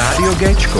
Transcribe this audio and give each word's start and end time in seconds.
Rádio 0.00 0.34
Géčko. 0.34 0.78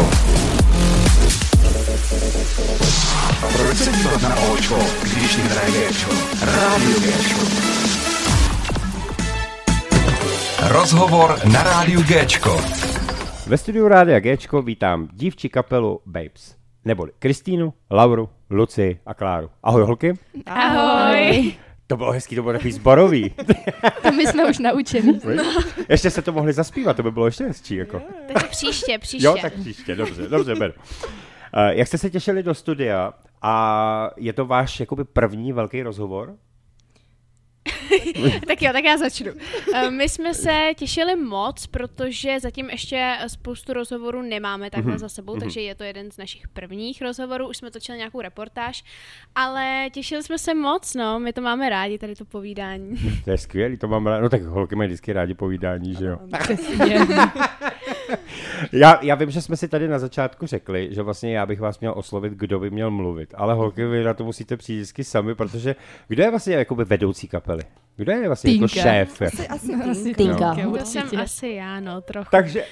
Proč 3.57 3.77
se 3.77 3.93
dívat 3.93 4.23
na 4.23 4.37
Očko, 4.37 4.79
když 5.03 5.39
hraje 5.39 5.71
Géčko? 5.73 6.11
Rádio 6.43 7.01
Géčko. 7.01 7.41
Rozhovor 10.69 11.39
na 11.53 11.63
Rádiu 11.63 12.03
Géčko. 12.03 12.61
Ve 13.47 13.59
studiu 13.59 13.89
Rádia 13.89 14.21
Géčko 14.21 14.63
vítám 14.63 15.09
dívčí 15.13 15.49
kapelu 15.49 16.01
Babes. 16.07 16.57
Neboli 16.85 17.13
Kristýnu, 17.19 17.73
Lauru, 17.91 18.29
Luci 18.51 18.99
a 19.07 19.15
Kláru. 19.15 19.51
Ahoj 19.63 19.83
holky. 19.83 20.13
Ahoj. 20.47 21.53
To 21.91 21.97
bylo 21.97 22.13
hezký, 22.13 22.37
to 22.37 22.43
bylo 22.43 22.53
takový 22.53 22.73
zborový. 22.73 23.35
To 24.03 24.13
my 24.13 24.27
jsme 24.27 24.51
už 24.51 24.59
naučení. 24.59 25.21
Ještě 25.89 26.11
se 26.11 26.23
to 26.23 26.33
mohli 26.33 26.53
zaspívat, 26.53 26.97
to 26.97 27.03
by 27.03 27.11
bylo 27.11 27.27
ještě 27.27 27.45
hezčí. 27.45 27.77
Jako. 27.77 28.03
Takže 28.33 28.47
příště, 28.51 28.99
příště. 28.99 29.27
Jo, 29.27 29.37
tak 29.43 29.53
příště, 29.61 29.95
dobře, 29.95 30.29
dobře, 30.29 30.55
beru. 30.55 30.73
Uh, 30.73 31.69
jak 31.69 31.89
jste 31.89 31.99
se 31.99 32.11
těšili 32.11 32.43
do 32.43 32.55
studia 32.55 33.13
a 33.43 34.11
je 34.17 34.33
to 34.33 34.47
váš 34.47 34.81
jakoby 34.81 35.05
první 35.05 35.53
velký 35.53 35.83
rozhovor? 35.83 36.35
tak 38.47 38.63
jo, 38.63 38.73
tak 38.73 38.85
já 38.85 38.97
začnu. 38.97 39.33
Eh, 39.75 39.91
My 39.91 40.09
jsme 40.09 40.35
se 40.35 40.71
těšili 40.77 41.17
moc, 41.17 41.67
protože 41.67 42.41
zatím 42.41 42.71
ještě 42.71 43.17
spoustu 43.27 43.73
rozhovorů 43.73 44.23
nemáme 44.23 44.71
takhle 44.71 44.99
za 44.99 45.09
sebou, 45.09 45.37
takže 45.41 45.61
je 45.61 45.75
to 45.75 45.85
jeden 45.85 46.11
z 46.11 46.17
našich 46.17 46.49
prvních 46.49 47.03
rozhovorů. 47.03 47.49
Už 47.49 47.57
jsme 47.57 47.71
točili 47.71 47.99
nějakou 47.99 48.21
reportáž, 48.21 48.85
ale 49.35 49.87
těšili 49.93 50.23
jsme 50.23 50.39
se 50.39 50.55
moc, 50.55 50.95
no. 50.95 51.21
My 51.21 51.33
to 51.33 51.41
máme 51.41 51.69
rádi, 51.71 51.99
tady 51.99 52.15
to 52.15 52.25
povídání. 52.25 52.97
To 53.25 53.31
je 53.31 53.39
skvělý, 53.39 53.77
to 53.77 53.89
mám 53.89 54.07
rád. 54.07 54.21
No 54.21 54.29
tak 54.29 54.43
holky 54.43 54.77
mají 54.77 54.87
vždycky 54.89 55.13
rádi 55.13 55.35
povídání, 55.35 55.95
že 55.95 56.07
jo? 56.07 56.19
Já, 58.73 58.99
já 59.03 59.15
vím, 59.15 59.31
že 59.31 59.43
jsme 59.43 59.57
si 59.57 59.69
tady 59.69 59.89
na 59.89 59.99
začátku 59.99 60.47
řekli, 60.47 60.89
že 60.91 61.03
vlastně 61.03 61.37
já 61.37 61.47
bych 61.47 61.61
vás 61.61 61.81
měl 61.81 61.93
oslovit, 61.97 62.33
kdo 62.33 62.59
by 62.59 62.71
měl 62.71 62.91
mluvit. 62.91 63.35
Ale 63.37 63.55
holky, 63.55 63.85
vy 63.85 64.05
na 64.05 64.15
to 64.15 64.25
musíte 64.25 64.57
přijít 64.57 64.77
vždycky 64.79 65.05
sami, 65.05 65.35
protože 65.35 65.77
kdo 66.09 66.23
je 66.23 66.31
vlastně 66.31 66.55
jakoby 66.55 66.85
vedoucí 66.85 67.29
kapely? 67.29 67.63
Kdo 67.97 68.13
je 68.13 68.27
vlastně 68.27 68.53
jako 68.53 68.69
Týnka. 68.69 68.83
šéf? 68.83 69.23
Asi, 69.23 69.49
asi 69.49 69.75
Asi 69.91 70.15
Týnka. 70.15 70.55
Týnka, 70.55 70.79
To 70.79 70.87
jsem 70.87 71.09
asi 71.23 71.49
já, 71.49 71.81
no, 71.81 72.01
trochu. 72.01 72.29
Takže, 72.31 72.65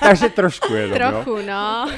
takže 0.00 0.28
trošku 0.28 0.74
jenom? 0.74 0.98
Trochu, 0.98 1.36
no. 1.46 1.90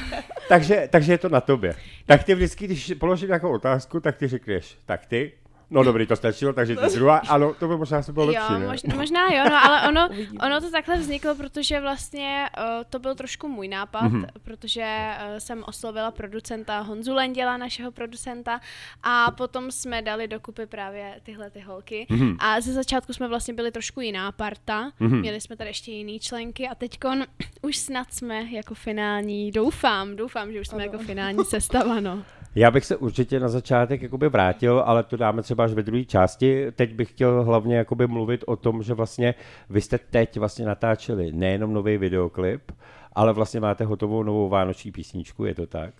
Takže, 0.49 0.87
takže 0.91 1.11
je 1.13 1.17
to 1.17 1.29
na 1.29 1.41
tobě. 1.41 1.75
Tak 2.05 2.23
ty 2.23 2.35
vždycky, 2.35 2.65
když 2.65 2.93
položím 2.99 3.27
nějakou 3.27 3.53
otázku, 3.55 3.99
tak 3.99 4.17
ty 4.17 4.27
řekneš, 4.27 4.77
tak 4.85 5.05
ty, 5.05 5.31
no 5.69 5.83
dobrý, 5.83 6.07
to 6.07 6.15
stačilo, 6.15 6.53
takže 6.53 6.75
ty 6.75 6.89
druhá, 6.95 7.17
ano, 7.17 7.53
to 7.53 7.67
by 7.67 7.77
možná 7.77 8.01
se 8.01 8.13
bylo 8.13 8.25
lepší, 8.25 8.53
Jo, 8.53 8.59
ne? 8.59 8.67
možná, 8.67 8.95
možná 8.95 9.27
jo, 9.33 9.43
no, 9.49 9.65
ale 9.65 9.87
ono, 9.89 10.09
ono 10.45 10.61
to 10.61 10.71
takhle 10.71 10.97
vzniklo, 10.97 11.35
protože 11.35 11.79
vlastně 11.79 12.45
uh, 12.57 12.63
to 12.89 12.99
byl 12.99 13.15
trošku 13.15 13.47
můj 13.47 13.67
nápad, 13.67 14.01
Mhm. 14.01 14.21
mm-hmm. 14.21 14.27
protože 14.43 15.11
uh, 15.31 15.37
jsem 15.37 15.63
oslovila 15.67 16.11
producenta 16.11 16.79
Honzu 16.79 17.13
Lenděla, 17.13 17.57
našeho 17.57 17.91
producenta, 17.91 18.59
a 19.03 19.31
potom 19.31 19.71
jsme 19.71 20.01
dali 20.01 20.27
dokupy 20.27 20.65
právě 20.65 21.19
tyhle 21.23 21.49
ty 21.49 21.59
holky. 21.59 22.05
Mhm. 22.09 22.19
Mm-hmm. 22.25 22.35
A 22.39 22.61
ze 22.61 22.73
začátku 22.73 23.13
jsme 23.13 23.27
vlastně 23.27 23.53
byli 23.53 23.71
trošku 23.71 24.01
jiná 24.01 24.31
parta, 24.31 24.91
mm-hmm. 25.01 25.19
měli 25.19 25.41
jsme 25.41 25.55
tady 25.55 25.69
ještě 25.69 25.91
jiný 25.91 26.19
členky 26.19 26.67
a 26.67 26.75
teďkon 26.75 27.23
už 27.61 27.77
snad 27.77 28.13
jsme 28.13 28.43
jako 28.51 28.75
finální, 28.75 29.51
doufám, 29.51 30.15
doufám, 30.15 30.51
že 30.51 30.61
už 30.61 30.67
jsme 30.67 30.83
jako 30.83 30.97
finální 30.97 31.45
sestava, 31.45 31.99
no. 31.99 32.23
Já 32.57 32.71
bych 32.71 32.85
se 32.85 32.95
určitě 32.95 33.39
na 33.39 33.47
začátek 33.47 34.01
jakoby 34.01 34.29
vrátil, 34.29 34.83
ale 34.85 35.03
to 35.03 35.17
dáme 35.17 35.41
třeba 35.41 35.63
až 35.63 35.73
ve 35.73 35.83
druhé 35.83 36.05
části. 36.05 36.71
Teď 36.71 36.93
bych 36.93 37.09
chtěl 37.09 37.43
hlavně 37.43 37.77
jakoby 37.77 38.07
mluvit 38.07 38.43
o 38.47 38.55
tom, 38.55 38.83
že 38.83 38.93
vlastně 38.93 39.35
vy 39.69 39.81
jste 39.81 39.97
teď 39.97 40.37
vlastně 40.39 40.65
natáčeli 40.65 41.31
nejenom 41.31 41.73
nový 41.73 41.97
videoklip, 41.97 42.71
ale 43.13 43.33
vlastně 43.33 43.59
máte 43.59 43.85
hotovou 43.85 44.23
novou 44.23 44.49
vánoční 44.49 44.91
písničku, 44.91 45.45
je 45.45 45.55
to 45.55 45.67
tak? 45.67 45.93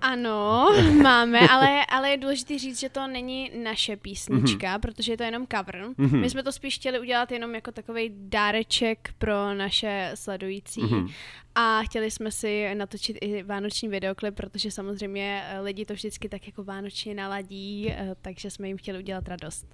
Ano, 0.00 0.68
máme, 1.02 1.48
ale, 1.48 1.86
ale 1.86 2.10
je 2.10 2.16
důležité 2.16 2.58
říct, 2.58 2.80
že 2.80 2.88
to 2.88 3.06
není 3.06 3.50
naše 3.62 3.96
písnička, 3.96 4.66
Mhm. 4.68 4.76
mm-hmm. 4.76 4.80
protože 4.80 5.12
je 5.12 5.16
to 5.16 5.22
jenom 5.22 5.46
cover. 5.46 5.84
Mm-hmm. 5.98 6.20
My 6.20 6.30
jsme 6.30 6.42
to 6.42 6.52
spíš 6.52 6.74
chtěli 6.74 7.00
udělat 7.00 7.32
jenom 7.32 7.54
jako 7.54 7.72
takový 7.72 8.10
dáreček 8.14 9.14
pro 9.18 9.54
naše 9.54 10.10
sledující. 10.14 10.82
Mhm. 10.82 11.04
Mm-hmm. 11.06 11.12
A 11.54 11.82
chtěli 11.82 12.10
jsme 12.10 12.30
si 12.30 12.74
natočit 12.74 13.18
i 13.20 13.42
vánoční 13.42 13.88
videoklip, 13.88 14.34
protože 14.34 14.70
samozřejmě 14.70 15.42
eh, 15.48 15.60
lidi 15.60 15.84
to 15.84 15.94
vždycky 15.94 16.28
tak 16.28 16.46
jako 16.46 16.64
vánočně 16.64 17.14
naladí, 17.14 17.90
eh, 17.90 18.14
takže 18.22 18.50
jsme 18.50 18.68
jim 18.68 18.76
chtěli 18.76 18.98
udělat 18.98 19.28
radost. 19.28 19.66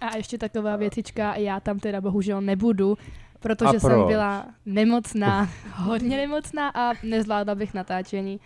A 0.00 0.16
ještě 0.16 0.38
taková 0.38 0.76
věcička, 0.76 1.36
já 1.36 1.60
tam 1.60 1.78
teda 1.78 2.00
bohužel 2.00 2.40
nebudu, 2.40 2.98
protože 3.40 3.80
jsem 3.80 4.06
byla 4.06 4.46
nemocná, 4.66 5.48
hodně 5.74 6.16
nemocná 6.16 6.68
a 6.74 6.92
nezvládla 7.02 7.54
bych 7.54 7.74
natáčení. 7.74 8.40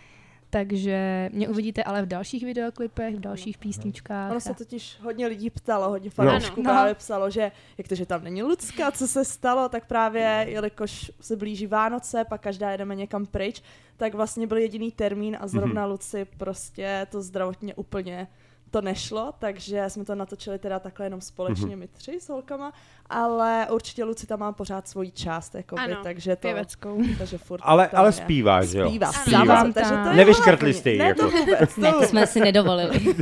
Takže 0.50 1.28
mě 1.32 1.48
uvidíte 1.48 1.82
ale 1.84 2.02
v 2.02 2.06
dalších 2.06 2.44
videoklipech, 2.44 3.16
v 3.16 3.20
dalších 3.20 3.58
písničkách. 3.58 4.30
Ono 4.30 4.40
se 4.40 4.54
totiž 4.54 4.96
hodně 5.02 5.26
lidí 5.26 5.50
ptalo, 5.50 5.88
hodně 5.88 6.10
fanoušků 6.10 6.62
No. 6.62 6.70
právě 6.70 6.94
psalo, 6.94 7.30
že 7.30 7.52
jak 7.78 7.88
to, 7.88 7.94
že 7.94 8.06
tam 8.06 8.24
není 8.24 8.42
Lucka, 8.42 8.90
co 8.90 9.08
se 9.08 9.24
stalo, 9.24 9.68
tak 9.68 9.86
právě, 9.86 10.44
jelikož 10.48 11.12
se 11.20 11.36
blíží 11.36 11.66
Vánoce, 11.66 12.24
pak 12.24 12.40
každá 12.40 12.70
jedeme 12.70 12.94
někam 12.94 13.26
pryč, 13.26 13.62
tak 13.96 14.14
vlastně 14.14 14.46
byl 14.46 14.56
jediný 14.56 14.92
termín 14.92 15.36
a 15.40 15.46
zrovna 15.46 15.82
Mhm. 15.82 15.90
Luci 15.90 16.24
prostě 16.38 17.06
to 17.10 17.22
zdravotně 17.22 17.74
úplně 17.74 18.28
to 18.70 18.80
nešlo, 18.80 19.32
takže 19.38 19.84
jsme 19.88 20.04
to 20.04 20.14
natočili 20.14 20.58
teda 20.58 20.78
takhle 20.78 21.06
jenom 21.06 21.20
společně 21.20 21.66
Mhm. 21.66 21.78
my 21.78 21.88
tři 21.88 22.20
s 22.20 22.28
holkama, 22.28 22.72
ale 23.10 23.66
určitě 23.70 24.04
Luci 24.04 24.26
tam 24.26 24.38
má 24.40 24.52
pořád 24.52 24.88
svoji 24.88 25.10
část, 25.10 25.54
jakoby, 25.54 25.82
Ano, 25.82 25.96
takže 26.02 26.36
to, 26.36 26.40
Pěveckou. 26.40 27.02
takže 27.18 27.38
furt 27.38 27.60
Ale, 27.64 27.88
ale 27.88 28.08
je. 28.08 28.12
zpívá, 28.12 28.64
že 28.64 28.78
jo? 28.78 28.88
Zpívá, 28.90 29.12
Zpívá. 29.12 29.62
takže 29.72 29.94
to 30.04 30.08
je 30.10 30.16
Nevyškrtli 30.16 30.74
jste 30.74 30.90
ji, 30.90 30.98
Ne, 30.98 31.14
to 31.14 31.24
jako. 31.26 31.36
vůbec, 31.38 31.76
Ne, 31.76 31.92
to 31.92 32.00
to 32.00 32.06
jsme 32.06 32.26
si 32.26 32.40
nedovolili. 32.40 33.00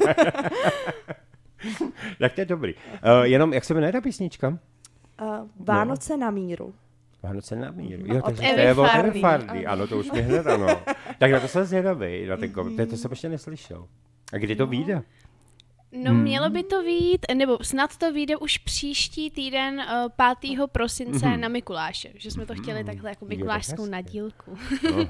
Jak 2.21 2.33
to 2.33 2.41
je 2.41 2.45
dobrý. 2.45 2.75
Uh, 2.75 2.81
jenom, 3.23 3.53
jak 3.53 3.65
se 3.65 3.75
jmenuje 3.75 3.93
ta 3.93 4.01
písnička? 4.01 4.49
Uh, 4.49 4.57
Vánoce 5.61 6.17
na 6.17 6.31
míru. 6.31 6.75
Vánoce 7.23 7.57
na 7.57 7.71
míru. 7.71 8.03
Jo, 8.07 8.19
Od 8.19 8.25
takže 8.25 8.53
to 8.55 8.61
je 8.61 8.75
od 8.75 8.87
Fardy. 8.89 9.09
Evy 9.09 9.21
Fardy. 9.21 9.67
Ano, 9.67 9.87
to 9.87 9.99
už 9.99 10.11
mi 10.11 10.23
hned, 10.23 10.47
ano. 10.47 10.67
Tak 11.19 11.31
na 11.31 11.41
to 11.41 11.49
jsem 11.49 11.65
zvědavý, 11.65 12.27
na 12.27 12.37
ten 12.37 12.53
to, 12.53 12.87
to 12.91 12.97
jsem 12.97 13.11
ještě 13.11 13.29
neslyšel. 13.29 13.87
A 14.33 14.37
kdy 14.39 14.57
to 14.57 14.67
vyjde? 14.67 15.03
No 15.93 16.11
Hmm. 16.11 16.23
mělo 16.23 16.51
by 16.51 16.63
to 16.63 16.83
výjít, 16.83 17.27
nebo 17.35 17.59
snad 17.63 17.97
to 17.97 18.13
vyjde 18.13 18.37
už 18.37 18.59
příští 18.59 19.31
týden 19.31 19.75
uh, 19.81 20.09
5. 20.43 20.67
prosince 20.73 21.27
Mhm. 21.29 21.41
na 21.41 21.49
Mikuláše, 21.49 22.09
že 22.15 22.31
jsme 22.31 22.47
to 22.47 22.55
chtěli 22.55 22.85
takhle 22.85 23.11
jako 23.11 23.25
Jo, 23.25 23.29
mikulášskou 23.29 23.83
hezky. 23.83 23.91
nadílku. 23.91 24.59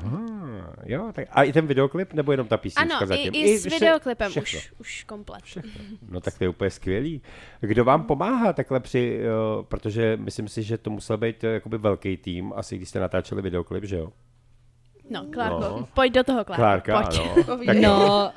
Aha, 0.05 0.75
jo, 0.85 1.11
tak 1.13 1.29
a 1.31 1.43
i 1.43 1.53
ten 1.53 1.67
videoklip, 1.67 2.13
nebo 2.13 2.33
jenom 2.33 2.47
ta 2.49 2.57
písnička 2.57 2.95
Ano, 2.97 3.05
i, 3.05 3.07
zatím? 3.07 3.35
i 3.35 3.59
s 3.59 3.67
vše- 3.67 3.71
videoklipem 3.79 4.31
všechno. 4.31 4.59
už, 4.59 4.73
už 4.81 5.05
komplet. 5.05 5.43
No 6.11 6.21
tak 6.21 6.39
to 6.39 6.45
je 6.45 6.49
úplně 6.49 6.71
skvělý. 6.71 7.23
Kdo 7.61 7.85
vám 7.85 8.05
pomáhá 8.05 8.53
takhle 8.53 8.81
při, 8.81 9.21
uh, 9.59 9.65
protože 9.65 10.17
myslím 10.17 10.49
si, 10.49 10.63
že 10.63 10.79
to 10.79 10.91
musel 10.91 11.17
být 11.17 11.45
uh, 11.45 11.51
jakoby 11.51 11.79
velký 11.79 12.17
tým, 12.17 12.53
asi 12.57 12.77
když 12.77 12.89
jste 12.89 13.01
natáčeli 13.01 13.43
videoklip, 13.43 13.85
že 13.85 13.97
jo? 13.97 14.13
No, 15.11 15.25
Klárko, 15.33 15.59
No. 15.61 15.89
pojď 15.95 16.13
do 16.13 16.25
toho, 16.25 16.45
Klárko, 16.45 16.63
Klárka, 16.63 17.03
pojď. 17.03 17.21
ano. 17.47 17.57
Tak 17.67 17.77
No, 17.79 18.33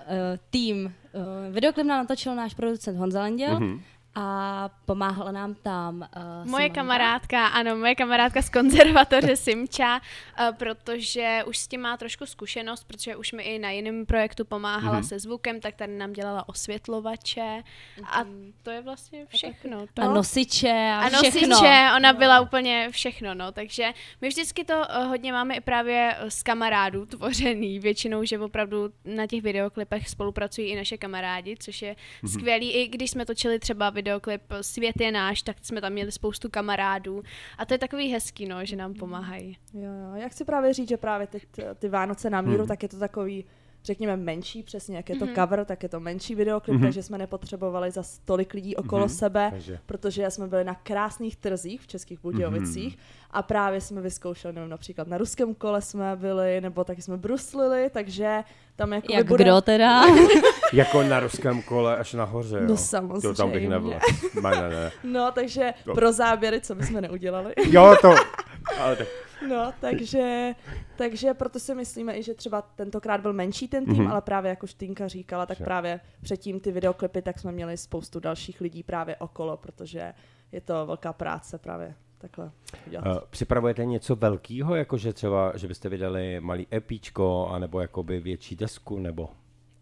tým. 0.49 0.93
Uh, 1.13 1.53
videoklip 1.53 1.87
nám 1.87 1.97
natočil 2.05 2.35
náš 2.35 2.53
producent 2.53 2.97
Honza 2.97 3.21
Lenděl 3.21 3.59
Mhm. 3.59 3.81
A 4.15 4.69
pomáhala 4.85 5.31
nám 5.31 5.55
tam 5.55 5.95
uh, 5.95 6.23
Moje 6.49 6.63
Simonka. 6.63 6.73
kamarádka, 6.75 7.47
ano, 7.47 7.75
moje 7.75 7.95
kamarádka 7.95 8.41
z 8.41 8.49
konzervatoře 8.49 9.35
Simča, 9.35 9.95
uh, 9.99 10.55
protože 10.55 11.43
už 11.47 11.57
s 11.57 11.67
tím 11.67 11.81
má 11.81 11.97
trošku 11.97 12.25
zkušenost, 12.25 12.83
protože 12.83 13.15
už 13.15 13.31
mi 13.31 13.43
i 13.43 13.59
na 13.59 13.69
jiném 13.71 14.05
projektu 14.05 14.45
pomáhala 14.45 14.93
Mhm. 14.99 15.03
se 15.03 15.19
zvukem, 15.19 15.59
tak 15.61 15.75
tady 15.75 15.97
nám 15.97 16.13
dělala 16.13 16.49
osvětlovače 16.49 17.63
a 18.11 18.25
to 18.63 18.71
je 18.71 18.81
vlastně 18.81 19.25
všechno. 19.25 19.85
To. 19.93 20.01
A 20.01 20.13
nosiče 20.13 20.69
a, 20.93 20.99
a 20.99 21.09
všechno. 21.09 21.47
nosiče, 21.47 21.87
ona 21.97 22.13
byla 22.13 22.39
úplně 22.41 22.87
všechno, 22.91 23.33
no, 23.33 23.51
takže 23.51 23.93
my 24.21 24.27
vždycky 24.27 24.63
to 24.65 24.73
uh, 24.77 25.05
hodně 25.07 25.31
máme 25.33 25.55
i 25.55 25.61
právě 25.61 26.15
z 26.29 26.43
kamarádů 26.43 27.05
tvořený, 27.05 27.79
většinou, 27.79 28.23
že 28.23 28.39
opravdu 28.39 28.89
na 29.05 29.27
těch 29.27 29.41
videoklipech 29.41 30.09
spolupracují 30.09 30.67
i 30.67 30.75
naše 30.75 30.97
kamarádi, 30.97 31.55
což 31.59 31.81
je 31.81 31.95
Mhm. 32.23 32.31
skvělý, 32.31 32.71
i 32.71 32.87
když 32.87 33.11
jsme 33.11 33.25
točili 33.25 33.59
třeba 33.59 33.89
videoklip 34.09 34.41
Svět 34.61 35.01
je 35.01 35.11
náš, 35.11 35.41
tak 35.41 35.55
jsme 35.61 35.81
tam 35.81 35.93
měli 35.93 36.11
spoustu 36.11 36.49
kamarádů 36.49 37.23
a 37.57 37.65
to 37.65 37.73
je 37.73 37.77
takový 37.77 38.07
hezký, 38.11 38.45
no, 38.45 38.65
že 38.65 38.75
nám 38.75 38.93
pomáhají. 38.93 39.57
Jo, 39.73 39.81
jo. 39.81 40.15
Já 40.15 40.27
chci 40.29 40.45
právě 40.45 40.73
říct, 40.73 40.89
že 40.89 40.97
právě 40.97 41.27
teď 41.27 41.45
t- 41.45 41.75
ty 41.75 41.89
Vánoce 41.89 42.29
na 42.29 42.41
míru, 42.41 42.57
Mhm. 42.59 42.67
tak 42.67 42.83
je 42.83 42.89
to 42.89 42.99
takový, 42.99 43.45
řekněme, 43.83 44.17
menší, 44.17 44.63
přesně 44.63 44.97
jak 44.97 45.09
je 45.09 45.15
to 45.15 45.25
Mhm. 45.25 45.35
cover, 45.35 45.65
tak 45.65 45.83
je 45.83 45.89
to 45.89 45.99
menší 45.99 46.35
videoklip, 46.35 46.73
Mhm. 46.75 46.83
takže 46.83 47.03
jsme 47.03 47.17
nepotřebovali 47.17 47.91
za 47.91 48.03
tolik 48.25 48.53
lidí 48.53 48.75
okolo 48.75 49.05
Mhm. 49.05 49.09
sebe, 49.09 49.47
Takže. 49.51 49.79
protože 49.85 50.31
jsme 50.31 50.47
byli 50.47 50.63
na 50.63 50.75
krásných 50.75 51.35
trzích 51.35 51.81
v 51.81 51.87
Českých 51.87 52.19
Budějovicích 52.21 52.97
a 53.31 53.41
právě 53.43 53.81
jsme 53.81 54.01
vyzkoušeli, 54.01 54.53
nevím, 54.55 54.69
například 54.69 55.07
na 55.07 55.17
ruském 55.17 55.55
kole 55.55 55.81
jsme 55.81 56.15
byli, 56.15 56.61
nebo 56.61 56.83
taky 56.83 57.01
jsme 57.01 57.17
bruslili, 57.17 57.89
takže 57.93 58.43
tam 58.75 58.93
jako 58.93 59.13
Jak 59.13 59.27
bude... 59.27 59.43
kdo 59.43 59.61
teda? 59.61 60.01
Jako 60.73 61.03
na 61.03 61.19
ruském 61.19 61.61
kole 61.61 61.97
až 61.97 62.13
nahoře, 62.13 62.55
jo. 62.57 62.61
No 62.67 62.75
To 62.75 62.81
tam 62.91 63.07
bych 63.09 63.35
samozřejmě. 63.37 63.69
nebyl. 63.69 63.93
Ne, 64.43 64.51
ne, 64.61 64.69
ne. 64.69 64.91
No, 65.03 65.31
takže 65.31 65.73
No. 65.85 65.93
pro 65.95 66.11
záběry, 66.11 66.61
co 66.61 66.75
bychom 66.75 67.01
neudělali. 67.01 67.53
Jo, 67.69 67.95
to, 68.01 68.15
ale 68.79 68.95
tak, 68.95 69.07
No, 69.49 69.73
takže, 69.81 70.55
takže 70.97 71.33
proto 71.33 71.59
si 71.59 71.75
myslíme 71.75 72.17
i, 72.17 72.23
že 72.23 72.33
třeba 72.33 72.61
tentokrát 72.61 73.21
byl 73.21 73.33
menší 73.33 73.67
ten 73.67 73.85
tým, 73.85 73.93
Mhm. 74.03 74.07
ale 74.11 74.21
právě 74.21 74.49
jako 74.49 74.67
Štýnka 74.67 75.07
říkala, 75.07 75.45
tak 75.45 75.57
právě 75.57 75.99
předtím 76.21 76.59
ty 76.59 76.71
videoklipy, 76.71 77.21
tak 77.21 77.39
jsme 77.39 77.51
měli 77.51 77.77
spoustu 77.77 78.19
dalších 78.19 78.61
lidí 78.61 78.83
právě 78.83 79.15
okolo, 79.15 79.57
protože 79.57 80.13
je 80.51 80.61
to 80.61 80.85
velká 80.85 81.13
práce 81.13 81.57
právě 81.57 81.95
takhle 82.17 82.51
udělat. 82.87 83.05
Uh, 83.07 83.21
připravujete 83.29 83.85
něco 83.85 84.15
velkého, 84.15 84.75
jakože 84.75 85.13
třeba, 85.13 85.57
že 85.57 85.67
byste 85.67 85.89
vydali 85.89 86.39
malý 86.39 86.67
epíčko, 86.73 87.47
anebo 87.51 87.81
jakoby 87.81 88.19
větší 88.19 88.55
desku, 88.55 88.99
nebo 88.99 89.29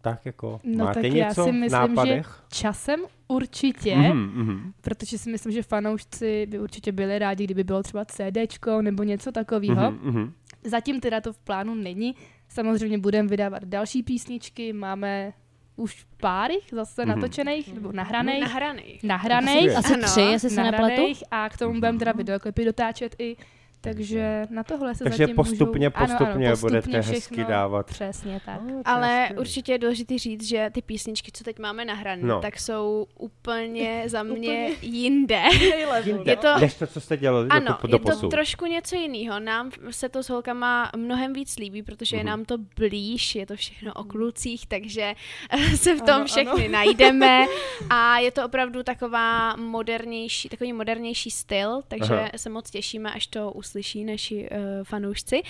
tak 0.00 0.26
jako? 0.26 0.60
No 0.64 0.84
Máte 0.84 1.02
tak 1.02 1.12
něco 1.12 1.40
já 1.40 1.46
si 1.46 1.52
myslím, 1.52 1.68
že 1.70 1.88
nápadech? 1.88 2.42
časem 2.52 3.00
určitě, 3.28 3.96
Mhm, 3.96 4.32
mhm. 4.34 4.72
protože 4.80 5.18
si 5.18 5.30
myslím, 5.30 5.52
že 5.52 5.62
fanoušci 5.62 6.46
by 6.46 6.58
určitě 6.60 6.92
byli 6.92 7.18
rádi, 7.18 7.44
kdyby 7.44 7.64
bylo 7.64 7.82
třeba 7.82 8.04
CDčko 8.04 8.82
nebo 8.82 9.02
něco 9.02 9.32
takového. 9.32 9.90
Mhm, 9.90 9.98
mhm. 10.02 10.32
Zatím 10.64 11.00
teda 11.00 11.20
to 11.20 11.32
v 11.32 11.38
plánu 11.38 11.74
není. 11.74 12.14
Samozřejmě 12.48 12.98
budeme 12.98 13.28
vydávat 13.28 13.64
další 13.64 14.02
písničky, 14.02 14.72
máme 14.72 15.32
už 15.76 16.06
pár 16.20 16.50
jich 16.50 16.64
zase 16.72 17.06
Mhm. 17.06 17.08
natočených 17.08 17.74
nebo 17.74 17.92
nahraných. 17.92 18.40
Nahraný. 18.40 18.98
Nahraných. 19.02 19.76
Asi 19.76 19.94
Ano, 19.94 20.02
tři, 20.02 20.20
jestli 20.20 20.50
se 20.50 20.62
nepletu. 20.62 20.82
nahraných 20.82 21.24
a 21.30 21.48
k 21.48 21.58
tomu 21.58 21.74
budeme 21.74 21.98
teda 21.98 22.12
videoklipy 22.12 22.64
dotáčet 22.64 23.16
i 23.18 23.36
takže 23.80 24.46
na 24.50 24.64
tohle 24.64 24.94
se 24.94 25.04
Takže 25.04 25.22
zatím 25.22 25.36
postupně, 25.36 25.88
můžou, 25.88 25.96
ano, 25.98 26.06
postupně 26.18 26.48
ano, 26.48 26.56
budete 26.56 26.78
postupně 26.78 26.98
hezky 26.98 27.34
všechno, 27.34 27.44
dávat. 27.50 27.86
Přesně 27.86 28.40
tak. 28.46 28.60
Ale 28.84 29.28
určitě 29.38 29.72
je 29.72 29.78
důležité 29.78 30.18
říct, 30.18 30.42
že 30.48 30.70
ty 30.74 30.82
písničky, 30.82 31.30
co 31.34 31.44
teď 31.44 31.58
máme 31.58 31.84
nahrané, 31.84 32.22
No. 32.22 32.40
tak 32.40 32.58
jsou 32.60 33.06
úplně 33.18 34.02
za 34.06 34.22
mě 34.22 34.70
jinde. 34.82 35.42
Level, 35.90 36.22
Je 36.26 36.36
to- 36.36 36.58
Než 36.60 36.74
to, 36.74 36.86
co 36.86 37.00
jste 37.00 37.16
dělali 37.16 37.48
Ano, 37.48 37.78
je 37.86 37.88
do 37.92 37.98
to 37.98 38.04
posud. 38.10 38.30
trošku 38.30 38.66
něco 38.66 38.96
jiného. 38.96 39.40
Nám 39.40 39.70
se 39.90 40.08
to 40.08 40.22
s 40.22 40.28
holkama 40.30 40.90
mnohem 40.96 41.32
víc 41.32 41.56
líbí, 41.58 41.82
protože 41.82 42.16
je 42.16 42.20
Mhm. 42.22 42.26
nám 42.26 42.44
to 42.44 42.54
blíž, 42.76 43.34
je 43.34 43.46
to 43.46 43.56
všechno 43.56 43.92
o 43.94 44.04
klucích, 44.04 44.66
takže 44.66 45.14
se 45.76 45.94
v 45.94 45.98
tom 45.98 46.08
Ano, 46.08 46.14
ano. 46.16 46.24
všechny 46.26 46.68
najdeme 46.68 47.46
a 47.90 48.18
je 48.18 48.30
to 48.30 48.44
opravdu 48.46 48.82
taková 48.82 49.56
modernější, 49.56 50.48
takový 50.48 50.72
modernější 50.72 51.30
styl, 51.30 51.80
takže 51.88 52.14
Aha. 52.14 52.28
se 52.36 52.50
moc 52.50 52.70
těšíme, 52.70 53.12
až 53.12 53.26
to 53.26 53.52
uslyší 53.68 54.04
naši 54.04 54.48
uh, 54.50 54.84
fanoušci. 54.84 55.42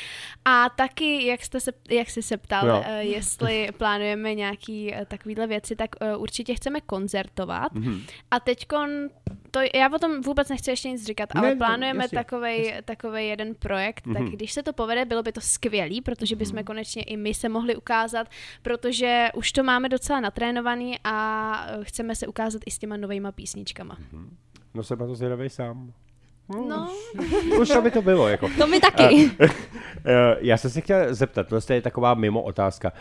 A 0.45 0.69
taky, 0.69 1.27
jak, 1.27 1.43
jste 1.43 1.61
se, 1.61 1.73
jak 1.91 2.11
jsi 2.11 2.23
se 2.23 2.37
ptal, 2.37 2.67
uh, 2.67 2.85
jestli 2.99 3.69
plánujeme 3.79 4.35
nějaký 4.35 4.93
uh, 4.93 5.05
takovýhle 5.05 5.47
věci, 5.47 5.77
tak 5.77 5.91
uh, 6.15 6.23
určitě 6.23 6.55
chceme 6.55 6.81
koncertovat. 6.81 7.73
Mhm. 7.75 8.01
A 8.31 8.41
teďkon, 8.41 8.89
to, 9.51 9.61
já 9.75 9.95
o 9.95 9.99
tom 9.99 10.21
vůbec 10.21 10.49
nechci 10.49 10.71
ještě 10.71 10.91
nic 10.91 11.05
říkat, 11.05 11.35
Ne, 11.35 11.41
ale 11.41 11.49
ne, 11.51 11.57
plánujeme 11.57 12.09
takovej 12.85 13.29
jeden 13.29 13.55
projekt, 13.55 14.05
tak 14.13 14.23
Mhm. 14.23 14.31
když 14.33 14.53
se 14.53 14.63
to 14.63 14.73
povede, 14.73 15.05
bylo 15.05 15.23
by 15.23 15.33
to 15.33 15.41
skvělý, 15.41 16.01
protože 16.01 16.37
bychom 16.37 16.65
konečně 16.65 17.03
i 17.03 17.17
my 17.17 17.35
se 17.35 17.49
mohli 17.49 17.77
ukázat, 17.77 18.29
protože 18.63 19.29
už 19.35 19.53
to 19.53 19.63
máme 19.63 19.89
docela 19.89 20.21
natrénovaný 20.21 20.97
a 21.05 21.67
chceme 21.83 22.15
se 22.17 22.27
ukázat 22.27 22.63
i 22.67 22.71
s 22.71 22.79
těma 22.79 22.97
novejma 22.97 23.33
písničkama. 23.33 23.99
No 24.75 24.83
jsem 24.83 24.99
na 24.99 25.07
to 25.07 25.15
zvědavý 25.15 25.49
sám. 25.51 25.93
No, 26.49 26.89
Už 27.61 27.69
to 27.69 27.83
by 27.83 27.91
to 27.91 28.03
bylo, 28.03 28.29
jako. 28.29 28.49
To 28.59 28.67
mi 28.67 28.81
taky. 28.81 29.31
Eh, 30.05 30.37
Já 30.41 30.57
jsem 30.57 30.71
se 30.71 30.81
chtěl 30.81 31.15
zeptat, 31.15 31.47
to 31.67 31.73
je 31.73 31.83
taková 31.83 32.15
mimo 32.15 32.43
otázka. 32.43 32.93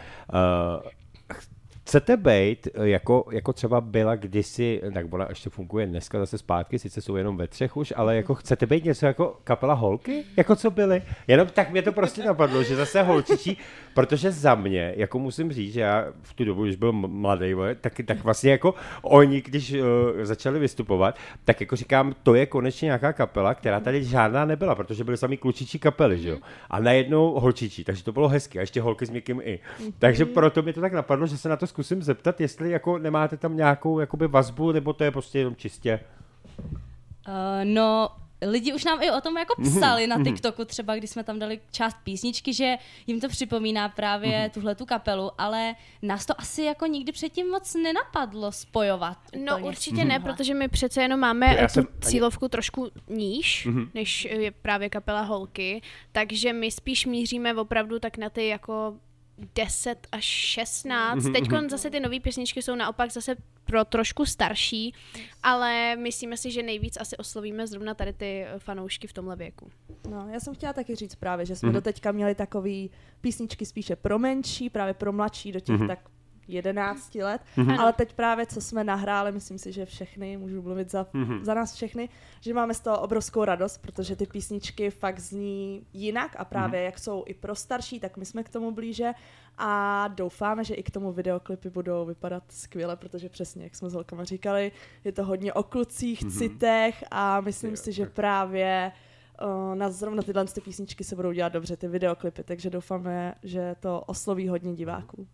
Chcete 1.88 2.18
být, 2.18 2.68
eh, 2.74 2.90
jako, 2.90 3.26
jako 3.32 3.54
třeba 3.54 3.82
byla 3.82 4.16
kdysi, 4.16 4.82
tak 4.94 5.14
ona 5.14 5.26
ještě 5.30 5.50
funguje 5.50 5.86
dneska 5.86 6.20
zase 6.20 6.38
zpátky, 6.38 6.80
sice 6.80 7.02
jsou 7.02 7.16
jenom 7.16 7.38
ve 7.38 7.48
třech 7.48 7.78
už, 7.78 7.94
ale 7.96 8.16
jako 8.16 8.36
chcete 8.36 8.66
být 8.66 8.86
něco 8.86 9.06
jako 9.06 9.40
kapela 9.44 9.74
holky? 9.74 10.24
Jako 10.38 10.56
co 10.56 10.72
byly? 10.72 11.02
Jenom 11.28 11.48
tak 11.48 11.72
mě 11.72 11.82
to 11.82 11.92
prostě 11.92 12.24
napadlo, 12.24 12.64
že 12.64 12.76
zase 12.76 13.02
holčičí, 13.02 13.58
protože 13.94 14.32
za 14.32 14.56
mě, 14.56 14.94
jako 14.98 15.20
musím 15.20 15.52
říct, 15.52 15.74
že 15.74 15.82
já 15.82 16.06
v 16.22 16.34
tu 16.34 16.46
dobu, 16.46 16.64
když 16.64 16.76
byl 16.76 16.92
mladý, 16.92 17.54
tak, 17.82 17.94
tak 18.06 18.24
vlastně 18.24 18.52
jako 18.52 18.76
oni, 19.02 19.42
když 19.42 19.74
uh, 19.74 19.80
začali 20.24 20.60
vystupovat, 20.60 21.18
tak 21.46 21.62
jako 21.62 21.76
říkám, 21.76 22.16
to 22.24 22.36
je 22.36 22.46
konečně 22.46 22.86
nějaká 22.86 23.14
kapela, 23.14 23.54
která 23.54 23.80
tady 23.80 24.04
žádná 24.04 24.46
nebyla, 24.46 24.76
protože 24.76 25.04
byly 25.04 25.18
sami 25.18 25.38
klučičí 25.38 25.80
kapely, 25.80 26.20
že 26.20 26.30
jo? 26.30 26.38
A 26.70 26.80
najednou 26.80 27.40
holčičí, 27.40 27.84
takže 27.84 28.04
to 28.04 28.12
bylo 28.12 28.28
hezky 28.28 28.58
a 28.58 28.62
ještě 28.62 28.82
holky 28.82 29.06
s 29.06 29.10
někým 29.10 29.42
i. 29.44 29.60
Takže 30.00 30.26
proto 30.26 30.62
mi 30.62 30.74
to 30.74 30.82
tak 30.82 30.94
napadlo, 30.94 31.28
že 31.28 31.38
se 31.38 31.50
na 31.50 31.58
to 31.58 31.68
zkusím 31.78 32.04
zeptat, 32.04 32.42
jestli 32.42 32.72
jako 32.72 32.98
nemáte 32.98 33.38
tam 33.38 33.58
nějakou 33.58 34.00
jakoby 34.00 34.28
vazbu, 34.28 34.72
nebo 34.72 34.94
to 34.94 35.04
je 35.04 35.12
prostě 35.12 35.40
jenom 35.40 35.56
čistě. 35.56 36.00
Uh, 36.60 37.34
no, 37.64 38.10
lidi 38.42 38.74
už 38.74 38.86
nám 38.86 39.04
i 39.04 39.12
o 39.12 39.22
tom 39.22 39.38
jako 39.38 39.62
psali 39.62 40.08
na 40.08 40.24
TikToku 40.24 40.66
třeba, 40.66 40.96
když 40.96 41.10
jsme 41.10 41.24
tam 41.24 41.40
dali 41.40 41.60
část 41.72 41.98
písničky, 42.04 42.54
že 42.54 42.76
jim 43.08 43.20
to 43.20 43.28
připomíná 43.30 43.90
právě 43.90 44.52
tuhle 44.54 44.76
tu 44.76 44.86
kapelu, 44.86 45.32
ale 45.38 45.76
nás 46.02 46.26
to 46.26 46.42
asi 46.42 46.62
jako 46.62 46.86
nikdy 46.86 47.12
předtím 47.12 47.50
moc 47.50 47.76
nenapadlo 47.76 48.52
spojovat. 48.52 49.18
no 49.46 49.54
úplně. 49.54 49.68
určitě 49.68 50.06
ne, 50.06 50.20
protože 50.20 50.54
my 50.54 50.68
přece 50.68 51.02
jenom 51.02 51.20
máme 51.20 51.56
Já 51.56 51.68
tu 51.68 51.74
jsem 51.74 51.88
cílovku 52.02 52.48
trošku 52.48 52.90
níž, 53.08 53.68
než 53.94 54.26
je 54.26 54.52
právě 54.52 54.90
kapela 54.90 55.22
holky, 55.22 55.82
takže 56.12 56.54
my 56.54 56.72
spíš 56.72 57.06
míříme 57.06 57.54
opravdu 57.54 58.00
tak 58.00 58.18
na 58.18 58.30
ty 58.30 58.48
jako 58.48 58.96
10 59.56 60.08
až 60.12 60.24
16. 60.24 61.24
Teď 61.24 61.44
zase 61.70 61.90
ty 61.90 62.00
nové 62.00 62.20
písničky 62.20 62.62
jsou 62.62 62.76
naopak 62.76 63.12
zase 63.12 63.36
pro 63.66 63.86
trošku 63.86 64.26
starší, 64.26 64.94
ale 65.44 65.96
myslíme 65.96 66.38
si, 66.38 66.52
že 66.52 66.64
nejvíc 66.64 66.98
asi 67.00 67.18
oslovíme 67.18 67.68
zrovna 67.68 67.94
tady 67.94 68.14
ty 68.14 68.44
eh, 68.44 68.60
fanoušky 68.60 69.08
v 69.08 69.14
tomhle 69.14 69.36
věku. 69.36 69.70
No, 70.10 70.28
já 70.34 70.40
jsem 70.40 70.56
chtěla 70.56 70.74
taky 70.74 70.96
říct 70.96 71.16
právě, 71.16 71.46
že 71.46 71.56
jsme 71.56 71.70
mm-hmm. 71.70 71.74
doteďka 71.74 72.12
měli 72.12 72.36
takový 72.36 72.92
písničky 73.22 73.66
spíše 73.66 73.96
pro 73.96 74.20
menší, 74.20 74.70
právě 74.70 74.94
pro 74.94 75.14
mladší, 75.14 75.52
do 75.52 75.60
těch 75.60 75.76
mm-hmm. 75.76 75.88
tak 75.88 76.00
11 76.48 77.16
let, 77.16 77.42
mm-hmm. 77.58 77.80
ale 77.80 77.94
teď 77.94 78.14
právě, 78.14 78.46
co 78.46 78.62
jsme 78.62 78.84
nahráli, 78.84 79.32
myslím 79.32 79.58
si, 79.58 79.72
že 79.72 79.86
všechny, 79.86 80.38
můžu 80.38 80.62
mluvit 80.62 80.92
za, 80.92 81.04
mm-hmm. 81.04 81.44
za 81.44 81.54
nás 81.54 81.74
všechny, 81.74 82.10
že 82.42 82.54
máme 82.54 82.74
z 82.74 82.80
toho 82.80 83.00
obrovskou 83.00 83.46
radost, 83.46 83.78
protože 83.78 84.16
ty 84.16 84.26
písničky 84.26 84.90
fakt 84.90 85.20
zní 85.20 85.86
jinak 85.94 86.36
a 86.38 86.46
právě 86.46 86.80
mm-hmm. 86.80 86.86
jak 86.86 87.00
jsou 87.00 87.24
i 87.28 87.34
pro 87.34 87.56
starší, 87.56 88.00
tak 88.00 88.18
my 88.18 88.26
jsme 88.26 88.44
k 88.44 88.50
tomu 88.50 88.72
blíže 88.72 89.12
a 89.58 90.08
doufáme, 90.08 90.64
že 90.64 90.74
i 90.74 90.84
k 90.84 90.92
tomu 90.92 91.12
videoklipy 91.12 91.70
budou 91.70 92.06
vypadat 92.06 92.44
skvěle, 92.50 92.96
protože 92.96 93.30
přesně, 93.30 93.64
jak 93.64 93.76
jsme 93.76 93.90
s 93.90 93.94
holkama 93.94 94.24
říkali, 94.24 94.72
je 95.04 95.12
to 95.12 95.26
hodně 95.26 95.54
o 95.54 95.64
klucích, 95.64 96.24
mm-hmm. 96.24 96.38
citech 96.38 97.04
a 97.12 97.42
myslím 97.42 97.78
si, 97.78 97.92
že 97.92 98.06
právě 98.06 98.92
uh, 99.42 99.76
na 99.76 99.90
zrovna 99.90 100.24
tyhle 100.24 100.46
ty 100.46 100.62
písničky 100.62 101.04
se 101.04 101.16
budou 101.16 101.32
dělat 101.32 101.54
dobře, 101.54 101.78
ty 101.78 101.88
videoklipy, 101.88 102.44
takže 102.44 102.70
doufáme, 102.70 103.36
že 103.44 103.76
to 103.80 104.02
osloví 104.02 104.48
hodně 104.48 104.74
diváků. 104.74 105.28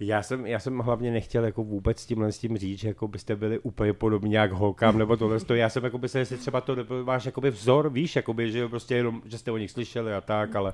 Já 0.00 0.22
jsem, 0.22 0.46
já 0.46 0.58
jsem 0.58 0.78
hlavně 0.78 1.10
nechtěl 1.10 1.44
jako 1.44 1.64
vůbec 1.64 2.00
s 2.00 2.06
tímhle 2.06 2.32
s 2.32 2.38
tím 2.38 2.58
říct, 2.58 2.78
že 2.78 2.88
jako 2.88 3.08
byste 3.08 3.36
byli 3.36 3.58
úplně 3.58 3.92
podobní 3.92 4.32
jak 4.32 4.52
holkám 4.52 4.98
nebo 4.98 5.16
tohle. 5.16 5.40
To. 5.40 5.54
Já 5.54 5.68
jsem 5.68 5.84
jako 5.84 5.98
by 5.98 6.08
se, 6.08 6.18
jestli 6.18 6.36
třeba 6.36 6.60
to 6.60 6.76
váš 7.04 7.26
jakoby 7.26 7.50
vzor, 7.50 7.90
víš, 7.90 8.16
jakoby, 8.16 8.52
že 8.52 8.68
prostě 8.68 8.94
jenom, 8.94 9.22
že 9.24 9.38
jste 9.38 9.50
o 9.50 9.56
nich 9.56 9.70
slyšeli 9.70 10.14
a 10.14 10.20
tak, 10.20 10.56
ale 10.56 10.72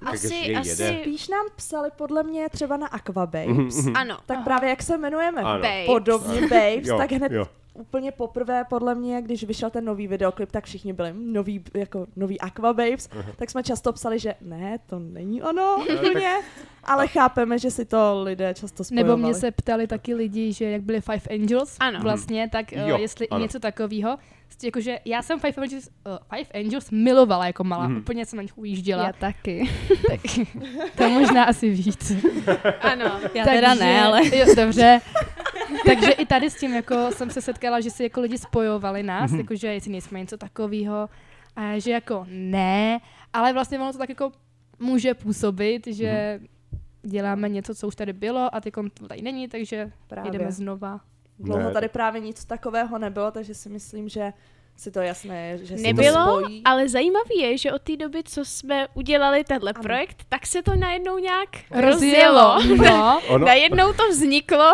tak 0.00 0.14
Asi, 0.14 0.56
asi, 0.56 0.70
jede. 0.70 1.00
Spíš 1.00 1.28
nám 1.28 1.46
psali 1.56 1.90
podle 1.96 2.22
mě 2.22 2.48
třeba 2.48 2.76
na 2.76 2.86
Aquababes, 2.86 3.86
ano. 3.94 4.18
tak 4.26 4.44
právě 4.44 4.70
jak 4.70 4.82
se 4.82 4.94
jmenujeme, 4.94 5.42
Ano. 5.42 5.62
Babes. 5.62 5.86
podobně 5.86 6.40
Babes, 6.40 6.88
tak 6.98 7.12
hned 7.12 7.32
jo. 7.32 7.48
Úplně 7.74 8.12
poprvé 8.12 8.64
podle 8.64 8.94
mě, 8.94 9.22
když 9.22 9.44
vyšel 9.44 9.70
ten 9.70 9.84
nový 9.84 10.08
videoklip, 10.08 10.52
tak 10.52 10.64
všichni 10.64 10.92
byli 10.92 11.12
nový, 11.16 11.64
jako 11.74 12.06
nový 12.16 12.40
Aquababes, 12.40 13.08
tak 13.36 13.50
jsme 13.50 13.62
často 13.62 13.92
psali, 13.92 14.18
že 14.18 14.34
ne, 14.40 14.78
to 14.86 14.98
není 14.98 15.42
ono 15.42 15.76
úplně, 15.94 16.32
ale 16.84 17.08
chápeme, 17.08 17.58
že 17.58 17.70
si 17.70 17.84
to 17.84 18.22
lidé 18.22 18.54
často 18.54 18.84
spojovali. 18.84 19.08
Nebo 19.08 19.16
mě 19.16 19.34
se 19.34 19.50
ptali 19.50 19.86
taky 19.86 20.14
lidi, 20.14 20.52
že 20.52 20.64
jak 20.70 20.82
byli 20.82 21.00
Five 21.00 21.22
Angels 21.30 21.76
Ano. 21.80 22.00
vlastně, 22.02 22.48
tak 22.52 22.72
Jo, 22.72 22.86
jo, 22.86 22.98
jestli 22.98 23.28
ano. 23.28 23.42
něco 23.42 23.60
takového. 23.60 24.18
Jakože 24.62 24.98
já 25.04 25.22
jsem 25.22 25.40
Five 25.40 25.62
Angels, 25.62 25.88
uh, 26.06 26.36
Five 26.36 26.60
Angels 26.64 26.90
milovala 26.90 27.46
jako 27.46 27.64
malá, 27.64 27.88
mm. 27.88 27.96
úplně 27.96 28.26
jsem 28.26 28.36
na 28.36 28.42
nich 28.42 28.58
ujížděla, 28.58 29.04
Já 29.06 29.12
taky. 29.12 29.70
tak 30.08 30.20
to 30.96 31.08
možná 31.10 31.44
asi 31.44 31.70
víc. 31.70 32.12
ano. 32.80 33.20
Já 33.34 33.44
teda 33.44 33.74
ne, 33.74 34.02
ale... 34.04 34.36
Jo, 34.36 34.54
dobře. 34.56 35.00
Takže 35.86 36.10
i 36.12 36.26
tady 36.26 36.50
s 36.50 36.54
tím 36.60 36.74
jako 36.74 37.10
jsem 37.10 37.30
se 37.30 37.40
setkala, 37.42 37.80
že 37.80 37.90
si 37.90 38.02
jako 38.02 38.20
lidi 38.20 38.38
spojovali 38.38 39.02
nás, 39.02 39.30
Mhm. 39.30 39.40
jakože 39.40 39.66
jestli 39.66 39.90
nejsme 39.92 40.18
něco 40.18 40.36
takového, 40.36 41.08
a 41.56 41.78
že 41.78 41.90
jako 41.90 42.26
ne, 42.30 43.00
ale 43.32 43.52
vlastně 43.52 43.78
ono 43.78 43.92
to 43.92 43.98
tak 43.98 44.08
jako 44.08 44.32
může 44.78 45.14
působit, 45.14 45.86
že 45.86 46.38
Mhm. 46.40 46.48
děláme 47.02 47.48
něco, 47.48 47.74
co 47.74 47.88
už 47.88 47.94
tady 47.96 48.12
bylo 48.12 48.54
a 48.54 48.60
teď 48.60 48.74
to 48.94 49.08
tady 49.08 49.22
není, 49.22 49.48
takže 49.48 49.92
Právě. 50.08 50.30
jdeme 50.32 50.52
znova. 50.52 51.00
Dlouho 51.38 51.70
tady 51.70 51.88
právě 51.88 52.20
nic 52.20 52.44
takového 52.44 52.98
nebylo, 52.98 53.30
takže 53.30 53.54
si 53.54 53.68
myslím, 53.68 54.08
že 54.08 54.32
si 54.82 54.90
to 54.90 55.00
jasné, 55.00 55.58
že 55.62 55.76
se 55.76 55.82
Nebylo, 55.82 56.24
to 56.26 56.40
spojí. 56.40 56.62
ale 56.64 56.88
zajímavý 56.88 57.38
je, 57.40 57.58
že 57.58 57.72
od 57.72 57.82
té 57.82 57.96
doby, 57.96 58.22
co 58.24 58.44
jsme 58.44 58.86
udělali 58.94 59.44
tenhle 59.44 59.72
Ano. 59.72 59.82
projekt, 59.82 60.16
tak 60.28 60.46
se 60.46 60.62
to 60.62 60.74
najednou 60.76 61.18
nějak 61.18 61.48
Rozjelo. 61.70 62.54
rozjelo. 62.54 62.90
No. 62.90 63.20
Ono, 63.28 63.46
Najednou 63.46 63.92
to 63.92 64.08
vzniklo. 64.10 64.72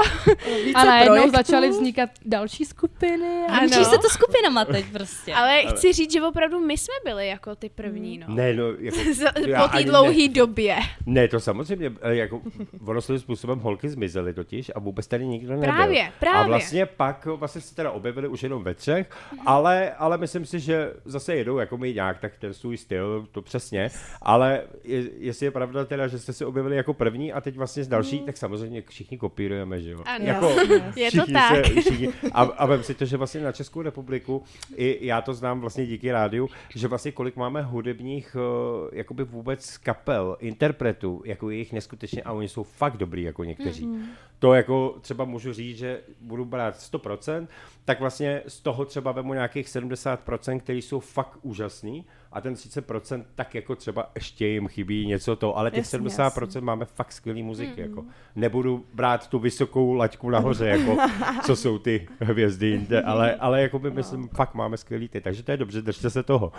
Více 0.65 0.73
A 0.75 0.85
najednou 0.85 1.15
projektů. 1.15 1.37
začaly 1.37 1.69
vznikat 1.71 2.11
další 2.25 2.65
skupiny. 2.65 3.45
A 3.49 3.53
Ano. 3.57 3.85
Se 3.85 3.99
to 3.99 4.09
skupinama 4.09 4.65
teď 4.65 4.87
prostě. 4.93 5.35
Ale 5.35 5.63
chci 5.67 5.93
říct, 5.93 6.13
že 6.13 6.23
opravdu 6.23 6.61
my 6.61 6.79
jsme 6.79 6.95
byli 7.05 7.29
jako 7.29 7.55
ty 7.57 7.69
první, 7.69 8.19
no. 8.19 8.27
ne, 8.29 8.55
no, 8.55 8.65
jako, 8.79 8.99
po 9.63 9.69
té 9.69 9.83
dlouhé 9.85 10.29
době. 10.29 10.77
Ne, 11.07 11.29
to 11.29 11.41
samozřejmě, 11.41 11.91
jako, 12.09 12.41
ono 12.87 13.01
svým 13.01 13.19
způsobem 13.19 13.59
holky 13.59 13.89
zmizely 13.89 14.35
totiž 14.35 14.71
a 14.75 14.79
vůbec 14.81 15.07
tady 15.07 15.27
nikdo 15.27 15.53
nebyl. 15.53 15.69
Právě, 15.73 16.13
právě. 16.21 16.45
A 16.45 16.47
vlastně 16.47 16.87
pak 16.87 17.27
vlastně 17.27 17.61
se 17.61 17.75
teda 17.75 17.91
objevili 17.91 18.29
už 18.29 18.43
jenom 18.43 18.65
ve 18.65 18.75
třech, 18.75 19.11
ale, 19.47 19.93
ale 19.99 20.19
myslím 20.19 20.47
si, 20.47 20.61
že 20.61 20.93
zase 21.05 21.37
jedou 21.37 21.59
jako 21.59 21.77
my 21.77 21.95
nějak, 21.95 22.19
tak 22.19 22.39
ten 22.39 22.55
svůj 22.55 22.77
styl, 22.77 23.27
to 23.33 23.43
přesně, 23.43 23.91
ale 24.23 24.63
je, 24.85 25.05
jestli 25.19 25.47
je 25.47 25.51
pravda 25.51 25.85
teda, 25.85 26.09
že 26.09 26.19
jste 26.19 26.33
se 26.33 26.47
objevili 26.47 26.77
jako 26.77 26.95
první 26.95 27.33
a 27.33 27.41
teď 27.41 27.57
vlastně 27.57 27.85
z 27.85 27.89
další, 27.89 28.21
tak 28.21 28.37
samozřejmě 28.37 28.83
všichni 28.89 29.19
kopírujeme, 29.19 29.81
že 29.81 29.91
jo. 29.91 29.99
Ano. 30.05 30.25
Jako, 30.25 30.57
Je 30.97 31.11
to 31.11 31.33
tak. 31.33 31.67
Se, 31.67 31.81
všichni, 31.81 32.09
a, 32.33 32.43
a 32.43 32.67
vem 32.67 32.83
si 32.83 32.95
to, 32.95 33.05
že 33.05 33.17
vlastně 33.17 33.41
na 33.41 33.53
Českou 33.53 33.83
republiku, 33.83 34.43
i 34.77 35.07
já 35.07 35.21
to 35.21 35.35
znám 35.35 35.61
vlastně 35.61 35.87
díky 35.87 36.13
rádiu, 36.13 36.49
že 36.75 36.89
vlastně 36.89 37.13
kolik 37.13 37.37
máme 37.37 37.63
hudebních 37.63 38.37
uh, 38.37 38.89
jakoby 38.93 39.25
vůbec 39.25 39.79
kapel, 39.79 40.37
interpretů, 40.41 41.23
jako 41.25 41.51
je 41.51 41.57
jich 41.57 41.73
neskutečně 41.73 42.23
a 42.23 42.33
oni 42.33 42.49
jsou 42.49 42.63
fakt 42.63 42.97
dobrý 42.97 43.23
jako 43.23 43.45
někteří. 43.45 43.87
Mm-hmm. 43.87 44.07
To 44.39 44.55
jako 44.55 44.97
třeba 45.01 45.25
můžu 45.25 45.53
říct, 45.53 45.79
že 45.79 46.01
budu 46.21 46.45
brát 46.45 46.75
100%, 46.75 47.47
tak 47.85 48.01
vlastně 48.01 48.43
z 48.47 48.61
toho 48.61 48.85
třeba 48.85 49.13
vemu 49.13 49.35
nějakých 49.35 49.69
70%, 49.81 50.61
který 50.61 50.83
jsou 50.83 51.01
fakt 51.01 51.39
úžasný 51.43 52.07
a 52.33 52.41
ten 52.41 52.55
30% 52.55 53.25
tak 53.35 53.55
jako 53.55 53.77
třeba 53.77 54.11
ještě 54.15 54.47
jim 54.47 54.69
chybí 54.69 55.07
něco 55.07 55.37
to, 55.37 55.57
ale 55.57 55.71
těch 55.71 55.79
Jasně, 55.79 55.99
70% 55.99 56.41
jasně. 56.41 56.61
máme 56.61 56.85
fakt 56.85 57.13
skvělý 57.13 57.43
muziky. 57.43 57.81
Jako. 57.81 58.05
Nebudu 58.37 58.85
brát 58.95 59.29
tu 59.29 59.39
vysokou 59.39 59.93
laťku 59.93 60.31
nahoře, 60.31 60.67
jako, 60.67 60.97
co 61.45 61.57
jsou 61.57 61.79
ty 61.79 62.09
hvězdy 62.21 62.67
jinde, 62.67 63.03
ale, 63.03 63.35
ale 63.35 63.63
jako 63.63 63.79
by 63.79 63.91
myslím, 63.91 64.29
fakt 64.29 64.55
máme 64.55 64.77
skvělý 64.77 65.09
ty, 65.09 65.21
takže 65.21 65.43
to 65.43 65.51
je 65.51 65.57
dobře, 65.57 65.83
držte 65.83 66.11
se 66.11 66.23
toho. 66.23 66.53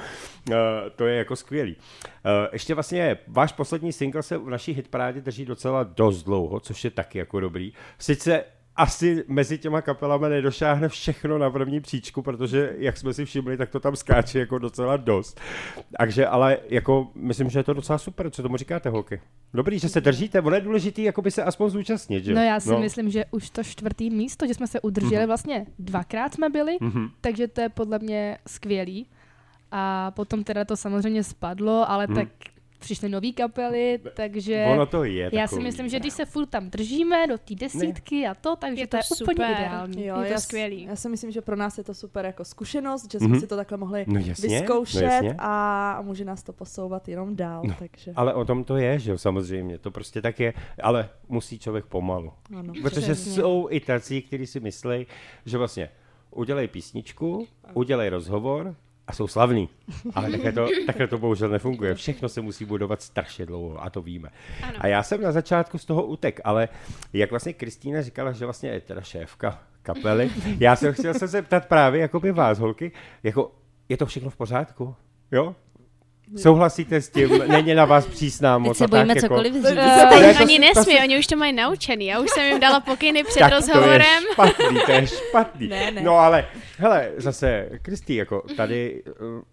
Uh, 0.49 0.55
to 0.95 1.05
je 1.05 1.15
jako 1.15 1.35
skvělý. 1.35 1.75
Uh, 1.75 2.31
ještě 2.53 2.73
vlastně 2.73 3.17
váš 3.27 3.51
poslední 3.51 3.93
single 3.93 4.23
se 4.23 4.37
v 4.37 4.49
naší 4.49 4.71
hitparádě 4.71 5.21
drží 5.21 5.45
docela 5.45 5.83
dost 5.83 6.23
dlouho, 6.23 6.59
což 6.59 6.83
je 6.83 6.91
taky 6.91 7.17
jako 7.17 7.39
dobrý. 7.39 7.73
Sice 7.97 8.43
asi 8.79 9.23
mezi 9.27 9.57
těma 9.57 9.81
kapelami 9.81 10.29
nedošáhne 10.29 10.89
všechno 10.89 11.37
na 11.37 11.49
první 11.49 11.79
příčku, 11.81 12.21
protože, 12.21 12.73
jak 12.77 12.97
jsme 12.97 13.13
si 13.13 13.25
všimli, 13.25 13.57
tak 13.57 13.69
to 13.69 13.79
tam 13.79 13.95
skáče 13.95 14.39
jako 14.39 14.57
docela 14.59 14.97
dost. 14.97 15.39
Takže, 15.97 16.27
ale 16.27 16.57
jako, 16.69 17.07
myslím, 17.15 17.49
že 17.49 17.59
je 17.59 17.63
to 17.63 17.73
docela 17.73 17.97
super. 17.97 18.29
Co 18.29 18.41
tomu 18.43 18.57
říkáte, 18.57 18.89
holky? 18.89 19.21
Dobrý, 19.53 19.79
že 19.79 19.89
se 19.89 20.01
držíte, 20.01 20.41
ono 20.41 20.55
je 20.55 20.61
důležitý, 20.61 21.03
jako 21.03 21.21
by 21.21 21.31
se 21.31 21.43
aspoň 21.43 21.69
zúčastnit, 21.69 22.23
že? 22.25 22.33
No 22.33 22.41
já 22.43 22.59
si 22.59 22.75
myslím, 22.75 23.09
že 23.09 23.25
už 23.31 23.49
to 23.49 23.63
čtvrtý 23.63 24.09
místo, 24.09 24.47
že 24.47 24.53
jsme 24.53 24.67
se 24.67 24.81
udrželi, 24.81 25.25
vlastně 25.25 25.65
dvakrát 25.79 26.33
jsme 26.33 26.49
byli, 26.49 26.77
Mhm. 26.81 27.07
takže 27.21 27.47
to 27.47 27.61
je 27.61 27.69
podle 27.69 27.99
mě 27.99 28.37
skvělý. 28.47 29.07
A 29.71 30.11
potom 30.11 30.43
teda 30.43 30.65
to 30.65 30.77
samozřejmě 30.77 31.23
spadlo, 31.23 31.91
ale 31.91 32.07
Mhm. 32.07 32.15
tak 32.15 32.27
přišly 32.79 33.09
nový 33.09 33.33
kapely, 33.33 33.99
takže 34.13 34.65
Ono 34.71 34.85
to 34.85 35.03
je 35.03 35.29
já 35.33 35.41
takový, 35.41 35.47
si 35.61 35.63
myslím, 35.63 35.89
že 35.89 35.97
no. 35.97 35.99
když 35.99 36.13
se 36.13 36.25
furt 36.25 36.45
tam 36.45 36.69
držíme 36.69 37.27
do 37.27 37.37
té 37.37 37.55
desítky 37.55 38.27
a 38.27 38.33
to, 38.35 38.55
takže 38.55 38.81
Je 38.83 38.87
to, 38.87 38.91
to 38.91 38.97
je 38.97 39.01
úplně 39.23 39.47
super. 39.47 39.51
ideální. 39.51 40.05
Jo, 40.05 40.19
Je 40.19 40.25
to 40.27 40.31
já, 40.33 40.39
skvělý. 40.39 40.83
Já 40.83 40.95
si 40.95 41.09
myslím, 41.09 41.31
že 41.31 41.41
pro 41.41 41.55
nás 41.55 41.77
je 41.77 41.83
to 41.83 41.93
super 41.93 42.25
jako 42.25 42.45
zkušenost, 42.45 43.11
že 43.11 43.19
jsme 43.19 43.27
Mhm. 43.27 43.39
si 43.39 43.47
to 43.47 43.55
takhle 43.55 43.77
mohli 43.77 44.05
No 44.07 44.19
jasně, 44.19 44.47
no 44.49 44.53
vyzkoušet 44.59 45.01
jasně. 45.03 45.35
a, 45.37 45.91
a 45.91 46.01
může 46.01 46.25
nás 46.25 46.43
to 46.43 46.53
posouvat 46.53 47.07
jenom 47.07 47.35
dál, 47.35 47.63
No, 47.65 47.75
takže 47.79 48.11
Ale 48.15 48.33
o 48.33 48.45
tom 48.45 48.63
to 48.63 48.77
je, 48.77 48.99
že 48.99 49.11
jo, 49.11 49.17
samozřejmě, 49.17 49.77
to 49.77 49.91
prostě 49.91 50.21
tak 50.21 50.39
je, 50.39 50.53
ale 50.83 51.09
musí 51.27 51.59
člověk 51.59 51.85
pomalu. 51.85 52.31
ano. 52.57 52.73
Protože 52.81 53.01
Přesně. 53.01 53.31
jsou 53.31 53.67
i 53.71 53.79
tací, 53.79 54.21
kteří 54.21 54.47
si 54.47 54.59
myslí, 54.59 55.07
že 55.45 55.57
vlastně 55.57 55.89
udělej 56.31 56.67
písničku, 56.67 57.47
udělej 57.73 58.09
rozhovor 58.09 58.75
a 59.09 59.13
jsou 59.13 59.27
slavní. 59.27 59.69
Ale 60.15 60.31
takhle 60.31 60.51
to, 60.51 60.67
takhle 60.85 61.07
to 61.07 61.17
bohužel 61.17 61.49
nefunguje. 61.49 61.95
Všechno 61.95 62.29
se 62.29 62.41
musí 62.41 62.65
budovat 62.65 63.01
strašně 63.01 63.45
dlouho 63.45 63.83
a 63.83 63.89
to 63.89 64.01
víme. 64.01 64.29
Ano. 64.63 64.77
A 64.79 64.87
já 64.87 65.03
jsem 65.03 65.21
na 65.21 65.31
začátku 65.31 65.77
z 65.77 65.85
toho 65.85 66.03
utek, 66.03 66.39
ale 66.43 66.69
jak 67.13 67.29
vlastně 67.29 67.53
Kristýna 67.53 68.01
říkala, 68.01 68.31
že 68.31 68.45
vlastně 68.45 68.69
je 68.69 68.81
teda 68.81 69.01
šéfka 69.01 69.63
kapely, 69.81 70.29
já 70.59 70.75
jsem 70.75 70.93
chtěl 70.93 71.13
se 71.13 71.27
zeptat 71.27 71.65
právě 71.65 72.01
jako 72.01 72.19
by 72.19 72.31
vás, 72.31 72.59
holky, 72.59 72.91
jako 73.23 73.51
je 73.89 73.97
to 73.97 74.05
všechno 74.05 74.29
v 74.29 74.35
pořádku? 74.35 74.95
Jo? 75.31 75.55
Souhlasíte 76.37 77.01
s 77.01 77.09
tím? 77.09 77.29
Není 77.47 77.73
na 77.73 77.85
vás 77.85 78.07
přísná 78.07 78.57
Teď 78.57 78.65
moc 78.67 78.77
se 78.77 78.83
a 78.83 78.87
bojíme 78.87 79.13
tak, 79.15 79.23
cokoliv 79.23 79.55
jako... 79.55 79.67
říct. 79.67 79.75
To 79.77 80.07
to 80.09 80.15
ani 80.41 80.59
to 80.59 80.61
nesmí, 80.61 80.93
si- 80.93 80.99
oni 81.03 81.19
už 81.19 81.27
to 81.27 81.35
mají 81.35 81.53
naučený. 81.53 82.05
Já 82.05 82.19
už 82.19 82.29
jsem 82.29 82.43
jim 82.43 82.59
dala 82.59 82.79
pokyny 82.79 83.23
před 83.23 83.39
tak 83.39 83.51
rozhovorem. 83.53 84.01
to 84.35 84.43
je 84.43 84.51
špatný, 84.51 84.79
to 84.85 84.91
je 84.91 85.07
špatný. 85.07 85.67
Ne, 85.67 85.91
ne. 85.91 86.01
No 86.01 86.17
ale, 86.17 86.45
hele, 86.77 87.11
zase, 87.17 87.69
Kristý, 87.81 88.15
jako 88.15 88.43
tady 88.57 89.03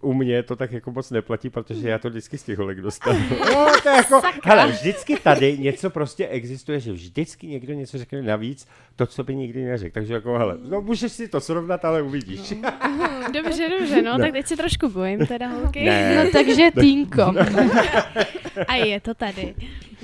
uh, 0.02 0.10
u 0.10 0.14
mě 0.14 0.42
to 0.42 0.56
tak 0.56 0.72
jako 0.72 0.90
moc 0.90 1.10
neplatí, 1.10 1.50
protože 1.50 1.88
já 1.88 1.98
to 1.98 2.10
vždycky 2.10 2.38
z 2.38 2.42
těch 2.42 2.58
holek 2.58 2.80
dostanu. 2.80 3.20
No, 3.56 3.66
to 3.82 3.88
je 3.88 3.96
jako, 3.96 4.20
hele, 4.44 4.66
vždycky 4.66 5.16
tady 5.16 5.58
něco 5.58 5.90
prostě 5.90 6.28
existuje, 6.28 6.80
že 6.80 6.92
vždycky 6.92 7.46
někdo 7.46 7.72
něco 7.74 7.98
řekne 7.98 8.22
navíc, 8.22 8.66
to, 8.96 9.06
co 9.06 9.24
by 9.24 9.34
nikdy 9.34 9.64
neřekl. 9.64 9.94
Takže 9.94 10.14
jako, 10.14 10.38
hele, 10.38 10.56
no 10.68 10.80
můžeš 10.80 11.12
si 11.12 11.28
to 11.28 11.40
srovnat, 11.40 11.84
ale 11.84 12.02
uvidíš. 12.02 12.50
No. 12.50 12.70
Dobře, 13.32 13.68
dobře, 13.78 14.02
no, 14.02 14.18
Ne. 14.18 14.24
tak 14.24 14.32
teď 14.32 14.46
si 14.46 14.56
trošku 14.56 14.88
bojím 14.88 15.26
teda 15.26 15.48
holky. 15.62 15.84
Ne. 15.84 16.24
No 16.24 16.30
takže 16.30 16.65
Týnko. 16.70 17.22
A 18.68 18.74
je 18.74 19.00
to 19.00 19.14
tady. 19.14 19.54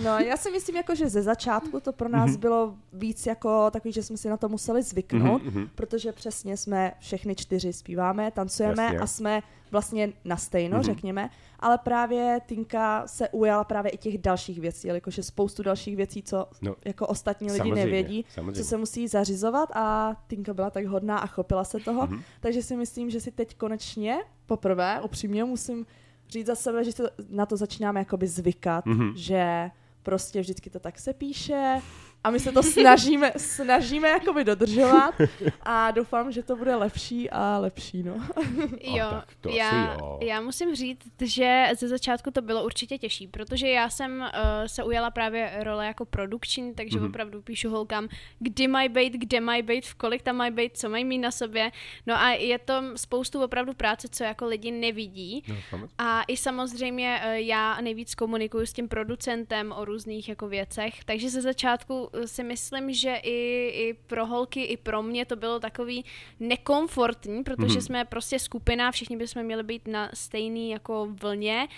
No, 0.05 0.19
já 0.19 0.37
si 0.37 0.51
myslím, 0.51 0.77
jako, 0.77 0.95
že 0.95 1.09
ze 1.09 1.23
začátku 1.23 1.81
to 1.81 1.93
pro 1.93 2.09
nás 2.09 2.31
Mhm. 2.31 2.41
bylo 2.41 2.75
víc 2.93 3.27
jako 3.27 3.71
takový, 3.71 3.93
že 3.93 4.03
jsme 4.03 4.17
si 4.17 4.29
na 4.29 4.37
to 4.37 4.49
museli 4.49 4.83
zvyknout, 4.83 5.43
Mhm, 5.45 5.55
mhm. 5.55 5.69
protože 5.75 6.13
přesně 6.13 6.57
jsme 6.57 6.93
všechny 6.99 7.35
čtyři 7.35 7.73
zpíváme, 7.73 8.31
tancujeme 8.31 8.83
Jasně. 8.83 8.99
a 8.99 9.07
jsme 9.07 9.43
vlastně 9.71 10.13
na 10.25 10.37
stejno, 10.37 10.75
Mhm. 10.77 10.85
řekněme, 10.85 11.31
ale 11.61 11.79
právě 11.79 12.39
Tinka 12.47 13.03
se 13.07 13.29
ujala 13.29 13.65
právě 13.65 13.91
i 13.93 13.99
těch 13.99 14.19
dalších 14.19 14.61
věcí, 14.61 14.89
jakože 14.89 15.23
spoustu 15.23 15.63
dalších 15.63 15.97
věcí, 15.97 16.23
co 16.23 16.47
No, 16.63 16.75
jako 16.85 17.07
ostatní 17.07 17.47
lidi 17.47 17.57
samozřejmě, 17.59 17.85
nevědí, 17.85 18.25
samozřejmě. 18.35 18.53
co 18.63 18.65
se 18.69 18.77
musí 18.77 19.09
zařizovat 19.09 19.69
a 19.75 20.17
Tinka 20.27 20.55
byla 20.55 20.71
tak 20.71 20.87
hodná 20.87 21.19
a 21.19 21.27
chopila 21.27 21.65
se 21.65 21.79
toho, 21.81 22.07
Mhm. 22.07 22.23
takže 22.41 22.63
si 22.63 22.77
myslím, 22.77 23.11
že 23.11 23.21
si 23.21 23.31
teď 23.31 23.57
konečně, 23.57 24.17
poprvé, 24.47 25.01
upřímně 25.05 25.45
musím 25.45 25.87
říct 26.33 26.47
za 26.47 26.55
sebe, 26.55 26.85
že 26.85 26.93
se 26.93 27.11
na 27.31 27.47
to 27.47 27.57
začínáme 27.57 28.01
jakoby 28.01 28.27
zvykat, 28.27 28.87
Mhm. 28.87 29.13
že 29.17 29.71
prostě 30.03 30.41
vždycky 30.41 30.71
to 30.71 30.81
tak 30.81 30.99
se 30.99 31.13
píše 31.13 31.81
a 32.25 32.31
my 32.31 32.41
se 32.41 32.53
to 32.53 32.63
snažíme, 32.63 33.33
snažíme 33.37 34.09
jakoby 34.09 34.45
dodržovat 34.45 35.15
a 35.63 35.91
doufám, 35.91 36.33
že 36.33 36.43
to 36.43 36.57
bude 36.57 36.77
lepší 36.77 37.31
a 37.31 37.59
lepší, 37.59 38.03
no. 38.03 38.15
Jo, 38.81 39.07
to 39.41 39.49
já, 39.49 39.95
jo. 39.95 40.19
já 40.23 40.41
musím 40.41 40.75
říct, 40.75 41.07
že 41.25 41.69
ze 41.79 41.89
začátku 41.89 42.31
to 42.31 42.43
bylo 42.43 42.65
určitě 42.65 42.99
těžší, 42.99 43.27
protože 43.27 43.69
já 43.69 43.91
jsem 43.91 44.21
uh, 44.21 44.27
se 44.67 44.85
ujala 44.85 45.11
právě 45.11 45.53
role 45.63 45.87
jako 45.87 46.05
produkční, 46.05 46.75
takže 46.75 46.99
Mhm. 46.99 47.07
mm-hmm. 47.07 47.11
opravdu 47.11 47.43
píšu 47.43 47.71
holkám, 47.71 48.09
kdy 48.39 48.69
mají 48.69 48.89
být, 48.89 49.13
kde 49.13 49.41
mají 49.41 49.63
být, 49.63 49.87
v 49.87 49.95
kolik 49.95 50.23
tam 50.23 50.37
mají 50.37 50.51
být, 50.53 50.77
co 50.79 50.89
mají 50.89 51.05
mít 51.05 51.19
na 51.19 51.31
sobě. 51.31 51.71
No 52.07 52.15
a 52.15 52.31
je 52.31 52.59
to 52.59 52.83
spoustu 52.97 53.43
opravdu 53.45 53.75
práce, 53.75 54.09
co 54.11 54.25
jako 54.25 54.47
lidi 54.47 54.71
nevidí. 54.71 55.45
No, 55.49 55.55
samozřejmě. 55.71 55.93
A 55.99 56.23
i 56.29 56.37
samozřejmě 56.37 57.21
eh, 57.23 57.41
já 57.41 57.81
nejvíc 57.81 58.15
komunikuju 58.15 58.67
s 58.67 58.73
tím 58.73 58.89
producentem 58.89 59.73
o 59.77 59.85
různých 59.85 60.29
jako 60.29 60.49
věcech, 60.49 61.05
takže 61.05 61.31
ze 61.31 61.43
začátku 61.43 62.09
si 62.25 62.43
myslím, 62.45 62.93
že 62.95 63.15
i, 63.23 63.69
i 63.75 63.95
pro 64.07 64.27
holky, 64.27 64.63
i 64.63 64.77
pro 64.77 65.03
mě 65.03 65.25
to 65.27 65.37
bylo 65.37 65.61
takový 65.61 66.05
nekomfortní, 66.41 67.43
protože 67.45 67.73
Mhm. 67.73 67.81
jsme 67.81 68.05
prostě 68.05 68.39
skupina, 68.39 68.91
všichni 68.91 69.17
bychom 69.17 69.43
měli 69.43 69.63
být 69.63 69.89
na 69.89 70.11
stejný 70.15 70.71
jako 70.71 71.09
vlně 71.23 71.69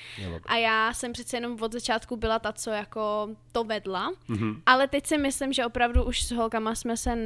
a 0.46 0.56
já 0.56 0.92
jsem 0.94 1.12
přece 1.12 1.36
jenom 1.36 1.56
od 1.60 1.72
začátku 1.72 2.16
byla 2.16 2.38
ta, 2.38 2.52
co 2.52 2.70
jako 2.70 3.28
to 3.52 3.64
vedla, 3.64 4.12
Mhm. 4.28 4.62
ale 4.66 4.88
teď 4.88 5.06
si 5.06 5.18
myslím, 5.18 5.52
že 5.52 5.66
opravdu 5.66 6.04
už 6.04 6.22
s 6.24 6.30
holkama 6.30 6.74
jsme 6.74 6.96
se 6.96 7.16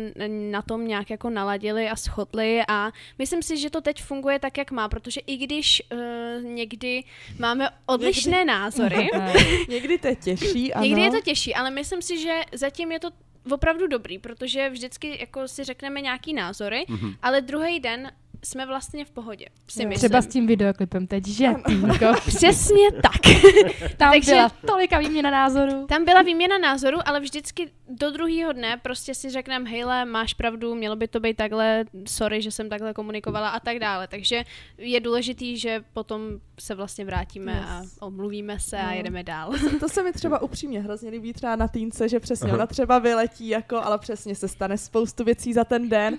na 0.50 0.62
tom 0.62 0.86
nějak 0.86 1.10
jako 1.10 1.30
naladili 1.30 1.88
a 1.88 1.96
shodli 1.96 2.60
a 2.68 2.92
myslím 3.18 3.42
si, 3.42 3.56
že 3.56 3.70
to 3.70 3.80
teď 3.80 4.02
funguje 4.02 4.38
tak, 4.38 4.58
jak 4.58 4.70
má, 4.70 4.88
protože 4.88 5.20
i 5.20 5.36
když 5.36 5.82
uh, 5.92 6.42
někdy 6.42 7.04
máme 7.38 7.68
odlišné 7.86 8.44
názory, 8.44 9.08
Někdy 9.68 9.98
to 9.98 10.06
je 10.06 10.16
těžší, 10.16 10.74
ano. 10.74 10.84
někdy 10.86 11.02
je 11.02 11.10
to 11.10 11.20
těžší, 11.20 11.54
ale 11.54 11.70
myslím 11.70 12.02
si, 12.02 12.18
že 12.22 12.40
zatím 12.52 12.92
je 12.92 12.97
to 13.00 13.10
opravdu 13.50 13.86
dobrý, 13.86 14.18
protože 14.18 14.70
vždycky 14.70 15.16
jako 15.20 15.48
si 15.48 15.64
řekneme 15.64 16.00
nějaký 16.00 16.34
názory, 16.34 16.84
Mhm. 16.88 17.14
ale 17.22 17.40
druhý 17.40 17.80
den 17.80 18.12
jsme 18.44 18.66
vlastně 18.66 19.04
v 19.04 19.10
pohodě, 19.10 19.46
si 19.68 19.86
myslím. 19.86 20.08
Třeba 20.08 20.22
s 20.22 20.26
tím 20.26 20.46
videoklipem 20.46 21.06
teď, 21.06 21.26
že 21.26 21.48
Týnko? 21.66 22.06
Přesně 22.26 22.92
tak. 22.92 23.20
Tam 23.96 24.12
Takže- 24.12 24.30
byla 24.32 24.48
tolika 24.48 24.98
výměna 24.98 25.30
názorů. 25.30 25.86
Tam 25.86 26.04
byla 26.04 26.22
výměna 26.22 26.58
názoru, 26.58 26.98
ale 27.04 27.20
vždycky 27.20 27.70
do 27.88 28.10
druhého 28.10 28.52
dne 28.52 28.76
prostě 28.82 29.14
si 29.14 29.30
řekneme, 29.30 29.70
hejle, 29.70 30.04
máš 30.04 30.34
pravdu, 30.34 30.74
mělo 30.74 30.96
by 30.96 31.08
to 31.08 31.20
být 31.20 31.36
takhle, 31.36 31.84
sorry, 32.06 32.42
že 32.42 32.50
jsem 32.50 32.68
takhle 32.68 32.94
komunikovala 32.94 33.48
a 33.48 33.60
tak 33.60 33.78
dále. 33.78 34.08
Takže 34.08 34.44
je 34.78 35.00
důležitý, 35.00 35.58
že 35.58 35.84
potom 35.92 36.22
se 36.60 36.74
vlastně 36.74 37.04
vrátíme 37.04 37.52
Yes. 37.52 37.98
a 38.00 38.06
omluvíme 38.06 38.60
se 38.60 38.78
a 38.78 38.86
No. 38.90 38.96
jedeme 38.96 39.22
dál. 39.24 39.52
To 39.80 39.88
se 39.88 40.02
mi 40.02 40.12
třeba 40.12 40.42
upřímně 40.42 40.80
hrozně 40.80 41.10
líbí 41.10 41.32
třeba 41.32 41.56
na 41.56 41.68
týnce, 41.68 42.08
že 42.08 42.20
přesně 42.20 42.46
Aha. 42.48 42.56
ona 42.56 42.66
třeba 42.66 42.98
vyletí, 42.98 43.48
jako, 43.48 43.76
ale 43.76 43.98
přesně 43.98 44.34
se 44.34 44.48
stane 44.48 44.78
spoustu 44.78 45.24
věcí 45.24 45.52
za 45.52 45.64
ten 45.64 45.88
den 45.88 46.18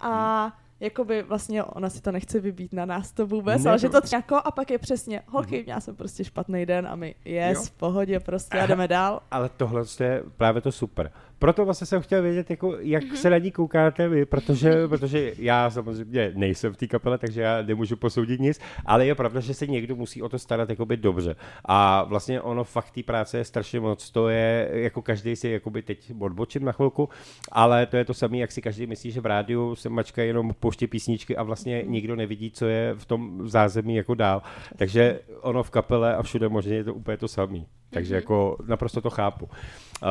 a 0.00 0.52
jakoby 0.82 1.22
vlastně 1.22 1.64
ona 1.64 1.90
si 1.90 2.00
to 2.02 2.12
nechce 2.12 2.40
vybít 2.40 2.72
na 2.72 2.84
nás 2.84 3.12
to 3.12 3.26
vůbec, 3.26 3.64
Ne, 3.64 3.70
ale 3.70 3.78
že 3.78 3.88
to- 3.88 4.00
třeba 4.00 4.18
jako 4.18 4.36
a 4.48 4.50
pak 4.50 4.70
je 4.70 4.78
přesně, 4.78 5.22
holky, 5.28 5.62
měla 5.64 5.80
jsem 5.80 5.96
prostě 5.96 6.24
špatný 6.24 6.66
den 6.66 6.86
a 6.86 6.96
my, 6.96 7.14
yes, 7.24 7.58
Jo. 7.58 7.62
v 7.64 7.70
pohodě 7.70 8.20
prostě 8.20 8.58
a 8.60 8.66
jdeme 8.66 8.88
dál. 8.98 9.20
Ale 9.30 9.48
tohle 9.56 9.82
je 10.00 10.22
právě 10.36 10.62
to 10.62 10.72
super. 10.72 11.10
Proto 11.42 11.64
vlastně 11.64 11.86
jsem 11.86 12.02
chtěl 12.02 12.22
vědět, 12.22 12.50
jako, 12.50 12.76
jak 12.80 13.04
Mhm. 13.04 13.16
se 13.16 13.30
na 13.30 13.38
ní 13.38 13.50
koukáte 13.50 14.08
vy, 14.08 14.26
protože, 14.26 14.72
protože 14.88 15.32
já 15.38 15.70
samozřejmě 15.70 16.32
nejsem 16.34 16.72
v 16.72 16.76
té 16.76 16.86
kapele, 16.86 17.18
takže 17.18 17.42
já 17.42 17.62
nemůžu 17.62 17.96
posoudit 17.96 18.40
nic, 18.40 18.60
ale 18.86 19.06
je 19.06 19.14
pravda, 19.14 19.40
že 19.40 19.54
se 19.54 19.66
někdo 19.66 19.96
musí 19.96 20.22
o 20.22 20.28
to 20.28 20.38
starat 20.38 20.70
jakoby 20.70 20.96
dobře. 20.96 21.36
A 21.64 22.04
vlastně 22.04 22.40
ono 22.40 22.64
fakt 22.64 22.90
té 22.90 23.02
práce 23.02 23.38
je 23.38 23.44
strašně 23.44 23.80
moc, 23.80 24.10
to 24.10 24.28
je, 24.28 24.68
jako 24.72 25.02
každý 25.02 25.36
si 25.36 25.48
jakoby 25.48 25.82
teď 25.82 26.12
odbočím 26.18 26.64
na 26.64 26.72
chvilku, 26.72 27.08
ale 27.52 27.86
to 27.86 27.96
je 27.96 28.04
to 28.04 28.14
samé, 28.14 28.36
jak 28.38 28.52
si 28.52 28.62
každý 28.62 28.86
myslí, 28.86 29.10
že 29.10 29.20
v 29.20 29.26
rádiu 29.26 29.74
se 29.74 29.88
mačka 29.88 30.22
jenom 30.22 30.54
pouště 30.60 30.86
písničky 30.86 31.36
a 31.36 31.42
vlastně 31.42 31.82
nikdo 31.86 32.16
nevidí, 32.16 32.50
co 32.50 32.66
je 32.66 32.94
v 32.94 33.04
tom 33.04 33.48
zázemí 33.48 33.96
jako 33.96 34.14
dál. 34.14 34.42
Takže 34.76 35.20
ono 35.40 35.62
v 35.62 35.70
kapele 35.70 36.16
a 36.16 36.22
všude 36.22 36.48
možně 36.48 36.74
je 36.74 36.84
to 36.84 36.94
úplně 36.94 37.16
to 37.16 37.28
samé. 37.28 37.58
Takže 37.92 38.14
jako 38.14 38.56
naprosto 38.66 39.00
to 39.00 39.10
chápu. 39.10 39.44
Uh, 39.44 40.08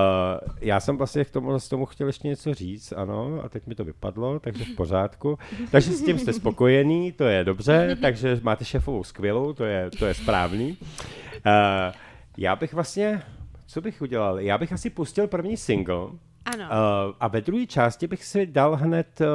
já 0.61 0.79
jsem 0.79 0.97
vlastně 0.97 1.25
k 1.25 1.31
tomu, 1.31 1.59
z 1.59 1.69
tomu 1.69 1.85
chtěl 1.85 2.07
ještě 2.07 2.27
něco 2.27 2.53
říct, 2.53 2.93
ano, 2.97 3.41
a 3.43 3.49
teď 3.49 3.67
mi 3.67 3.75
to 3.75 3.83
vypadlo, 3.83 4.39
takže 4.39 4.65
v 4.65 4.75
pořádku. 4.75 5.39
Takže 5.71 5.91
s 5.91 6.03
tím 6.03 6.19
jste 6.19 6.33
spokojený, 6.33 7.11
to 7.11 7.23
je 7.23 7.43
dobře, 7.43 7.97
takže 8.01 8.39
máte 8.43 8.65
šéfovou 8.65 9.03
skvělou, 9.03 9.53
to 9.53 9.65
je, 9.65 9.89
to 9.99 10.05
je 10.05 10.13
správný. 10.13 10.77
Uh, 10.81 11.93
já 12.37 12.55
bych 12.55 12.73
vlastně, 12.73 13.21
co 13.67 13.81
bych 13.81 14.01
udělal? 14.01 14.39
Já 14.39 14.57
bych 14.57 14.73
asi 14.73 14.89
pustil 14.89 15.27
první 15.27 15.57
single, 15.57 16.07
Ano. 16.45 16.63
Uh, 16.63 17.15
a 17.19 17.27
ve 17.27 17.41
druhé 17.41 17.65
části 17.65 18.07
bych 18.07 18.25
si 18.25 18.45
dal 18.45 18.75
hned, 18.75 19.21
uh, 19.21 19.27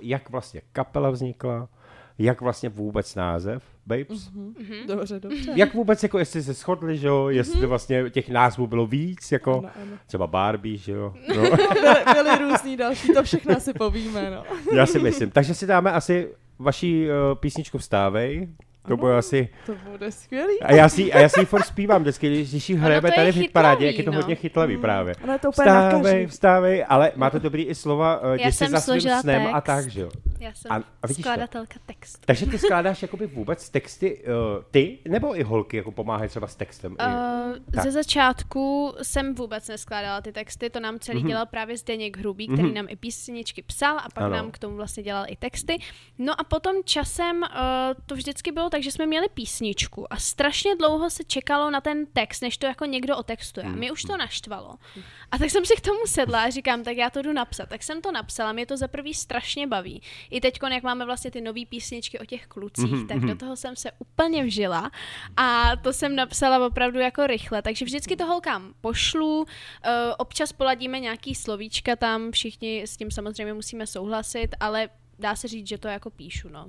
jak 0.00 0.30
vlastně 0.30 0.60
kapela 0.72 1.10
vznikla, 1.10 1.68
jak 2.18 2.40
vlastně 2.40 2.68
vůbec 2.68 3.14
název, 3.14 3.62
Babes. 3.90 4.30
Mhm. 4.30 4.54
Dobře, 4.86 5.20
dobře. 5.20 5.52
Jak 5.54 5.74
vůbec, 5.74 6.02
jako 6.02 6.18
jestli 6.18 6.42
se 6.42 6.52
shodli, 6.52 6.96
že 6.98 7.06
jo, 7.08 7.28
jestli 7.28 7.66
vlastně 7.66 8.10
těch 8.10 8.28
názvů 8.28 8.66
bylo 8.66 8.86
víc, 8.86 9.32
jako 9.32 9.50
Ano, 9.58 9.68
ano. 9.82 9.92
třeba 10.06 10.26
Barbie, 10.26 10.76
že 10.76 10.92
jo. 10.92 11.14
No, 11.36 11.42
Byly, 11.72 12.04
byly 12.14 12.38
různý 12.50 12.76
další, 12.76 13.12
to 13.12 13.22
všechno 13.22 13.56
asi 13.56 13.72
povíme, 13.72 14.30
no. 14.30 14.44
já 14.76 14.86
si 14.86 14.98
myslím. 14.98 15.30
Takže 15.30 15.54
si 15.54 15.66
dáme 15.66 15.92
asi 15.92 16.28
vaší 16.58 17.06
uh, 17.06 17.14
písničku 17.34 17.78
Vstávej, 17.78 18.48
to 18.88 18.96
bude 18.96 19.16
asi... 19.16 19.48
To 19.66 19.72
bude 19.90 20.12
skvělý. 20.12 20.60
A 20.62 20.72
já 20.74 20.88
si, 20.88 21.12
a 21.12 21.18
já 21.18 21.28
si 21.28 21.40
ji 21.40 21.46
furt 21.46 21.62
zpívám 21.62 22.02
vždycky, 22.02 22.26
když, 22.28 22.50
když 22.50 22.70
ji 22.70 22.76
hrajeme 22.76 23.00
to 23.08 23.12
je 23.12 23.16
tady 23.26 23.32
v 23.32 23.34
chytlavý, 23.34 23.84
jak 23.86 23.98
je 23.98 24.04
to 24.04 24.10
no. 24.10 24.16
hodně 24.16 24.34
chytlavý 24.34 24.76
právě. 24.78 25.14
Ono 25.24 25.32
je 25.32 25.38
to 25.38 25.48
úplně 25.48 25.70
na 25.70 25.88
Vstávej, 25.90 26.26
vstávej, 26.26 26.84
ale 26.88 27.12
máte 27.16 27.38
dobrý 27.38 27.64
i 27.64 27.74
slova, 27.74 28.20
uh, 28.20 28.32
jdi 28.34 28.44
si 28.44 28.52
jsem 28.52 28.68
za 28.68 28.80
svým 28.80 29.00
snem 29.00 29.46
a 29.54 29.60
text. 29.60 29.66
tak, 29.66 29.88
že 29.90 30.00
jo. 30.00 30.10
Já 30.40 30.52
jsem 30.54 30.72
A, 30.72 30.76
a 31.02 31.06
vidíš 31.06 31.24
to? 31.24 31.30
skladatelka 31.30 31.74
textu. 31.86 32.18
Takže 32.24 32.46
ty 32.46 32.58
skládáš 32.58 33.02
jakoby 33.02 33.26
vůbec 33.26 33.70
texty 33.70 34.18
uh, 34.24 34.64
ty, 34.70 34.98
nebo 35.08 35.38
i 35.40 35.42
holky 35.42 35.76
jako 35.76 35.92
pomáhají 35.92 36.28
třeba 36.28 36.46
s 36.46 36.56
textem? 36.56 36.92
i- 36.98 37.30
Uh, 37.50 37.56
Tak. 37.74 37.84
ze 37.84 37.90
začátku 37.90 38.94
jsem 39.02 39.34
vůbec 39.34 39.68
neskládala 39.68 40.20
ty 40.20 40.32
texty, 40.32 40.70
to 40.70 40.80
nám 40.80 40.98
celý 40.98 41.18
Mhm. 41.18 41.28
dělal 41.28 41.46
právě 41.46 41.76
Zdeněk 41.76 42.16
Hrubý, 42.16 42.46
který 42.48 42.62
Mhm. 42.62 42.74
nám 42.74 42.86
i 42.88 42.96
písničky 42.96 43.62
psal 43.62 43.98
a 43.98 44.06
pak 44.14 44.24
Ano. 44.24 44.36
nám 44.36 44.50
k 44.50 44.58
tomu 44.58 44.76
vlastně 44.76 45.02
dělal 45.02 45.24
i 45.28 45.36
texty. 45.36 45.78
No 46.18 46.40
a 46.40 46.44
potom 46.44 46.76
časem 46.84 47.36
uh, 47.42 47.48
to 48.06 48.14
vždycky 48.14 48.52
bylo 48.52 48.69
tak, 48.70 48.82
že 48.82 48.92
jsme 48.92 49.06
měli 49.06 49.28
písničku 49.28 50.12
a 50.12 50.16
strašně 50.16 50.76
dlouho 50.76 51.10
se 51.10 51.24
čekalo 51.24 51.70
na 51.70 51.80
ten 51.80 52.06
text, 52.06 52.40
než 52.40 52.56
to 52.58 52.66
jako 52.66 52.84
někdo 52.84 53.16
otextuje. 53.16 53.66
A 53.66 53.68
mě 53.68 53.92
už 53.92 54.02
to 54.02 54.16
naštvalo. 54.16 54.74
A 55.30 55.38
tak 55.38 55.50
jsem 55.50 55.64
si 55.64 55.74
k 55.76 55.80
tomu 55.80 55.98
sedla 56.06 56.42
a 56.42 56.50
říkám, 56.50 56.82
tak 56.84 56.96
já 56.96 57.10
to 57.10 57.22
jdu 57.22 57.32
napsat. 57.32 57.68
Tak 57.68 57.82
jsem 57.82 58.02
to 58.02 58.12
napsala, 58.12 58.52
mě 58.52 58.66
to 58.66 58.76
za 58.76 58.88
prvý 58.88 59.14
strašně 59.14 59.66
baví. 59.66 60.02
I 60.30 60.40
teď, 60.40 60.58
jak 60.72 60.82
máme 60.82 61.04
vlastně 61.04 61.30
ty 61.30 61.40
nové 61.40 61.60
písničky 61.68 62.18
o 62.18 62.24
těch 62.24 62.46
klucích, 62.46 62.92
Mhm, 62.92 63.06
tak 63.06 63.16
mhm. 63.16 63.26
do 63.28 63.36
toho 63.36 63.56
jsem 63.56 63.76
se 63.76 63.90
úplně 63.98 64.44
vžila 64.44 64.90
a 65.36 65.76
to 65.76 65.92
jsem 65.92 66.16
napsala 66.16 66.66
opravdu 66.66 66.98
jako 66.98 67.26
rychle, 67.26 67.62
takže 67.62 67.84
vždycky 67.84 68.16
to 68.16 68.26
holkám 68.26 68.74
pošlu, 68.80 69.46
eh, 69.84 70.14
občas 70.18 70.52
poladíme 70.52 71.00
nějaký 71.00 71.34
slovíčka 71.34 71.96
tam, 71.96 72.30
všichni 72.30 72.82
s 72.82 72.96
tím 72.96 73.10
samozřejmě 73.10 73.54
musíme 73.54 73.86
souhlasit, 73.86 74.48
ale 74.60 74.88
dá 75.18 75.36
se 75.36 75.48
říct, 75.48 75.66
že 75.68 75.78
to 75.78 75.88
jako 75.88 76.10
píšu, 76.10 76.48
no. 76.48 76.66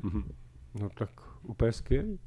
No 0.73 0.89
tak 0.89 1.09
úplně 1.43 1.71
skvělý. 1.71 2.19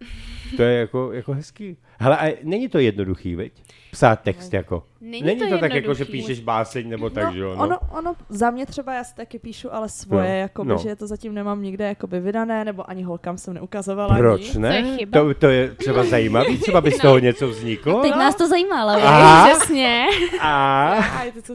To 0.57 0.63
je 0.63 0.79
jako, 0.79 1.13
jako 1.13 1.33
hezký. 1.33 1.77
Hele, 1.99 2.19
a 2.19 2.39
není 2.43 2.69
to 2.69 2.79
jednoduchý, 2.79 3.35
veď? 3.35 3.63
Psát 3.91 4.17
text 4.17 4.55
jako. 4.55 4.87
Není 5.05 5.23
není 5.23 5.41
to 5.41 5.49
to, 5.49 5.59
tak 5.59 5.73
jako, 5.75 5.95
že 5.95 6.05
píšeš 6.05 6.41
báseň 6.41 6.89
nebo 6.89 7.11
tak, 7.11 7.33
že 7.33 7.39
jo? 7.41 7.55
No. 7.57 7.63
Ono, 7.65 7.79
ono, 7.99 8.15
za 8.29 8.51
mě 8.51 8.67
třeba 8.67 8.95
já 8.95 9.05
si 9.05 9.15
taky 9.15 9.39
píšu, 9.39 9.75
ale 9.75 9.89
svoje, 9.89 10.29
No, 10.31 10.37
jakoby, 10.39 10.71
no. 10.71 10.79
že 10.79 10.97
to 10.97 11.07
zatím 11.07 11.35
nemám 11.35 11.63
nikde 11.63 11.85
jakoby 11.89 12.21
vydané, 12.21 12.65
nebo 12.65 12.91
ani 12.91 13.03
holkám 13.03 13.39
jsem 13.39 13.55
neukazovala 13.55 14.17
Proč 14.17 14.55
ne? 14.55 14.69
To 14.83 14.89
je 14.89 14.97
chyba. 14.97 15.21
To, 15.21 15.35
to 15.35 15.47
je 15.47 15.71
třeba 15.75 16.05
zajímavý, 16.15 16.59
třeba 16.59 16.81
by 16.81 16.91
z 16.91 16.97
No. 16.97 17.03
toho 17.03 17.19
něco 17.19 17.49
vzniklo. 17.49 18.03
Teď 18.03 18.15
nás 18.17 18.35
to 18.35 18.49
zajímá, 18.49 18.83
ale 18.83 19.03
Aha. 19.03 19.49
Přesně. 19.49 20.07
A, 20.41 20.97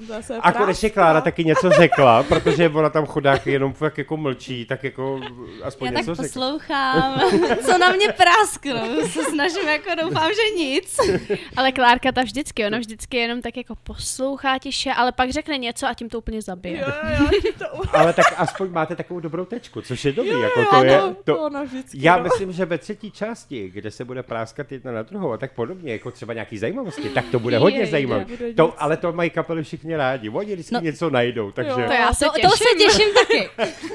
zase 0.07 0.38
a 0.38 0.51
konečně. 0.51 0.89
Klára 0.89 1.21
taky 1.21 1.43
něco 1.43 1.69
řekla, 1.69 2.23
protože 2.23 2.69
ona 2.69 2.89
tam 2.89 3.05
chudák 3.05 3.47
jenom 3.47 3.73
fakt 3.73 3.97
jako 3.97 4.17
mlčí, 4.17 4.65
tak 4.65 4.83
jako 4.83 5.19
aspoň 5.63 5.85
Já 5.88 5.91
tak 5.93 6.01
něco 6.01 6.15
řekla. 6.15 6.27
poslouchám, 6.27 7.21
co 7.65 7.77
na 7.77 7.89
mě 7.91 8.07
prásknou. 8.17 9.01
Se 9.07 9.23
snažím 9.23 9.67
jako, 9.67 9.89
doufám, 10.03 10.29
že 10.29 10.55
nic. 10.63 10.97
Ale 11.57 11.71
Klárka 11.71 12.12
ta 12.12 12.21
vždycky, 12.21 12.65
ona 12.65 12.77
vždycky 12.77 13.17
jenom 13.17 13.38
tak 13.41 13.58
jako 13.58 13.75
poslouchá 13.84 14.58
tiše, 14.58 14.91
ale 14.93 15.12
pak 15.12 15.30
řekne 15.30 15.58
něco 15.58 15.88
a 15.88 15.93
tím 15.93 16.10
to 16.10 16.17
úplně 16.17 16.41
zabije. 16.41 16.78
Jo, 16.80 16.93
jo, 17.19 17.52
to 17.60 17.95
Ale 17.97 18.13
tak 18.13 18.25
aspoň 18.38 18.71
máte 18.71 18.95
takovou 18.95 19.19
dobrou 19.19 19.45
tečku, 19.45 19.82
což 19.82 20.06
je 20.06 20.12
dobrý. 20.12 20.39
jako 20.39 20.62
to 20.65 20.71
ano, 20.75 20.84
je, 20.84 20.99
to 20.99 21.15
to, 21.23 21.41
ona 21.41 21.63
vždycky, 21.63 21.97
já 22.02 22.17
no. 22.17 22.23
myslím, 22.23 22.52
že 22.52 22.65
ve 22.65 22.78
třetí 22.78 23.12
části, 23.12 23.69
kde 23.69 23.91
se 23.91 24.06
bude 24.06 24.23
práskat 24.23 24.71
jedna 24.71 24.91
na 24.91 25.02
druhou 25.04 25.32
a 25.32 25.38
tak 25.38 25.52
podobně, 25.54 25.91
jako 25.91 26.12
třeba 26.12 26.34
nějaký 26.34 26.58
zajímavosti, 26.58 27.10
tak 27.10 27.25
to 27.32 27.39
bude 27.39 27.58
hodně 27.58 27.80
Je, 27.80 27.86
zajímavé. 27.88 28.25
To, 28.56 28.73
ale 28.84 28.97
to 28.97 29.12
mají 29.13 29.30
kapely 29.30 29.63
všichni 29.63 29.95
rádi. 29.95 30.30
Oni 30.30 30.54
vždycky 30.54 30.73
No. 30.75 30.82
něco 30.82 31.10
najdou, 31.10 31.52
takže, 31.52 31.71
Jo. 31.71 31.88
To 31.88 31.93
já 31.93 32.13
se 32.13 32.25
To, 32.25 32.32
těším. 32.32 32.49
to 32.49 32.58
se 32.58 32.63
těším 32.78 33.13
taky. 33.13 33.49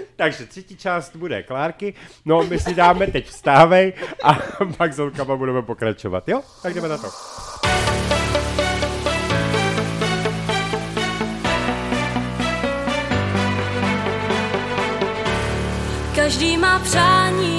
takže 0.16 0.46
třetí 0.46 0.76
část 0.76 1.16
bude 1.16 1.42
Klárky. 1.42 1.94
No, 2.24 2.44
my 2.44 2.58
si 2.58 2.74
dáme 2.74 3.06
teď 3.06 3.26
vstávej 3.26 3.92
a 4.22 4.32
pak 4.76 4.92
s 4.92 5.00
budeme 5.36 5.62
pokračovat. 5.62 6.28
Jo? 6.28 6.42
Tak 6.62 6.74
jdeme 6.74 6.88
na 6.88 6.98
to. 6.98 7.08
Každý 16.14 16.56
má 16.56 16.78
přání 16.78 17.54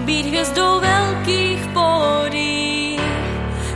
být 0.00 0.26
hvězdou 0.26 0.80
velkých 0.80 1.60
pódií. 1.66 3.00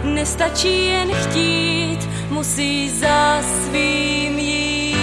Nestačí 0.02 0.86
jen 0.86 1.08
chtít, 1.14 2.08
musí 2.30 2.90
za 2.90 3.42
svým 3.42 4.38
jít. 4.38 4.96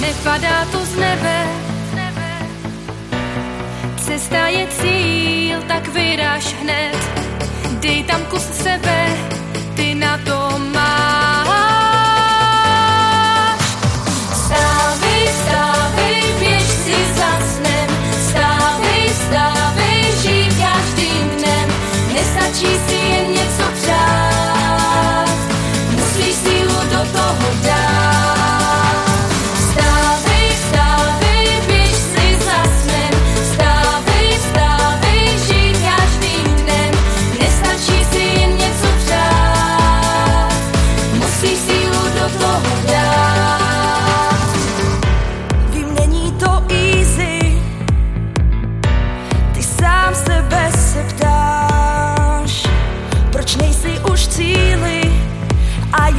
Nepadá 0.00 0.64
to 0.72 0.84
z 0.84 0.96
nebe, 0.96 1.46
cesta 3.96 4.48
je 4.48 4.66
cíl, 4.66 5.62
tak 5.68 5.88
vyraž 5.88 6.54
hned. 6.62 6.96
Dej 7.80 8.04
tam 8.04 8.24
kus 8.24 8.42
sebe, 8.42 9.16
ty 9.74 9.94
na 9.94 10.18
to 10.18 10.58
máš. 10.58 11.15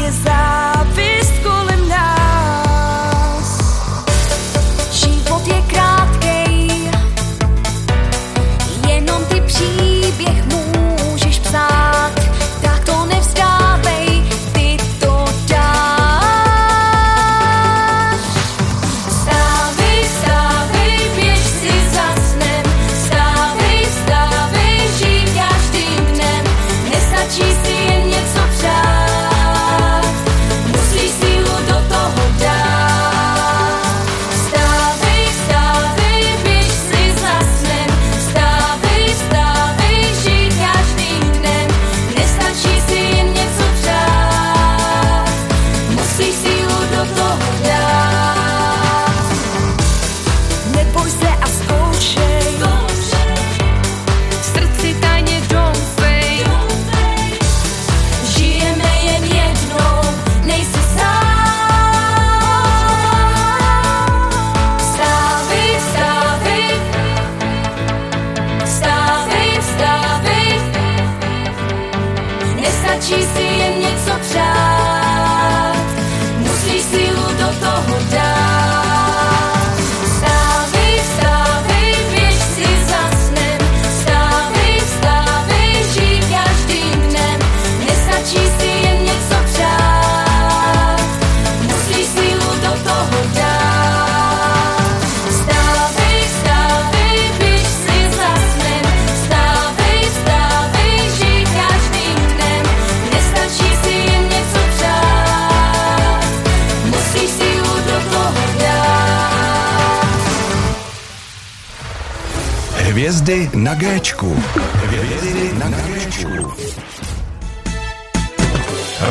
is 0.08 0.24
that 0.24 0.47
na 113.68 113.76
Géčku. 113.76 114.32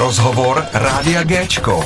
Rozhovor 0.00 0.64
Rádia 0.72 1.20
Géčko. 1.28 1.84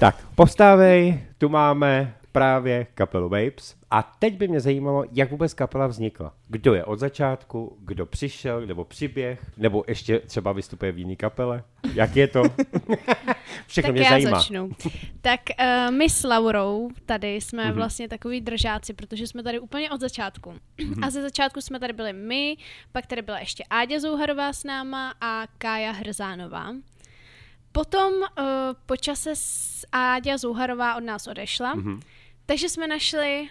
Tak, 0.00 0.16
povstávej, 0.32 1.20
tu 1.36 1.52
máme 1.52 2.16
právě 2.32 2.86
kapelu 2.94 3.28
Vapes. 3.28 3.76
A 3.90 4.02
teď 4.02 4.36
by 4.36 4.48
mě 4.48 4.60
zajímalo, 4.60 5.04
jak 5.12 5.30
vůbec 5.30 5.54
kapela 5.54 5.86
vznikla. 5.86 6.34
Kdo 6.48 6.74
je 6.74 6.84
od 6.84 6.98
začátku, 6.98 7.76
kdo 7.80 8.06
přišel, 8.06 8.66
nebo 8.66 8.84
přiběh, 8.84 9.40
nebo 9.56 9.84
ještě 9.88 10.18
třeba 10.18 10.52
vystupuje 10.52 10.92
v 10.92 10.98
jiný 10.98 11.16
kapele. 11.16 11.62
Jak 11.94 12.16
je 12.16 12.28
to? 12.28 12.42
Všechno 13.66 13.88
tak 13.88 13.92
mě 13.94 14.02
já 14.02 14.10
zajímá. 14.10 14.38
začnu. 14.38 14.70
Tak 15.20 15.40
uh, 15.60 15.94
my 15.94 16.10
s 16.10 16.24
Laurou 16.24 16.90
tady 17.06 17.34
jsme 17.34 17.62
Mhm. 17.64 17.72
mm-hmm. 17.72 17.76
vlastně 17.76 18.08
takový 18.08 18.40
držáci, 18.40 18.92
protože 18.92 19.26
jsme 19.26 19.42
tady 19.42 19.58
úplně 19.58 19.90
od 19.90 20.00
začátku. 20.00 20.50
Mhm. 20.50 20.60
Mm-hmm. 20.92 21.06
A 21.06 21.10
ze 21.10 21.22
začátku 21.22 21.60
jsme 21.60 21.80
tady 21.80 21.92
byli 21.92 22.12
my, 22.12 22.56
pak 22.92 23.06
tady 23.06 23.22
byla 23.22 23.38
ještě 23.38 23.64
Áďa 23.70 24.00
Zouharová 24.00 24.52
s 24.52 24.64
náma 24.64 25.14
a 25.20 25.42
Kája 25.58 25.90
Hrzánová. 25.92 26.72
Potom 27.72 28.12
uh, 28.12 28.44
po 28.86 28.96
čase 28.96 29.30
s 29.36 29.86
Áďa 29.92 30.38
Zouharová 30.38 30.94
od 30.96 31.00
nás 31.04 31.26
odešla, 31.26 31.74
Mhm. 31.74 31.88
mm-hmm. 31.94 32.00
Takže 32.50 32.68
jsme 32.68 32.86
našli 32.86 33.48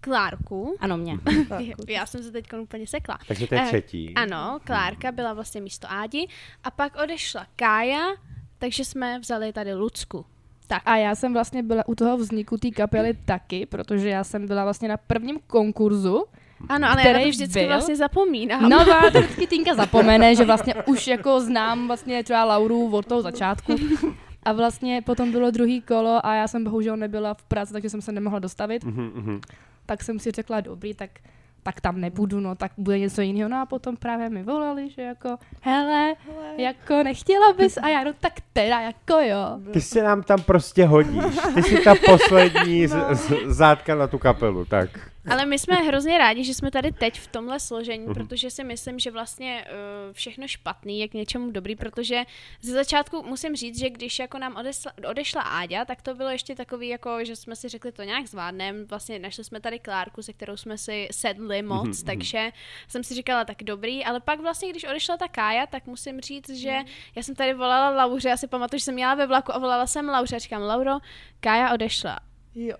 Klárku. 0.00 0.76
Ano, 0.80 0.96
mě. 0.96 1.18
Tak, 1.48 1.60
Já 1.88 2.06
jsem 2.06 2.22
se 2.22 2.32
teď 2.32 2.46
úplně 2.60 2.86
sekla. 2.86 3.18
Takže 3.28 3.46
to 3.46 3.54
je 3.54 3.60
Eh, 3.60 3.66
třetí. 3.66 4.14
Ano, 4.14 4.58
Klárka 4.64 5.12
byla 5.12 5.32
vlastně 5.32 5.60
místo 5.60 5.86
Ádi 5.90 6.28
a 6.64 6.70
pak 6.70 6.96
odešla 7.02 7.46
Kája, 7.56 8.06
takže 8.58 8.84
jsme 8.84 9.18
vzali 9.18 9.52
tady 9.52 9.74
Lucku. 9.74 10.24
Tak. 10.66 10.82
A 10.84 10.96
já 10.96 11.14
jsem 11.14 11.32
vlastně 11.32 11.62
byla 11.62 11.88
u 11.88 11.94
toho 11.94 12.16
vzniku 12.16 12.56
té 12.56 12.70
kapely 12.70 13.14
taky, 13.24 13.66
protože 13.66 14.08
já 14.08 14.24
jsem 14.24 14.46
byla 14.46 14.64
vlastně 14.64 14.88
na 14.88 14.96
prvním 14.96 15.38
konkurzu. 15.46 16.24
Ano, 16.68 16.88
ale 16.90 17.08
já 17.08 17.18
to 17.18 17.28
vždycky 17.28 17.60
byl? 17.60 17.68
vlastně 17.68 17.96
zapomínám. 17.96 18.68
No, 18.68 18.80
a 19.06 19.10
to 19.10 19.20
vždycky 19.20 19.46
Týnka 19.46 19.74
zapomene, 19.74 20.34
že 20.34 20.44
vlastně 20.44 20.74
už 20.74 21.06
jako 21.06 21.40
znám 21.40 21.86
vlastně 21.86 22.24
třeba 22.24 22.44
Lauru 22.44 22.90
od 22.90 23.06
toho 23.06 23.22
začátku. 23.22 23.76
A 24.42 24.52
vlastně 24.52 25.02
potom 25.02 25.32
bylo 25.32 25.50
druhý 25.50 25.80
kolo 25.80 26.26
a 26.26 26.34
já 26.34 26.48
jsem 26.48 26.64
bohužel 26.64 26.96
nebyla 26.96 27.34
v 27.34 27.42
práci, 27.42 27.72
takže 27.72 27.90
jsem 27.90 28.02
se 28.02 28.12
nemohla 28.12 28.38
dostavit. 28.38 28.84
Mhm, 28.84 29.10
mhm. 29.14 29.40
Tak 29.86 30.02
jsem 30.02 30.18
si 30.18 30.30
řekla, 30.30 30.60
dobrý, 30.60 30.94
tak 30.94 31.10
tak 31.62 31.80
tam 31.80 32.00
nebudu, 32.00 32.40
no, 32.40 32.54
tak 32.54 32.72
bude 32.78 32.98
něco 32.98 33.20
jiného. 33.20 33.48
No 33.48 33.60
a 33.60 33.66
potom 33.66 33.96
právě 33.96 34.30
mi 34.30 34.42
volali, 34.42 34.90
že 34.90 35.02
jako, 35.02 35.36
hele, 35.60 36.14
jako 36.56 37.02
nechtěla 37.02 37.52
bys? 37.52 37.76
A 37.76 37.88
já, 37.88 38.04
no 38.04 38.12
tak 38.20 38.32
teda, 38.52 38.80
jako 38.80 39.14
jo. 39.20 39.72
Ty 39.72 39.80
se 39.80 40.02
nám 40.02 40.22
tam 40.22 40.42
prostě 40.42 40.86
hodíš. 40.86 41.38
Ty 41.54 41.62
jsi 41.62 41.84
ta 41.84 41.94
poslední 42.06 42.86
z, 42.86 42.96
z, 43.12 43.32
zátka 43.46 43.94
na 43.94 44.06
tu 44.06 44.18
kapelu, 44.18 44.64
tak. 44.64 45.07
Ale 45.30 45.46
my 45.46 45.58
jsme 45.58 45.74
hrozně 45.86 46.18
rádi, 46.18 46.44
že 46.44 46.54
jsme 46.54 46.70
tady 46.70 46.92
teď 46.92 47.20
v 47.20 47.26
tomhle 47.26 47.60
složení, 47.60 48.04
Mhm. 48.06 48.14
protože 48.14 48.50
si 48.50 48.64
myslím, 48.64 48.98
že 48.98 49.10
vlastně 49.10 49.64
uh, 49.68 50.12
všechno 50.12 50.48
špatný 50.48 51.00
je 51.00 51.08
k 51.08 51.14
něčemu 51.14 51.50
dobrý, 51.50 51.76
protože 51.76 52.22
ze 52.62 52.72
začátku 52.72 53.22
musím 53.22 53.56
říct, 53.56 53.78
že 53.78 53.90
když 53.90 54.18
jako 54.18 54.38
nám 54.38 54.56
odesla, 54.56 54.92
odešla 55.08 55.42
Áďa, 55.42 55.84
tak 55.84 56.02
to 56.02 56.14
bylo 56.14 56.28
ještě 56.30 56.54
takový, 56.54 56.88
jako, 56.88 57.24
že 57.24 57.36
jsme 57.36 57.56
si 57.56 57.68
řekli, 57.68 57.92
to 57.92 58.02
nějak 58.02 58.26
zvládneme. 58.26 58.84
Vlastně 58.84 59.18
našli 59.18 59.44
jsme 59.44 59.60
tady 59.60 59.78
Klárku, 59.78 60.22
se 60.22 60.32
kterou 60.32 60.56
jsme 60.56 60.78
si 60.78 61.08
sedli 61.10 61.62
Mhm, 61.62 61.68
moc, 61.76 62.02
takže 62.02 62.50
jsem 62.88 63.04
si 63.04 63.14
říkala, 63.14 63.44
tak 63.44 63.62
dobrý, 63.62 64.04
ale 64.04 64.20
pak 64.20 64.40
vlastně, 64.40 64.70
když 64.70 64.84
odešla 64.84 65.16
ta 65.16 65.28
Kája, 65.28 65.66
tak 65.66 65.86
musím 65.86 66.20
říct, 66.20 66.50
že 66.50 66.70
Mhm. 66.72 66.86
já 67.16 67.22
jsem 67.22 67.34
tady 67.34 67.54
volala 67.54 67.90
Lauře, 68.04 68.28
já 68.28 68.36
si 68.36 68.46
pamatuju, 68.46 68.78
že 68.78 68.84
jsem 68.84 68.98
jela 68.98 69.14
ve 69.14 69.26
vlaku 69.26 69.54
a 69.54 69.58
volala 69.58 69.86
jsem 69.86 70.08
Lauře 70.08 70.36
a 70.36 70.38
říkám, 70.38 70.62
Lauro, 70.62 70.92
Kája 71.40 71.72
odešla. 71.74 72.18
Jo. 72.54 72.76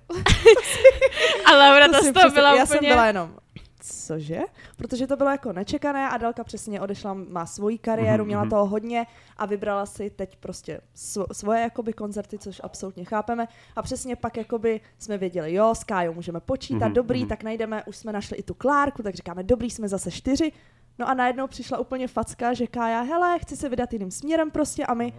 A 1.46 1.52
Laura 1.56 1.88
to 1.88 1.94
si 1.94 2.08
z 2.08 2.12
toho 2.12 2.12
přesně- 2.12 2.34
byla 2.34 2.48
já 2.56 2.64
úplně... 2.64 2.66
jsem 2.78 2.88
byla 2.88 3.06
jenom, 3.06 3.34
cože? 3.80 4.40
Protože 4.76 5.06
to 5.06 5.16
bylo 5.16 5.30
jako 5.30 5.52
nečekané. 5.52 6.08
Adelka 6.08 6.44
přesně 6.44 6.80
odešla, 6.80 7.14
má 7.14 7.46
svoji 7.46 7.78
kariéru, 7.78 8.24
měla 8.24 8.46
toho 8.50 8.66
hodně 8.66 9.06
a 9.36 9.46
vybrala 9.46 9.86
si 9.86 10.10
teď 10.10 10.36
prostě 10.36 10.80
svo, 10.94 11.26
svoje 11.32 11.60
jakoby 11.60 11.92
koncerty, 11.92 12.38
což 12.38 12.60
absolutně 12.64 13.04
chápeme. 13.04 13.48
A 13.76 13.82
přesně 13.82 14.16
pak 14.16 14.36
jakoby 14.36 14.80
jsme 14.98 15.18
věděli, 15.18 15.54
jo, 15.54 15.74
s 15.74 15.84
Kájou 15.84 16.14
můžeme 16.14 16.40
počítat, 16.40 16.84
Mhm, 16.86 16.94
dobrý, 16.94 17.18
mhm. 17.20 17.28
tak 17.28 17.42
najdeme, 17.42 17.84
už 17.84 17.96
jsme 17.96 18.12
našli 18.12 18.36
i 18.36 18.42
tu 18.42 18.54
Klárku, 18.54 19.02
tak 19.02 19.14
říkáme, 19.14 19.42
dobrý, 19.42 19.70
jsme 19.70 19.88
zase 19.88 20.10
čtyři. 20.10 20.52
No 20.98 21.08
a 21.08 21.14
najednou 21.14 21.46
přišla 21.46 21.78
úplně 21.78 22.08
facka, 22.08 22.54
že 22.54 22.66
Kája, 22.66 23.00
hele, 23.00 23.38
chci 23.38 23.56
se 23.56 23.68
vydat 23.68 23.92
jiným 23.92 24.10
směrem 24.10 24.50
prostě 24.50 24.86
a 24.86 24.94
my, 24.94 25.12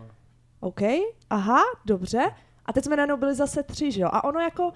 OK, 0.59 0.81
aha, 1.29 1.61
dobře. 1.85 2.31
A 2.69 2.73
teď 2.73 2.85
jsme 2.85 2.95
najednou 2.95 3.17
byli 3.17 3.35
zase 3.35 3.63
tři, 3.63 3.91
že 3.91 4.01
jo? 4.01 4.09
A 4.11 4.23
ono 4.23 4.39
jako, 4.39 4.71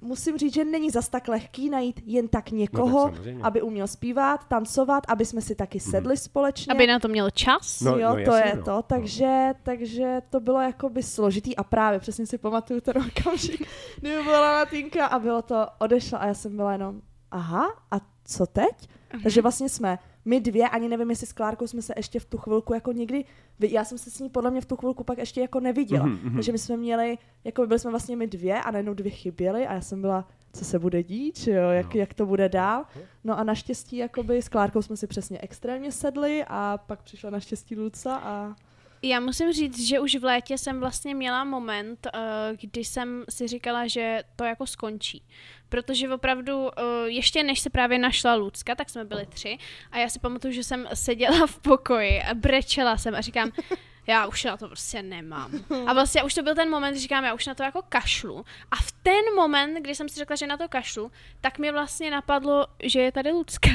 musím 0.00 0.38
říct, 0.38 0.54
že 0.54 0.64
není 0.64 0.90
zas 0.90 1.08
tak 1.08 1.28
lehký 1.28 1.70
najít 1.70 2.00
jen 2.04 2.28
tak 2.28 2.50
někoho, 2.50 3.02
samozřejmě. 3.02 3.42
aby 3.42 3.62
uměl 3.62 3.86
zpívat, 3.86 4.48
tancovat, 4.48 5.04
aby 5.08 5.26
jsme 5.26 5.40
si 5.40 5.54
taky 5.54 5.80
sedli 5.80 6.16
společně. 6.16 6.72
Aby 6.72 6.86
na 6.86 6.98
to 6.98 7.08
měl 7.08 7.30
čas. 7.30 7.80
No, 7.80 7.98
jo, 7.98 8.16
no, 8.16 8.24
to 8.24 8.34
je 8.34 8.52
no. 8.56 8.62
to, 8.62 8.82
takže, 8.82 9.52
takže 9.62 10.20
to 10.30 10.40
bylo 10.40 10.60
jakoby 10.60 11.02
složitý 11.02 11.56
a 11.56 11.64
právě 11.64 12.00
přesně 12.00 12.26
si 12.26 12.38
pamatuju 12.38 12.80
ten 12.80 12.94
okamžik, 12.98 13.66
kdy 13.96 14.22
byla 14.22 14.52
Latínka 14.52 15.06
a 15.06 15.18
bylo 15.18 15.42
to, 15.42 15.66
odešla 15.78 16.18
a 16.18 16.26
já 16.26 16.34
jsem 16.34 16.56
byla 16.56 16.72
jenom, 16.72 17.00
aha, 17.30 17.66
a 17.90 17.96
co 18.24 18.46
teď? 18.46 18.88
Takže 19.22 19.42
vlastně 19.42 19.68
jsme 19.68 19.98
my 20.24 20.40
dvě, 20.40 20.68
ani 20.68 20.88
nevím, 20.88 21.10
jestli 21.10 21.26
s 21.26 21.32
Klárkou 21.32 21.66
jsme 21.66 21.82
se 21.82 21.92
ještě 21.96 22.20
v 22.20 22.24
tu 22.24 22.38
chvilku 22.38 22.74
jako 22.74 22.92
někdy, 22.92 23.24
vy- 23.58 23.72
já 23.72 23.84
jsem 23.84 23.98
se 23.98 24.10
s 24.10 24.18
ní 24.20 24.28
podle 24.28 24.50
mě 24.50 24.60
v 24.60 24.66
tu 24.66 24.76
chvilku 24.76 25.04
pak 25.04 25.18
ještě 25.18 25.40
jako 25.40 25.60
neviděla. 25.60 26.06
Mhm, 26.06 26.18
mhm. 26.22 26.34
Takže 26.34 26.52
my 26.52 26.58
jsme 26.58 26.76
měli, 26.76 27.18
jako 27.44 27.66
byli 27.66 27.78
jsme 27.78 27.90
vlastně 27.90 28.16
my 28.16 28.26
dvě 28.26 28.60
a 28.60 28.70
najednou 28.70 28.94
dvě 28.94 29.10
chyběly 29.12 29.66
a 29.66 29.74
já 29.74 29.80
jsem 29.80 30.00
byla, 30.00 30.28
co 30.52 30.64
se 30.64 30.78
bude 30.78 31.02
dít, 31.02 31.46
jo, 31.46 31.70
jak, 31.70 31.94
jak 31.94 32.14
to 32.14 32.26
bude 32.26 32.48
dál. 32.48 32.84
No 33.24 33.38
a 33.38 33.44
naštěstí 33.44 33.96
jakoby 33.96 34.42
s 34.42 34.48
Klárkou 34.48 34.82
jsme 34.82 34.96
si 34.96 35.06
přesně 35.06 35.38
extrémně 35.40 35.92
sedli 35.92 36.44
a 36.48 36.78
pak 36.86 37.02
přišla 37.02 37.30
naštěstí 37.30 37.76
Luca 37.76 38.16
a 38.16 38.54
Já 39.02 39.20
musím 39.20 39.52
říct, 39.52 39.88
že 39.88 40.00
už 40.00 40.16
v 40.16 40.24
létě 40.24 40.58
jsem 40.58 40.80
vlastně 40.80 41.14
měla 41.14 41.44
moment, 41.44 42.06
uh, 42.14 42.20
kdy 42.60 42.84
jsem 42.84 43.24
si 43.28 43.48
říkala, 43.48 43.86
že 43.86 44.22
to 44.36 44.44
jako 44.44 44.66
skončí. 44.66 45.22
Protože 45.68 46.08
opravdu, 46.08 46.62
uh, 46.62 46.70
ještě 47.06 47.42
než 47.42 47.60
se 47.60 47.70
právě 47.70 47.98
našla 47.98 48.34
Lucka, 48.34 48.74
tak 48.74 48.90
jsme 48.90 49.04
byli 49.04 49.26
tři 49.26 49.58
a 49.90 49.98
já 49.98 50.08
si 50.08 50.18
pamatuju, 50.18 50.52
že 50.52 50.64
jsem 50.64 50.88
seděla 50.94 51.46
v 51.46 51.58
pokoji 51.58 52.22
a 52.22 52.34
brečela 52.34 52.96
jsem 52.96 53.14
a 53.14 53.20
říkám, 53.20 53.52
já 54.10 54.26
už 54.26 54.44
na 54.44 54.56
to 54.56 54.66
prostě 54.66 55.02
nemám. 55.02 55.50
A 55.86 55.92
vlastně 55.92 56.22
už 56.22 56.34
to 56.34 56.42
byl 56.42 56.54
ten 56.54 56.70
moment, 56.70 56.90
kdy 56.90 57.00
říkám, 57.00 57.24
já 57.24 57.34
už 57.34 57.46
na 57.46 57.54
to 57.54 57.62
jako 57.62 57.82
kašlu. 57.88 58.44
A 58.70 58.76
v 58.76 58.92
ten 59.02 59.24
moment, 59.36 59.74
kdy 59.80 59.94
jsem 59.94 60.08
si 60.08 60.18
řekla, 60.18 60.36
že 60.36 60.46
na 60.46 60.56
to 60.56 60.68
kašlu, 60.68 61.10
tak 61.40 61.58
mi 61.58 61.72
vlastně 61.72 62.10
napadlo, 62.10 62.66
že 62.82 63.00
je 63.00 63.12
tady 63.12 63.32
Lucka. 63.32 63.70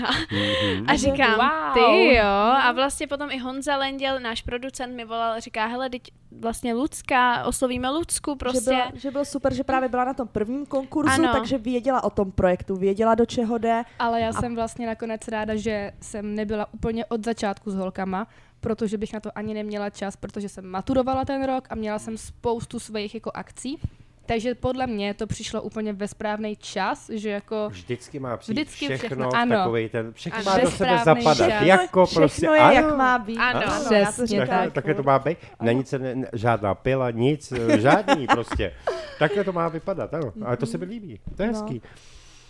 A 0.88 0.96
říkám, 0.96 1.36
Wow. 1.36 1.74
ty 1.74 2.14
jo. 2.16 2.26
A 2.64 2.72
vlastně 2.72 3.08
potom 3.08 3.32
i 3.32 3.38
Honza 3.40 3.78
Lenděl, 3.78 4.20
náš 4.20 4.42
producent, 4.42 4.96
mi 4.96 5.06
volal, 5.06 5.40
říká, 5.40 5.66
hele, 5.66 5.90
teď 5.90 6.02
vlastně 6.40 6.74
Lucka, 6.74 7.44
oslovíme 7.44 7.90
Lucku 7.90 8.32
že, 8.32 8.36
prostě. 8.36 8.70
byla, 8.70 8.92
že 8.94 9.12
bylo 9.12 9.26
super, 9.26 9.54
že 9.54 9.64
právě 9.64 9.90
byla 9.90 10.04
na 10.04 10.14
tom 10.14 10.28
prvním 10.28 10.66
konkurzu, 10.66 11.12
Ano. 11.24 11.34
takže 11.34 11.58
věděla 11.58 12.04
o 12.04 12.10
tom 12.10 12.32
projektu, 12.32 12.76
věděla 12.76 13.16
do 13.16 13.26
čeho 13.26 13.58
jde. 13.58 13.84
Ale 14.00 14.22
já 14.22 14.34
jsem 14.34 14.56
vlastně 14.56 14.88
nakonec 14.88 15.28
ráda, 15.28 15.56
že 15.56 15.92
jsem 16.02 16.36
nebyla 16.36 16.74
úplně 16.74 17.06
od 17.06 17.26
začátku 17.26 17.72
s 17.72 17.76
holkama, 17.76 18.28
protože 18.62 18.98
bych 18.98 19.14
na 19.14 19.20
to 19.20 19.30
ani 19.36 19.54
neměla 19.54 19.90
čas, 19.90 20.16
protože 20.16 20.50
jsem 20.50 20.66
maturovala 20.66 21.26
ten 21.26 21.44
rok 21.46 21.68
a 21.70 21.76
měla 21.76 22.00
jsem 22.00 22.18
spoustu 22.18 22.80
svých 22.80 23.14
jako 23.16 23.32
akcí. 23.34 23.80
Takže 24.28 24.56
podle 24.56 24.88
mě 24.88 25.14
to 25.14 25.28
přišlo 25.28 25.62
úplně 25.62 25.94
ve 25.94 26.08
správný 26.08 26.56
čas, 26.56 27.10
že 27.14 27.30
jako 27.30 27.70
Vždycky 27.70 28.20
má 28.20 28.38
přijít 28.38 28.54
Vždycky 28.56 28.86
všechno, 28.86 28.98
všechno, 29.08 29.36
ano. 29.36 29.56
takovej 29.56 29.90
ten, 29.90 30.14
všechno 30.14 30.40
Ano. 30.40 30.52
má 30.52 30.58
do 30.60 30.72
sebe 30.72 31.00
zapadat, 31.06 31.38
čas. 31.50 31.62
jako 31.64 32.06
všechno 32.06 32.22
prostě, 32.22 32.46
je, 32.46 32.60
ano. 32.60 32.74
jak 32.74 32.96
má 32.98 33.20
být. 33.20 33.38
Ano. 33.38 33.62
to 33.62 33.68
Přesně 33.86 34.28
říkám. 34.28 34.48
Takhle, 34.48 34.72
takhle 34.72 34.94
to 34.94 35.04
má 35.04 35.20
být. 35.20 35.38
Na 35.62 35.72
nic 35.72 35.88
se 35.90 36.00
ne, 36.00 36.16
ne- 36.16 36.28
žádná 36.34 36.76
pila, 36.76 37.12
nic, 37.12 37.52
eh, 37.52 37.80
žádný 37.80 38.28
prostě. 38.28 38.74
Takhle 39.20 39.44
to 39.44 39.52
má 39.54 39.68
vypadat, 39.68 40.14
ano. 40.14 40.34
Ale 40.46 40.58
to 40.58 40.66
se 40.66 40.78
mi 40.78 40.86
líbí, 40.86 41.20
to 41.36 41.44
je 41.44 41.48
No. 41.52 41.54
hezký. 41.54 41.82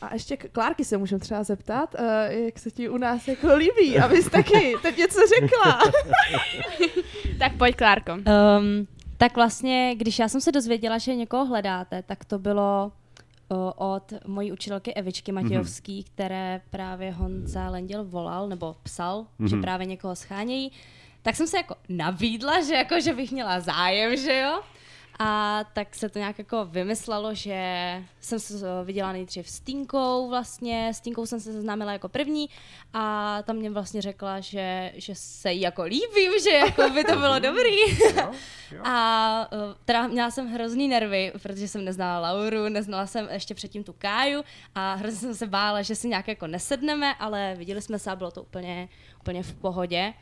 A 0.08 0.14
ještě 0.14 0.38
k 0.38 0.52
Klárky 0.52 0.86
se 0.86 0.98
můžeme 0.98 1.20
třeba 1.20 1.44
zeptat, 1.44 1.96
uh, 2.00 2.46
jak 2.46 2.60
se 2.60 2.72
ti 2.72 2.90
u 2.90 2.98
nás 2.98 3.28
jako 3.28 3.56
líbí, 3.56 4.00
abys 4.00 4.30
taky 4.30 4.76
teď 4.82 4.98
něco 4.98 5.20
řekla. 5.40 5.80
Tak 7.40 7.58
pojď, 7.58 7.76
Klárko. 7.76 8.14
Um, 8.14 8.88
tak 9.18 9.36
vlastně, 9.36 9.96
když 9.98 10.20
já 10.20 10.28
jsem 10.28 10.42
se 10.42 10.52
dozvěděla, 10.52 10.98
že 10.98 11.16
někoho 11.16 11.46
hledáte, 11.46 12.04
tak 12.04 12.26
to 12.26 12.40
bylo 12.40 12.92
o, 13.50 13.74
od 13.74 14.14
mojí 14.28 14.52
učitelky 14.52 14.94
Evičky 14.94 15.32
Matějovský, 15.32 16.02
mm-hmm. 16.02 16.12
které 16.14 16.62
právě 16.70 17.12
Honza 17.12 17.70
Lenděl 17.70 18.06
volal, 18.06 18.48
nebo 18.48 18.76
psal, 18.84 19.26
mm-hmm. 19.40 19.50
že 19.50 19.62
právě 19.62 19.86
někoho 19.86 20.16
schánějí. 20.16 20.72
Tak 21.22 21.36
jsem 21.36 21.48
se 21.48 21.58
jako 21.58 21.76
nabídla, 21.90 22.62
že 22.62 22.74
jako, 22.74 23.00
že 23.00 23.14
bych 23.14 23.32
měla 23.32 23.60
zájem, 23.60 24.18
že 24.18 24.38
jo? 24.38 24.62
A 25.20 25.64
tak 25.74 25.96
se 25.96 26.10
to 26.10 26.20
nějak 26.20 26.38
jako 26.38 26.66
vymyslelo, 26.66 27.34
že 27.34 27.64
jsem 28.20 28.40
se 28.40 28.56
viděla 28.84 29.12
nejdřív 29.12 29.50
s 29.50 29.60
Tinkou 29.60 30.30
vlastně, 30.30 30.94
s 30.94 31.00
Tinkou 31.00 31.26
jsem 31.26 31.40
se 31.40 31.54
seznámila 31.54 31.94
jako 31.94 32.10
první 32.10 32.50
a 32.94 33.38
tam 33.44 33.56
mě 33.56 33.70
vlastně 33.70 34.02
řekla, 34.02 34.40
že, 34.40 34.92
že 34.96 35.16
se 35.16 35.52
jí 35.52 35.62
jako 35.62 35.84
líbím, 35.84 36.32
že 36.44 36.50
jako 36.50 36.90
by 36.90 37.04
to 37.04 37.16
bylo 37.16 37.40
dobrý. 37.50 37.78
a 38.84 39.48
uh, 39.52 39.60
teda 39.86 40.08
měla 40.08 40.32
jsem 40.32 40.48
hrozný 40.48 40.88
nervy, 40.88 41.32
protože 41.42 41.68
jsem 41.68 41.86
neznala 41.86 42.32
Lauru, 42.32 42.70
neznala 42.70 43.08
jsem 43.08 43.28
ještě 43.32 43.56
předtím 43.56 43.84
tu 43.84 43.96
Káju 43.98 44.44
a 44.76 44.94
hrozně 44.94 45.20
jsem 45.20 45.36
se 45.36 45.48
bála, 45.48 45.82
že 45.82 45.96
si 45.96 46.08
nějak 46.08 46.28
jako 46.28 46.48
nesedneme, 46.48 47.16
ale 47.16 47.56
viděli 47.58 47.82
jsme 47.82 48.00
se 48.00 48.12
a 48.12 48.16
bylo 48.16 48.32
to 48.32 48.42
úplně, 48.42 48.90
úplně 49.20 49.44
v 49.44 49.54
pohodě. 49.54 50.14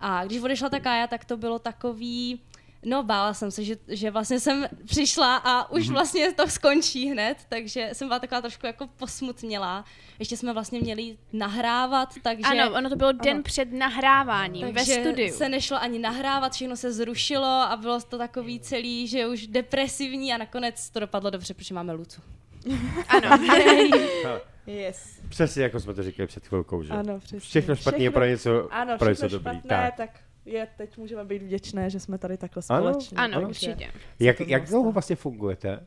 A 0.00 0.24
když 0.24 0.42
odešla 0.42 0.68
ta 0.68 0.80
Kája, 0.80 1.06
tak 1.06 1.24
to 1.24 1.36
bylo 1.36 1.58
takový, 1.58 2.40
No, 2.84 3.02
bála 3.02 3.34
jsem 3.34 3.50
se, 3.50 3.64
že, 3.64 3.76
že 3.88 4.10
vlastně 4.10 4.40
jsem 4.40 4.66
přišla 4.86 5.36
a 5.36 5.70
už 5.70 5.84
Mhm. 5.86 5.92
vlastně 5.94 6.32
to 6.32 6.48
skončí 6.48 7.10
hned, 7.10 7.36
takže 7.48 7.90
jsem 7.92 8.08
byla 8.08 8.18
taková 8.18 8.40
trošku 8.40 8.66
jako 8.66 8.86
posmutnělá. 8.86 9.84
Ještě 10.18 10.36
jsme 10.36 10.52
vlastně 10.52 10.80
měli 10.80 11.16
nahrávat, 11.32 12.14
takže... 12.22 12.44
Ano, 12.44 12.72
ono 12.74 12.88
to 12.90 12.96
bylo 12.96 13.12
den 13.12 13.34
Ano. 13.34 13.42
před 13.42 13.72
nahráváním 13.72 14.66
ve 14.66 14.72
takže 14.72 14.94
studiu. 15.00 15.34
se 15.34 15.48
nešlo 15.48 15.76
ani 15.82 15.98
nahrávat, 15.98 16.52
všechno 16.52 16.76
se 16.76 16.92
zrušilo 16.92 17.46
a 17.46 17.76
bylo 17.76 18.00
to 18.00 18.18
takový 18.18 18.60
celý, 18.60 19.06
že 19.08 19.26
už 19.26 19.46
depresivní 19.46 20.32
a 20.34 20.38
nakonec 20.38 20.90
to 20.90 21.00
dopadlo 21.00 21.30
dobře, 21.30 21.54
protože 21.54 21.74
máme 21.74 21.92
Lucu. 21.92 22.20
Ano. 23.08 23.38
Yes. 24.66 25.20
Přesně 25.28 25.62
jako 25.62 25.80
jsme 25.80 25.94
to 25.94 26.02
říkali 26.02 26.26
před 26.26 26.46
chvilkou, 26.46 26.82
že? 26.82 26.92
Ano, 26.92 27.18
přesně. 27.18 27.40
Všechno 27.40 27.76
špatný 27.76 28.04
je 28.04 28.10
pro 28.10 28.24
něco, 28.24 28.68
ano, 28.72 28.98
pro 28.98 29.08
něco 29.08 29.28
všechno 29.28 29.38
dobrý. 29.38 29.58
špatné, 29.58 29.92
Tak. 29.96 29.96
tak. 29.96 30.20
Je, 30.46 30.68
teď 30.76 30.98
můžeme 30.98 31.24
být 31.24 31.42
vděčné, 31.42 31.90
že 31.90 32.00
jsme 32.00 32.18
tady 32.18 32.36
takhle 32.36 32.62
Ano, 32.68 32.88
společně. 32.90 33.16
Ano, 33.18 33.32
takže- 33.34 33.46
určitě. 33.70 33.92
Jak, 34.20 34.36
to 34.36 34.44
jak 34.46 34.64
dlouho 34.68 34.92
vlastně 34.92 35.16
fungujete? 35.16 35.86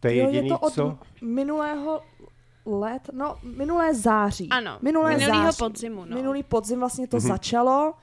To 0.00 0.08
je 0.08 0.16
Jo, 0.16 0.24
jediný, 0.26 0.46
je 0.48 0.52
to 0.54 0.58
od 0.58 0.72
co... 0.72 0.98
minulého 1.22 2.02
let, 2.66 3.02
no 3.12 3.36
minulé 3.42 3.94
září. 3.94 4.48
Ano, 4.50 4.78
minulé 4.82 5.16
minulýho 5.16 5.42
září. 5.44 5.58
podzimu, 5.58 6.04
no. 6.04 6.16
Minulý 6.16 6.42
podzim 6.42 6.78
vlastně 6.78 7.06
to 7.08 7.16
Mhm. 7.16 7.26
začalo, 7.28 7.94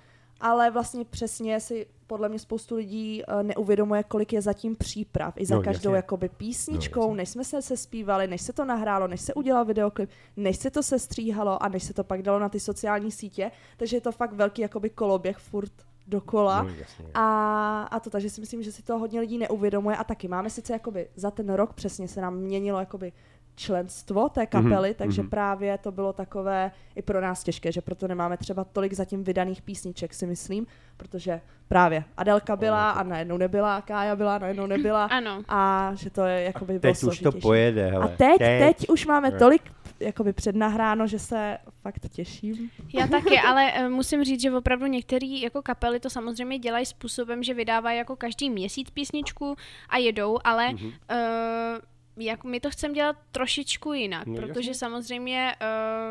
ale 0.42 0.72
vlastně 0.72 1.06
přesně 1.06 1.60
si 1.60 1.88
podle 2.10 2.30
mě 2.30 2.40
spoustu 2.40 2.76
lidí 2.76 3.24
uh, 3.24 3.44
neuvědomuje, 3.44 4.04
kolik 4.04 4.34
je 4.34 4.42
zatím 4.42 4.76
příprav. 4.76 5.34
I 5.38 5.46
za 5.46 5.56
No, 5.56 5.62
každou 5.64 5.90
jasně. 5.90 5.96
jakoby 5.96 6.30
písničkou, 6.30 7.00
No, 7.00 7.06
jasně. 7.08 7.18
než 7.18 7.30
jsme 7.30 7.44
se 7.44 7.62
sespívali, 7.62 8.28
než 8.28 8.42
se 8.42 8.54
to 8.54 8.66
nahrálo, 8.66 9.08
než 9.08 9.22
se 9.22 9.34
udělal 9.34 9.66
videoklip, 9.66 10.10
než 10.38 10.58
se 10.58 10.72
to 10.72 10.84
sestříhalo 10.84 11.64
a 11.64 11.68
než 11.70 11.84
se 11.84 11.94
to 11.94 12.04
pak 12.04 12.22
dalo 12.22 12.40
na 12.40 12.50
ty 12.50 12.60
sociální 12.60 13.12
sítě. 13.12 13.52
Takže 13.78 13.98
je 13.98 14.02
to 14.02 14.12
fakt 14.12 14.34
velký 14.34 14.62
jakoby 14.62 14.90
koloběh 14.90 15.38
furt 15.38 15.72
dokola. 16.08 16.64
No, 16.64 16.70
jasně. 16.70 17.06
A, 17.14 17.82
a 17.92 18.00
to, 18.00 18.10
takže 18.10 18.30
si 18.30 18.42
myslím, 18.42 18.64
že 18.64 18.72
si 18.72 18.84
to 18.84 18.98
hodně 18.98 19.20
lidí 19.20 19.38
neuvědomuje 19.38 19.98
a 19.98 20.04
taky 20.04 20.28
máme 20.28 20.50
sice 20.50 20.74
jakoby 20.74 21.08
za 21.16 21.32
ten 21.32 21.54
rok 21.54 21.74
přesně 21.74 22.08
se 22.08 22.22
nám 22.22 22.36
měnilo 22.36 22.80
jakoby 22.80 23.12
členstvo 23.60 24.30
té 24.30 24.46
kapely, 24.46 24.90
Mhm, 24.90 24.96
takže 24.98 25.22
mhm. 25.22 25.30
právě 25.30 25.78
to 25.78 25.92
bylo 25.92 26.14
takové 26.14 26.72
i 26.96 27.02
pro 27.02 27.22
nás 27.22 27.44
těžké, 27.44 27.72
že 27.72 27.82
proto 27.82 28.08
nemáme 28.08 28.38
třeba 28.38 28.64
tolik 28.64 28.94
zatím 28.94 29.24
vydaných 29.24 29.62
písniček, 29.62 30.14
si 30.14 30.26
myslím, 30.28 30.68
protože 30.98 31.42
právě 31.68 32.04
Adelka 32.18 32.56
byla 32.56 32.92
a 32.92 33.04
najednou 33.04 33.38
nebyla, 33.38 33.82
Kája 33.82 34.16
byla, 34.16 34.38
najednou 34.38 34.66
nebyla 34.66 35.06
Ano. 35.12 35.44
a 35.48 35.92
že 35.96 36.10
to 36.10 36.26
je 36.26 36.42
jakoby 36.44 36.80
bylo 36.80 36.94
Teď 36.94 37.04
už 37.04 37.20
to 37.20 37.32
pojede, 37.32 37.88
A 37.88 37.92
hele. 37.92 38.16
teď, 38.18 38.38
teď 38.38 38.90
už 38.90 39.06
máme 39.06 39.32
tolik 39.32 39.62
jakoby 40.00 40.34
přednahráno, 40.34 41.08
že 41.08 41.20
se 41.20 41.58
fakt 41.82 42.10
těším. 42.10 42.70
Já 42.94 43.08
taky, 43.08 43.40
ale 43.48 43.72
uh, 43.82 43.90
musím 43.90 44.24
říct, 44.24 44.42
že 44.42 44.52
opravdu 44.58 44.86
některé 44.86 45.28
jako 45.28 45.62
kapely 45.62 46.00
to 46.00 46.10
samozřejmě 46.10 46.60
dělají 46.60 46.86
způsobem, 46.86 47.44
že 47.44 47.54
vydávají 47.54 47.98
jako 47.98 48.16
každý 48.16 48.50
měsíc 48.50 48.90
písničku 48.90 49.56
a 49.90 49.98
jedou, 49.98 50.38
ale 50.44 50.68
Mhm. 50.70 50.78
mm-hmm. 50.78 50.94
uh, 51.76 51.80
jak 52.20 52.44
my 52.44 52.60
to 52.60 52.70
chceme 52.70 52.94
dělat 52.94 53.16
trošičku 53.32 53.94
jinak, 53.94 54.28
No, 54.28 54.34
jasně. 54.36 54.48
protože 54.54 54.74
samozřejmě 54.74 55.56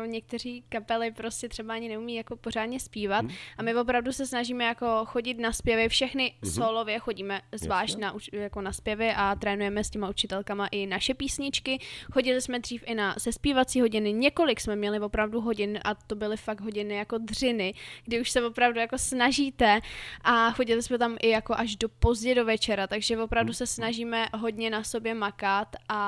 uh, 0.01 0.07
někteří 0.07 0.63
kapely 0.69 1.11
prostě 1.11 1.49
třeba 1.49 1.73
ani 1.73 1.89
neumí 1.89 2.15
jako 2.15 2.35
pořádně 2.35 2.79
zpívat 2.79 3.25
Mhm. 3.25 3.33
a 3.57 3.63
my 3.63 3.75
opravdu 3.75 4.11
se 4.13 4.27
snažíme 4.27 4.63
jako 4.65 5.01
chodit 5.05 5.33
na 5.39 5.51
zpěvy, 5.53 5.89
všechny 5.89 6.33
Mhm. 6.41 6.51
solově 6.51 6.99
chodíme 6.99 7.41
zvlášť 7.51 7.89
Jasně. 7.99 8.05
na, 8.05 8.41
jako 8.43 8.61
na 8.61 8.73
zpěvy 8.73 9.11
a 9.15 9.35
trénujeme 9.35 9.83
s 9.83 9.89
těma 9.89 10.09
učitelkama 10.09 10.67
i 10.71 10.85
naše 10.87 11.13
písničky. 11.13 11.79
Chodili 12.13 12.41
jsme 12.41 12.59
dřív 12.59 12.83
i 12.87 12.95
na 12.95 13.15
sespívací 13.17 13.81
hodiny, 13.81 14.13
několik 14.13 14.61
jsme 14.61 14.75
měli 14.75 14.99
opravdu 14.99 15.41
hodin 15.41 15.79
a 15.83 15.95
to 15.95 16.15
byly 16.15 16.37
fakt 16.37 16.61
hodiny 16.61 16.95
jako 16.95 17.17
dřiny, 17.17 17.73
kdy 18.05 18.21
už 18.21 18.29
se 18.29 18.45
opravdu 18.47 18.79
jako 18.79 18.97
snažíte 18.97 19.79
a 20.21 20.51
chodili 20.51 20.83
jsme 20.83 20.97
tam 20.97 21.17
i 21.21 21.29
jako 21.29 21.53
až 21.57 21.75
do 21.75 21.89
pozdě 21.89 22.35
do 22.35 22.45
večera, 22.45 22.87
takže 22.87 23.17
opravdu 23.17 23.53
se 23.53 23.67
snažíme 23.67 24.27
hodně 24.37 24.69
na 24.69 24.83
sobě 24.83 25.13
makat 25.13 25.67
a 25.89 25.98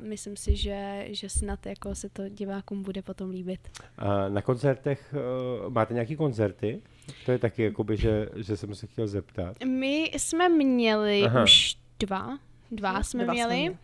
myslím 0.00 0.36
si, 0.36 0.56
že, 0.56 1.06
že 1.10 1.28
snad 1.28 1.66
jako 1.66 1.94
se 1.94 2.08
to 2.08 2.28
divákům 2.28 2.82
bude 2.82 3.02
potom 3.02 3.30
líbit. 3.30 3.60
A 3.98 4.28
na 4.28 4.42
koncertech 4.42 5.14
uh, 5.64 5.72
máte 5.72 5.94
nějaký 5.94 6.16
koncerty? 6.16 6.82
To 7.26 7.32
je 7.32 7.38
taky 7.38 7.62
jakoby, 7.62 7.96
že, 7.96 8.28
že 8.36 8.56
jsem 8.56 8.74
se 8.74 8.86
chtěl 8.86 9.06
zeptat. 9.06 9.56
My 9.64 10.10
jsme 10.16 10.48
měli 10.48 11.22
Aha. 11.22 11.42
Už 11.42 11.76
dva, 12.00 12.38
dva 12.70 13.02
jsme 13.02 13.24
Dva 13.24 13.32
jsme 13.32 13.32
měli 13.34 13.56
měli. 13.60 13.76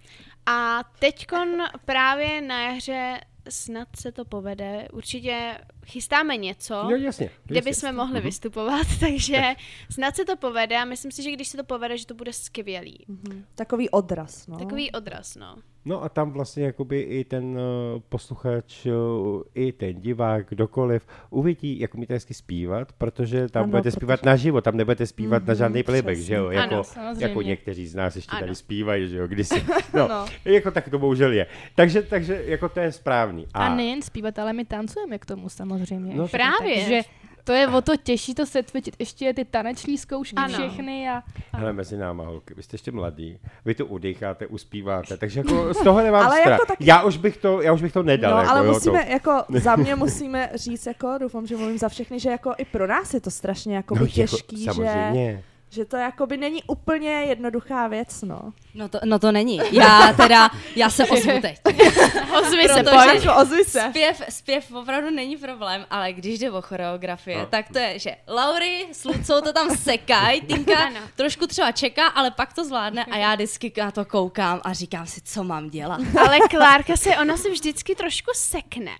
a 0.46 0.80
teďkon 0.98 1.48
právě 1.84 2.40
na 2.40 2.72
jaře 2.72 3.20
snad 3.48 3.88
se 4.00 4.12
to 4.12 4.24
povede. 4.24 4.88
Určitě 4.92 5.58
chystáme 5.86 6.36
něco. 6.36 6.74
No 6.84 6.90
jasně. 6.90 7.30
kde 7.44 7.56
jasně. 7.58 7.70
bychom 7.70 7.94
mohli 7.96 8.14
Mhm. 8.14 8.22
vystupovat, 8.24 8.86
takže 9.00 9.42
snad 9.90 10.16
se 10.16 10.24
to 10.24 10.36
povede 10.36 10.76
a 10.78 10.84
myslím 10.84 11.12
si, 11.12 11.22
že 11.22 11.30
když 11.32 11.48
se 11.48 11.56
to 11.56 11.64
povede, 11.64 11.98
že 11.98 12.06
to 12.06 12.14
bude 12.14 12.32
skvělý. 12.32 13.06
Takový 13.54 13.90
odraz, 13.90 14.46
no. 14.46 14.58
Takový 14.58 14.92
odraz, 14.92 15.36
no. 15.36 15.56
No 15.86 16.02
a 16.04 16.08
tam 16.08 16.30
vlastně 16.32 16.64
jakoby 16.64 17.00
i 17.00 17.24
ten 17.24 17.44
uh, 17.44 18.00
posluchač, 18.08 18.86
uh, 18.86 19.42
i 19.54 19.72
ten 19.72 20.00
divák, 20.00 20.48
kdokoliv, 20.48 21.06
uvidí, 21.30 21.80
jak 21.80 21.94
umíte 21.94 22.14
hezky 22.14 22.34
zpívat, 22.34 22.92
protože 22.92 23.48
tam 23.48 23.62
Ano, 23.62 23.70
budete 23.70 23.82
protože- 23.82 23.96
zpívat 23.96 24.24
naživo, 24.24 24.60
tam 24.60 24.76
nebudete 24.76 25.06
zpívat 25.06 25.42
na 25.46 25.52
Mhm, 25.52 25.58
žádný 25.58 25.82
playback, 25.82 26.16
že 26.18 26.34
jo? 26.34 26.50
Jako, 26.50 26.74
Ano, 26.74 26.84
samozřejmě. 26.84 27.26
jako 27.26 27.42
někteří 27.42 27.86
z 27.86 27.94
nás 27.94 28.16
ještě 28.16 28.30
Ano. 28.32 28.40
tady 28.40 28.54
zpívají, 28.54 29.08
že 29.08 29.16
jo, 29.18 29.26
kdysi. 29.26 29.54
No, 29.94 30.08
No. 30.08 30.24
jako 30.44 30.70
tak 30.70 30.88
to 30.88 30.98
bohužel 30.98 31.32
je. 31.32 31.46
Takže, 31.74 32.02
takže 32.02 32.42
jako 32.46 32.68
to 32.68 32.80
je 32.80 32.92
správný. 32.92 33.46
A 33.54 33.74
nejen 33.74 34.02
zpívat, 34.02 34.38
ale 34.38 34.52
my 34.52 34.64
tancujeme 34.64 35.18
k 35.18 35.26
tomu 35.26 35.48
samozřejmě. 35.48 36.14
No. 36.14 36.28
Právě. 36.28 36.74
Takže 36.74 37.00
to 37.44 37.52
je 37.52 37.68
o 37.68 37.80
to 37.80 37.96
těžší 37.96 38.34
to 38.34 38.46
setvičit. 38.46 38.96
Ještě 38.98 39.34
ty 39.34 39.44
taneční 39.44 39.98
zkoušky 39.98 40.36
Ano. 40.36 40.48
všechny 40.58 41.08
a 41.10 41.22
Hele, 41.52 41.72
mezi 41.72 41.96
náma, 41.96 42.24
holky, 42.24 42.54
vy 42.54 42.62
jste 42.62 42.74
ještě 42.74 42.92
mladí, 42.92 43.38
vy 43.64 43.74
to 43.74 43.86
udecháte, 43.86 44.46
uspíváte, 44.46 45.16
takže 45.16 45.40
jako 45.40 45.74
z 45.74 45.84
toho 45.84 46.02
nemám 46.02 46.26
Ale 46.26 46.40
strach. 46.40 46.52
jako 46.52 46.66
taky- 46.66 46.84
Já 46.86 47.02
už 47.02 47.16
bych 47.16 47.36
to, 47.36 47.60
já 47.62 47.72
už 47.72 47.82
bych 47.82 47.92
to 47.92 48.02
nedal. 48.02 48.32
No, 48.32 48.38
jako, 48.38 48.50
ale 48.50 48.66
jo, 48.66 48.72
musíme, 48.72 49.04
to. 49.04 49.10
jako 49.12 49.44
za 49.48 49.76
mě 49.76 49.94
musíme 50.04 50.50
říct, 50.54 50.86
jako 50.86 51.18
doufám, 51.20 51.46
že 51.46 51.56
mluvím 51.56 51.78
za 51.78 51.88
všechny, 51.88 52.20
že 52.20 52.30
jako 52.30 52.54
i 52.58 52.64
pro 52.64 52.86
nás 52.86 53.14
je 53.14 53.20
to 53.20 53.30
strašně 53.30 53.76
jako 53.76 53.94
no, 53.94 54.06
těžký, 54.06 54.58
že, 54.58 54.64
samozřejmě. 54.64 55.42
že 55.70 55.84
to 55.84 55.96
jakoby 55.96 56.36
není 56.36 56.62
úplně 56.62 57.10
jednoduchá 57.10 57.88
věc, 57.88 58.22
no. 58.22 58.52
No 58.74 58.88
to, 58.88 58.98
no 59.04 59.18
to 59.18 59.32
není. 59.32 59.60
Já 59.72 60.12
teda, 60.16 60.50
já 60.76 60.90
se 60.90 61.04
ozvu 61.04 61.40
teď. 61.40 61.56
Ozvi 62.38 62.68
se, 62.68 62.82
pojď. 62.82 63.26
Ozvi 63.40 63.64
se. 63.64 63.80
Zpěv, 63.90 64.22
zpěv 64.28 64.72
opravdu 64.74 65.10
není 65.10 65.36
problém, 65.36 65.86
ale 65.90 66.12
když 66.12 66.38
jde 66.38 66.50
o 66.50 66.62
choreografii, 66.62 67.36
No. 67.38 67.46
tak 67.46 67.66
to 67.72 67.78
je, 67.78 67.98
že 67.98 68.16
Laury 68.28 68.86
s 68.92 69.04
Lucou 69.04 69.40
to 69.40 69.52
tam 69.52 69.76
sekají, 69.76 70.40
Tinka 70.40 70.78
Ano. 70.78 71.00
trošku 71.16 71.46
třeba 71.46 71.72
čeká, 71.72 72.06
ale 72.06 72.30
pak 72.30 72.52
to 72.52 72.64
zvládne 72.64 73.04
a 73.04 73.16
já 73.16 73.34
vždycky 73.34 73.72
na 73.78 73.90
to 73.90 74.04
koukám 74.04 74.60
a 74.64 74.72
říkám 74.72 75.06
si, 75.06 75.20
co 75.20 75.44
mám 75.44 75.70
dělat. 75.70 76.00
Ale 76.26 76.38
Klárka 76.50 76.96
se, 76.96 77.16
ona 77.16 77.36
se 77.36 77.50
vždycky 77.50 77.94
trošku 77.94 78.30
sekne. 78.34 78.90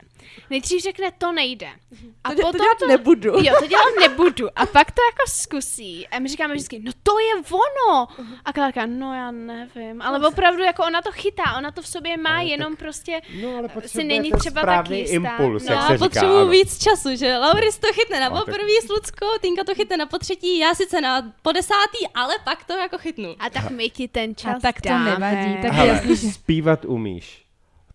Nejdřív 0.50 0.82
řekne, 0.82 1.10
to 1.18 1.32
nejde. 1.32 1.66
A 2.24 2.28
To, 2.30 2.34
dě- 2.34 2.40
to 2.40 2.46
potom 2.46 2.60
dělat 2.60 2.78
nebudu. 2.98 3.30
Jo, 3.30 3.54
to 3.60 3.66
dělat 3.66 3.92
nebudu. 4.00 4.48
A 4.56 4.66
pak 4.66 4.90
to 4.90 5.02
jako 5.12 5.30
zkusí. 5.30 6.08
A 6.08 6.18
my 6.18 6.28
říkáme 6.28 6.54
vždycky, 6.54 6.78
no 6.84 6.92
to 7.02 7.18
je 7.18 7.34
ono. 7.50 8.08
A 8.44 8.52
Klárka, 8.52 8.86
no 8.86 9.14
já 9.14 9.30
nevím. 9.74 10.02
Ale 10.02 10.28
opravdu 10.28 10.62
jako 10.62 10.82
ona 10.84 11.02
to 11.02 11.12
chytá, 11.12 11.42
ona 11.58 11.70
to 11.70 11.82
v 11.82 11.86
sobě 11.86 12.16
má, 12.16 12.30
Ale 12.30 12.44
jenom 12.44 12.76
prostě 12.76 13.20
No, 13.42 13.56
ale 13.56 13.68
si 13.86 14.04
není 14.04 14.32
třeba 14.32 14.62
tak 14.62 14.90
jistá. 14.90 15.14
impuls, 15.16 15.64
No, 15.68 15.74
jak 15.74 15.90
Já 15.90 16.08
se 16.08 16.20
ano. 16.20 16.46
víc 16.46 16.78
času, 16.78 17.16
že 17.16 17.36
Lauris 17.36 17.78
to 17.78 17.86
chytne 17.92 18.20
na 18.20 18.28
No, 18.28 18.36
tak- 18.36 18.44
poprvý 18.44 18.72
s 18.86 18.88
Luckou, 18.88 19.26
Tinka 19.40 19.64
to 19.64 19.74
chytne 19.74 19.96
na 19.96 20.06
potřetí, 20.06 20.58
já 20.58 20.74
sice 20.74 21.00
na 21.00 21.32
po 21.42 21.52
desátý, 21.52 21.98
ale 22.14 22.34
pak 22.44 22.64
to 22.64 22.72
jako 22.72 22.98
chytnu. 22.98 23.34
A 23.38 23.50
tak 23.50 23.70
my 23.70 23.90
ti 23.90 24.08
ten 24.08 24.34
čas 24.34 24.56
A 24.56 24.60
tak 24.60 24.80
to 24.80 24.88
dáme. 24.88 25.10
nevadí, 25.10 25.56
tak- 25.62 25.72
Hele, 25.72 25.88
jasný, 25.88 26.16
že- 26.16 26.32
zpívat 26.32 26.84
umíš. 26.84 27.44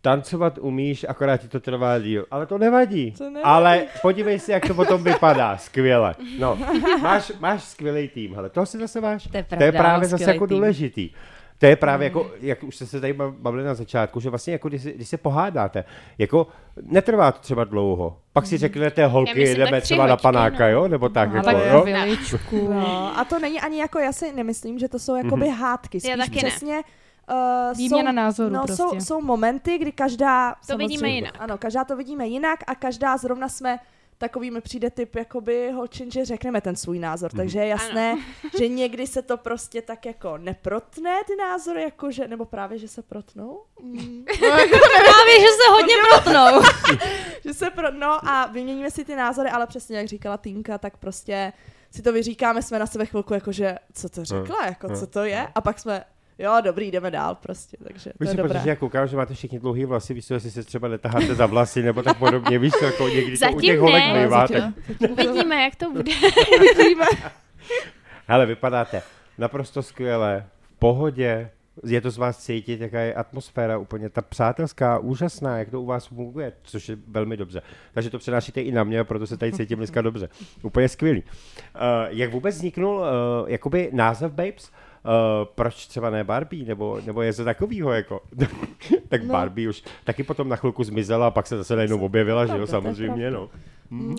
Tancovat 0.02 0.58
umíš, 0.58 1.06
akorát 1.10 1.38
ti 1.38 1.48
to 1.48 1.60
trvá 1.60 2.00
díl. 2.00 2.26
Ale 2.32 2.46
to 2.46 2.58
nevadí. 2.58 3.12
To 3.12 3.24
nevadí. 3.24 3.44
Ale 3.44 3.86
podívej 4.02 4.40
si, 4.40 4.52
jak 4.52 4.68
to 4.68 4.74
potom 4.74 5.04
vypadá. 5.04 5.58
Skvěle. 5.58 6.16
No, 6.40 6.58
máš, 7.02 7.32
máš 7.40 7.64
skvělý 7.64 8.08
tým. 8.08 8.36
Hele, 8.36 8.50
toho 8.50 8.66
si 8.66 8.78
zase 8.78 9.02
máš. 9.02 9.24
To 9.24 9.38
je 9.38 9.44
to 9.44 9.54
je 9.64 9.72
pravda, 9.72 9.80
právě 9.90 10.08
zase 10.08 10.24
jako 10.34 10.48
tým. 10.48 10.58
důležitý. 10.58 11.10
To 11.60 11.66
je 11.66 11.76
právě 11.76 12.06
jako, 12.06 12.32
jak 12.42 12.64
už 12.64 12.76
jste 12.76 12.86
se 12.86 13.02
tady 13.02 13.14
bavili 13.30 13.64
na 13.64 13.74
začátku, 13.74 14.20
že 14.20 14.30
vlastně 14.30 14.54
jako 14.54 14.68
když, 14.70 14.84
si- 14.84 14.94
když 14.94 15.10
se 15.10 15.18
pohádáte, 15.18 15.84
jako 16.18 16.48
netrvá 16.82 17.32
to 17.32 17.40
třeba 17.40 17.64
dlouho. 17.64 18.18
Pak 18.34 18.46
si 18.46 18.58
řeknete, 18.58 19.06
holky, 19.06 19.40
myslím, 19.40 19.58
jdeme 19.58 19.82
třeba 19.82 20.06
na 20.08 20.14
hoďky, 20.14 20.24
panáka, 20.24 20.64
no. 20.66 20.70
jo? 20.72 20.88
Nebo 20.88 21.10
tak, 21.10 21.30
A 21.36 21.52
jako, 21.52 21.66
jo? 21.78 21.84
viličku. 21.84 22.68
No, 22.74 23.20
a 23.20 23.26
to 23.26 23.40
není 23.40 23.62
ani 23.62 23.80
jako, 23.80 24.00
já 24.00 24.12
si 24.12 24.34
nemyslím, 24.34 24.80
že 24.80 24.88
to 24.90 25.00
jsou 25.00 25.16
jakoby 25.16 25.46
Mhm. 25.48 25.56
hádky. 25.58 26.00
Spíš 26.00 26.10
Já 26.12 26.18
taky 26.18 26.44
ne. 26.44 26.50
přesně 26.50 26.82
Uh, 27.72 27.78
Výměna 27.78 28.12
názorů 28.12 28.54
no, 28.56 28.64
prostě. 28.66 28.76
jsou, 28.84 29.00
jsou 29.00 29.22
momenty, 29.22 29.78
kdy 29.78 29.92
každá... 29.92 30.56
To 30.68 30.78
vidíme 30.78 31.10
jinak. 31.10 31.34
Ano, 31.40 31.58
každá 31.58 31.84
to 31.84 31.96
vidíme 31.98 32.28
jinak 32.28 32.60
a 32.68 32.76
každá 32.76 33.18
zrovna 33.18 33.50
jsme 33.50 33.80
takový 34.20 34.52
mi 34.52 34.62
přijde 34.62 34.90
typ 34.90 35.16
jakoby 35.16 35.72
holčin, 35.72 36.12
že 36.12 36.26
řekneme 36.26 36.62
ten 36.62 36.76
svůj 36.76 37.00
názor, 37.00 37.32
takže 37.32 37.60
je 37.60 37.68
jasné, 37.68 38.18
že 38.58 38.68
někdy 38.68 39.08
se 39.08 39.22
to 39.22 39.38
prostě 39.38 39.82
tak 39.82 40.06
jako 40.06 40.38
neprotne 40.38 41.22
ty 41.28 41.36
názory, 41.36 41.84
jakože, 41.84 42.28
nebo 42.28 42.46
právě, 42.46 42.78
že 42.78 42.88
se 42.88 43.02
protnou. 43.02 43.62
Mm. 43.82 44.26
Právě, 45.06 45.40
že 45.40 45.48
se 45.48 45.72
hodně 45.72 45.94
protnou. 46.10 46.62
že 47.46 47.54
se 47.54 47.70
pro, 47.70 47.92
no 47.92 48.30
a 48.30 48.46
vyměníme 48.46 48.92
si 48.92 49.06
ty 49.06 49.16
názory, 49.16 49.50
ale 49.50 49.68
přesně 49.68 49.98
jak 49.98 50.08
říkala 50.08 50.38
Týnka, 50.38 50.78
tak 50.78 50.98
prostě 50.98 51.54
si 51.92 52.02
to 52.02 52.14
vyříkáme, 52.14 52.62
jsme 52.62 52.80
na 52.80 52.88
sebe 52.88 53.06
chvilku 53.06 53.34
jakože, 53.34 53.78
co 53.94 54.10
to 54.10 54.26
řekla, 54.26 54.66
jako 54.66 54.96
co 54.96 55.08
to 55.08 55.24
je, 55.24 55.48
a 55.56 55.62
pak 55.62 55.80
jsme, 55.80 56.04
jo, 56.40 56.58
dobrý, 56.64 56.92
jdeme 56.92 57.12
dál 57.12 57.36
prostě, 57.36 57.78
takže 57.88 58.10
to 58.10 58.16
Víš, 58.20 58.30
je 58.32 58.38
dobré. 58.38 58.54
protože 58.54 58.70
já 58.70 58.76
koukám, 58.76 59.08
že 59.08 59.18
máte 59.18 59.34
všichni 59.34 59.60
dlouhý 59.60 59.86
vlasy, 59.86 60.14
víš, 60.14 60.28
co, 60.28 60.34
jestli 60.34 60.52
se 60.52 60.64
třeba 60.64 60.88
netaháte 60.88 61.36
za 61.36 61.46
vlasy, 61.46 61.84
nebo 61.84 62.04
tak 62.04 62.18
podobně, 62.18 62.60
víš, 62.60 62.74
co, 62.80 62.86
jako 62.86 63.08
někdy 63.08 63.38
to 63.38 63.46
u 63.46 63.52
Zatím 63.52 63.60
těch 63.60 63.80
holek 63.80 64.04
ne. 64.14 64.24
bývá, 64.24 64.48
Zatím- 64.48 64.74
tak, 65.00 65.12
Uvidíme, 65.12 65.64
jak 65.64 65.76
to 65.76 65.92
bude. 65.92 66.12
hele, 68.28 68.46
vypadáte 68.46 69.02
naprosto 69.38 69.84
skvěle, 69.84 70.46
v 70.62 70.80
pohodě, 70.80 71.50
je 71.86 72.02
to 72.02 72.12
z 72.12 72.18
vás 72.18 72.38
cítit, 72.38 72.82
jaká 72.82 73.00
je 73.00 73.14
atmosféra 73.14 73.78
úplně, 73.78 74.10
ta 74.10 74.22
přátelská, 74.22 75.00
úžasná, 75.00 75.58
jak 75.58 75.70
to 75.70 75.82
u 75.82 75.86
vás 75.86 76.06
funguje, 76.08 76.54
což 76.64 76.90
je 76.90 76.98
velmi 77.08 77.38
dobře. 77.38 77.62
Takže 77.94 78.10
to 78.10 78.20
přenášíte 78.20 78.62
i 78.62 78.72
na 78.72 78.84
mě, 78.84 79.04
proto 79.04 79.28
se 79.28 79.38
tady 79.38 79.52
cítím 79.52 79.78
dneska 79.78 80.02
dobře. 80.02 80.30
Úplně 80.62 80.90
skvělý. 80.90 81.24
Uh, 81.24 81.82
jak 82.10 82.32
vůbec 82.32 82.56
vzniknul 82.56 82.96
uh, 82.96 83.06
jakoby 83.50 83.90
název 83.94 84.32
Babes? 84.32 84.70
Uh, 84.70 84.76
proč 85.56 85.88
třeba 85.88 86.10
ne 86.10 86.24
Barbie, 86.24 86.66
nebo, 86.66 87.02
nebo 87.06 87.22
je 87.22 87.34
to 87.34 87.44
takovýho, 87.46 87.92
jako, 87.92 88.22
tak 89.10 89.24
No. 89.24 89.32
Barbie 89.34 89.70
už 89.70 89.84
taky 90.04 90.24
potom 90.24 90.50
na 90.50 90.56
chvilku 90.56 90.84
zmizela 90.84 91.28
a 91.28 91.32
pak 91.32 91.48
se 91.48 91.58
zase 91.58 91.76
najednou 91.76 92.00
objevila, 92.00 92.46
že 92.46 92.58
jo, 92.58 92.68
samozřejmě, 92.68 93.32
no. 93.32 93.50
Mm. 93.90 94.16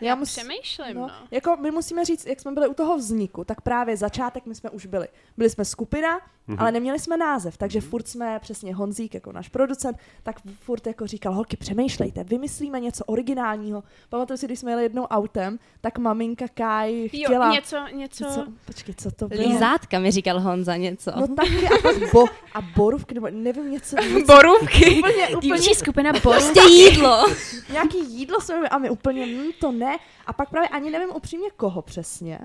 Já 0.00 0.14
mus... 0.14 0.28
Přemýšlím, 0.36 0.94
No, 0.94 1.00
no. 1.00 1.14
jako 1.30 1.56
my 1.56 1.70
musíme 1.70 2.04
říct, 2.04 2.26
jak 2.26 2.40
jsme 2.40 2.52
byli 2.52 2.68
u 2.68 2.74
toho 2.74 2.96
vzniku, 2.98 3.44
tak 3.44 3.60
právě 3.60 3.96
začátek 3.96 4.46
my 4.46 4.54
jsme 4.54 4.70
už 4.70 4.86
byli. 4.86 5.08
Byli 5.36 5.50
jsme 5.50 5.64
skupina, 5.64 6.20
Mhm. 6.48 6.60
ale 6.60 6.72
neměli 6.72 6.98
jsme 6.98 7.16
název, 7.16 7.56
takže 7.56 7.80
furt 7.80 8.08
jsme, 8.08 8.38
přesně 8.38 8.74
Honzík 8.74 9.14
jako 9.14 9.32
náš 9.32 9.48
producent, 9.48 9.96
tak 10.22 10.36
furt 10.60 10.86
jako 10.86 11.06
říkal, 11.06 11.34
holky, 11.34 11.56
přemýšlejte, 11.56 12.24
vymyslíme 12.24 12.80
něco 12.80 13.04
originálního. 13.04 13.82
Pamatuju 14.08 14.36
si, 14.36 14.46
když 14.46 14.58
jsme 14.58 14.70
jeli 14.72 14.82
jednou 14.82 15.04
autem, 15.04 15.58
tak 15.80 15.98
maminka 15.98 16.48
Kaj 16.54 17.08
chtěla... 17.08 17.46
Jo, 17.46 17.52
něco, 17.52 17.76
něco... 17.94 18.24
Co, 18.24 18.46
počkej, 18.66 18.94
co 18.94 19.10
to 19.10 19.28
bylo? 19.28 19.48
Lízátka 19.48 19.98
mi 19.98 20.10
říkal 20.10 20.40
Honza 20.40 20.76
něco. 20.76 21.12
No 21.16 21.28
taky 21.28 21.66
a 21.68 21.78
pak 21.82 22.12
bo, 22.12 22.24
a 22.54 22.60
borůvky, 22.60 23.14
nebo 23.14 23.28
nevím, 23.30 23.70
něco, 23.70 23.96
něco 24.02 24.34
Borůvky. 24.34 24.98
úplně, 24.98 25.28
úplně 25.36 25.40
Dívčí 25.40 25.74
skupina 25.74 26.12
Borůvky. 26.12 26.28
Prostě 26.28 26.60
jídlo. 26.60 27.26
nějaký 27.72 27.98
jídlo 28.08 28.40
jsme 28.40 28.54
měli 28.54 28.68
a 28.68 28.78
my 28.78 28.90
úplně, 28.90 29.26
hm, 29.26 29.50
to 29.60 29.72
ne. 29.72 29.96
A 30.26 30.32
pak 30.32 30.50
právě 30.50 30.68
ani 30.68 30.90
nevím 30.90 31.10
upřímně 31.16 31.50
koho 31.56 31.82
přesně. 31.82 32.38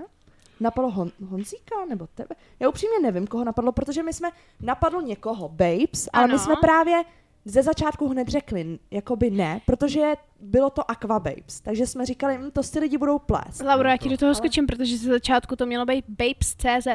Napadlo 0.60 0.91
Hon- 0.91 1.12
Honzíka 1.30 1.86
nebo 1.89 2.08
tebe? 2.15 2.36
Já 2.60 2.70
upřímně 2.70 3.00
nevím, 3.02 3.28
koho 3.28 3.43
napadlo, 3.43 3.72
protože 3.72 4.04
my 4.04 4.13
jsme 4.13 4.30
napadlo 4.62 5.02
někoho, 5.02 5.50
Babes, 5.50 6.10
ale 6.13 6.28
my 6.28 6.34
Ano. 6.34 6.43
jsme 6.43 6.56
právě 6.62 7.04
ze 7.46 7.63
začátku 7.63 8.08
hned 8.08 8.28
řekli, 8.28 8.80
jakoby 8.91 9.30
ne, 9.32 9.62
protože 9.65 10.13
bylo 10.39 10.70
to 10.70 10.91
Aqua 10.91 11.20
Babes. 11.20 11.62
Takže 11.62 11.88
jsme 11.88 12.06
říkali, 12.06 12.38
hm, 12.38 12.52
to 12.52 12.63
si 12.63 12.80
lidi 12.80 12.98
budou 12.98 13.20
plést. 13.20 13.62
Laura, 13.62 13.91
já 13.91 13.98
ti 13.98 14.10
do 14.10 14.17
toho 14.17 14.36
skočím, 14.36 14.67
protože 14.67 14.98
ze 14.98 15.10
začátku 15.10 15.56
to 15.56 15.65
mělo 15.65 15.86
být 15.86 16.06
Babes.cz. 16.10 16.88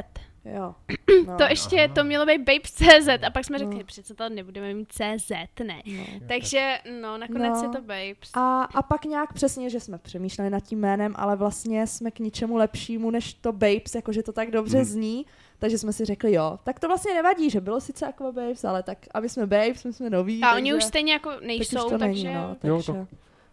Jo. 0.45 0.75
No, 1.27 1.37
To 1.39 1.45
ještě, 1.45 1.91
to 1.95 2.05
mělo 2.05 2.27
být 2.27 2.39
Babes.cz 2.39 3.09
a 3.27 3.31
pak 3.31 3.45
jsme 3.45 3.59
No. 3.59 3.65
řekli, 3.71 3.85
přece 3.85 4.15
to 4.15 4.29
nebudeme 4.29 4.75
mít 4.75 4.93
CZ, 4.93 5.31
ne. 5.65 5.83
no. 5.97 6.05
Takže, 6.29 6.79
no, 7.03 7.19
nakonec 7.19 7.53
No. 7.55 7.63
je 7.63 7.69
to 7.69 7.81
Babes. 7.81 8.31
A, 8.35 8.63
a 8.63 8.83
pak 8.83 9.05
nějak 9.05 9.33
přesně, 9.33 9.71
že 9.71 9.81
jsme 9.81 9.99
přemýšleli 9.99 10.51
nad 10.51 10.61
tím 10.61 10.79
jménem, 10.81 11.15
ale 11.17 11.37
vlastně 11.37 11.87
jsme 11.87 12.11
k 12.11 12.19
ničemu 12.19 12.57
lepšímu 12.57 13.11
než 13.11 13.35
to 13.35 13.53
Babes, 13.53 13.95
jakože 13.95 14.23
to 14.23 14.33
tak 14.33 14.51
dobře 14.51 14.77
Mhm. 14.77 14.85
zní, 14.85 15.27
takže 15.59 15.79
jsme 15.79 15.93
si 15.93 16.05
řekli 16.05 16.33
jo, 16.33 16.59
tak 16.65 16.81
to 16.81 16.89
vlastně 16.89 17.15
nevadí, 17.15 17.51
že 17.51 17.61
bylo 17.61 17.81
sice 17.81 18.07
Aqua 18.07 18.33
Babes, 18.33 18.65
ale 18.65 18.83
tak 18.83 18.99
aby 19.15 19.29
jsme 19.29 19.47
Babes, 19.47 19.85
my 19.85 19.93
jsme 19.93 20.11
noví. 20.11 20.43
A 20.43 20.47
takže, 20.47 20.57
oni 20.57 20.75
už 20.75 20.85
stejně 20.85 21.13
jako 21.13 21.31
teď 21.31 21.41
už 21.41 21.47
nejsou, 21.47 21.91
to 21.91 21.99
takže... 21.99 22.25
Není, 22.25 22.35
no, 22.35 22.57
Jo, 22.65 22.77
takže, 22.77 22.93
to- 22.93 23.07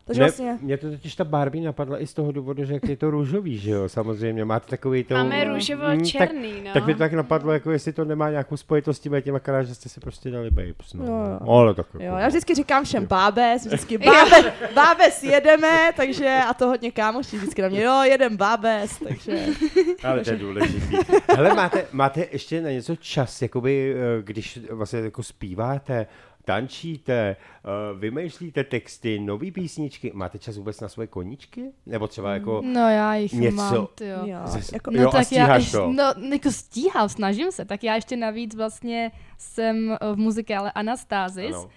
takže 0.09 0.21
Ne, 0.21 0.27
vlastně, 0.27 0.57
Mě 0.61 0.77
to 0.77 0.89
totiž 0.89 1.15
ta 1.15 1.23
Barbie 1.23 1.65
napadla 1.65 2.01
i 2.01 2.07
z 2.07 2.13
toho 2.13 2.31
důvodu, 2.31 2.65
že 2.65 2.73
jak 2.73 2.89
je 2.89 2.97
to 2.97 3.11
růžový, 3.11 3.57
že 3.57 3.71
jo, 3.71 3.89
samozřejmě, 3.89 4.45
máte 4.45 4.67
takový 4.69 5.03
to... 5.03 5.13
Máme 5.13 5.45
Mm, 5.45 5.53
růžovo-černý, 5.53 6.53
no. 6.65 6.73
Tak 6.73 6.85
mi 6.85 6.93
to 6.93 6.99
tak 6.99 7.13
napadlo, 7.13 7.51
jako 7.53 7.71
jestli 7.71 7.93
to 7.93 8.05
nemá 8.05 8.29
nějakou 8.29 8.57
spojitost 8.57 8.97
s 8.99 9.01
tím, 9.03 9.21
tím 9.21 9.35
akorát, 9.35 9.63
že 9.63 9.75
jste 9.75 9.89
si 9.89 9.99
prostě 9.99 10.31
dali 10.31 10.51
babes, 10.51 10.93
no. 10.93 11.05
Jo, 11.05 11.11
jo. 11.11 11.51
Ale 11.51 11.73
tak 11.73 11.85
jako, 11.93 12.03
jo, 12.03 12.15
já 12.15 12.27
vždycky 12.27 12.55
říkám 12.55 12.83
všem 12.83 13.05
bábes, 13.05 13.65
vždycky 13.65 13.97
bábe, 14.05 14.53
bábes 14.75 15.23
jedeme, 15.23 15.91
takže 15.97 16.39
a 16.49 16.53
to 16.53 16.67
hodně 16.67 16.91
kámoši 16.91 17.37
vždycky 17.37 17.61
na 17.61 17.69
mě, 17.69 17.83
jo, 17.83 18.01
jedem 18.03 18.37
bábes, 18.37 18.99
takže 19.07 19.45
Ale 20.03 20.23
to 20.23 20.29
je 20.31 20.37
důležitý. 20.37 20.97
Hele, 21.35 21.53
máte, 21.55 21.85
máte 21.91 22.25
ještě 22.31 22.61
na 22.61 22.69
něco 22.69 22.95
čas, 22.95 23.41
jakoby, 23.41 23.95
eh, 23.95 24.21
když 24.23 24.59
vlastně 24.71 24.99
jako 24.99 25.23
zpíváte, 25.23 26.07
tančíte, 26.53 27.35
eh, 27.35 27.99
vymýšlíte 27.99 28.63
texty, 28.63 29.19
nové 29.19 29.51
písničky, 29.51 30.11
máte 30.13 30.39
čas 30.39 30.57
vůbec 30.57 30.79
na 30.81 30.89
svoje 30.89 31.07
koníčky? 31.07 31.71
Nebo 31.85 32.07
třeba 32.07 32.33
jako... 32.33 32.61
No 32.65 32.89
já 32.89 33.15
jich 33.15 33.33
Něco- 33.33 33.55
mám, 33.55 33.87
tyjo. 33.95 34.25
jo, 34.25 34.37
Zas- 34.45 34.73
jako, 34.73 34.91
Jo, 34.93 35.01
No 35.03 35.09
a 35.09 35.11
tak 35.11 35.31
já 35.31 35.55
ještě, 35.55 35.77
to? 35.77 35.91
no 35.91 36.03
jako 36.31 36.51
stíhám, 36.51 37.09
snažím 37.09 37.51
se, 37.51 37.65
tak 37.65 37.83
já 37.83 37.95
ještě 37.95 38.17
navíc 38.17 38.55
vlastně 38.55 39.11
jsem 39.37 39.91
eh, 39.91 39.97
v 40.13 40.17
muzikále 40.17 40.71
Anastázis, 40.71 41.55
Ano. 41.55 41.69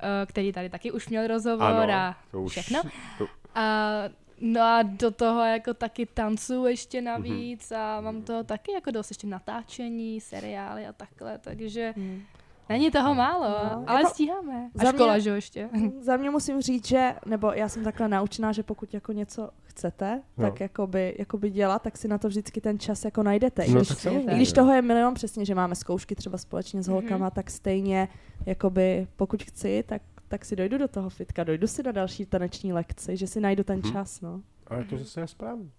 eh, 0.00 0.26
který 0.26 0.52
tady 0.52 0.70
taky 0.70 0.92
už 0.92 1.08
měl 1.08 1.26
rozhovor 1.26 1.62
Ano, 1.82 1.92
a 1.92 2.16
to 2.30 2.42
už, 2.42 2.52
všechno. 2.52 2.82
To, 3.18 3.26
A 3.54 4.02
no 4.40 4.60
a 4.60 4.82
do 4.82 5.10
toho 5.10 5.44
jako 5.44 5.74
taky 5.74 6.06
tancuju 6.06 6.66
ještě 6.66 7.02
navíc 7.02 7.70
Mhm. 7.70 7.80
a 7.80 8.00
mám 8.00 8.22
toho 8.22 8.44
taky 8.44 8.72
jako 8.72 8.90
dost 8.90 9.10
ještě 9.10 9.26
natáčení, 9.26 10.20
seriály 10.20 10.86
a 10.86 10.92
takhle, 10.92 11.38
takže 11.38 11.92
Hmm. 11.96 12.22
Není 12.68 12.90
toho 12.90 13.14
málo, 13.14 13.44
No, 13.48 13.84
ale 13.86 14.00
jako 14.00 14.10
stíháme. 14.10 14.70
za 14.74 14.88
A 14.88 14.92
škola, 14.92 15.12
mě- 15.12 15.20
že 15.20 15.30
jo, 15.30 15.34
ještě. 15.34 15.68
Za 16.00 16.16
mě 16.16 16.30
musím 16.30 16.60
říct, 16.62 16.86
že, 16.86 17.14
nebo 17.26 17.52
já 17.52 17.68
jsem 17.68 17.84
takhle 17.84 18.08
naučená, 18.08 18.52
že 18.52 18.62
pokud 18.62 18.94
jako 18.94 19.12
něco 19.12 19.50
chcete, 19.62 20.22
No. 20.36 20.44
tak 20.50 20.60
jakoby, 20.60 21.14
jakoby 21.18 21.50
dělat, 21.50 21.82
tak 21.82 21.96
si 21.98 22.08
na 22.08 22.18
to 22.18 22.28
vždycky 22.28 22.60
ten 22.60 22.78
čas 22.78 23.04
jako 23.04 23.22
najdete. 23.22 23.62
I 23.64 23.70
no, 23.70 23.76
když, 23.80 23.88
tak 23.88 24.12
I 24.12 24.34
když 24.36 24.52
toho 24.52 24.72
je 24.72 24.82
milion 24.82 25.14
přesně, 25.14 25.44
že 25.44 25.54
máme 25.54 25.74
zkoušky 25.74 26.14
třeba 26.14 26.38
společně 26.38 26.76
Mhm. 26.76 26.84
s 26.84 26.88
holkama, 26.88 27.30
tak 27.30 27.50
stejně, 27.50 28.08
jakoby, 28.46 29.06
pokud 29.16 29.42
chci, 29.42 29.84
tak, 29.88 30.02
tak 30.28 30.44
si 30.44 30.56
dojdu 30.56 30.78
do 30.78 30.88
toho 30.88 31.10
fitka, 31.10 31.44
dojdu 31.44 31.66
si 31.66 31.82
na 31.82 31.92
další 31.92 32.26
taneční 32.26 32.72
lekci, 32.72 33.16
že 33.16 33.26
si 33.26 33.40
najdu 33.40 33.64
ten 33.64 33.80
Mhm. 33.84 33.92
čas, 33.92 34.20
no. 34.20 34.40
ale 34.66 34.84
to 34.84 34.98
zase 34.98 35.20
je 35.20 35.26
správně. 35.26 35.70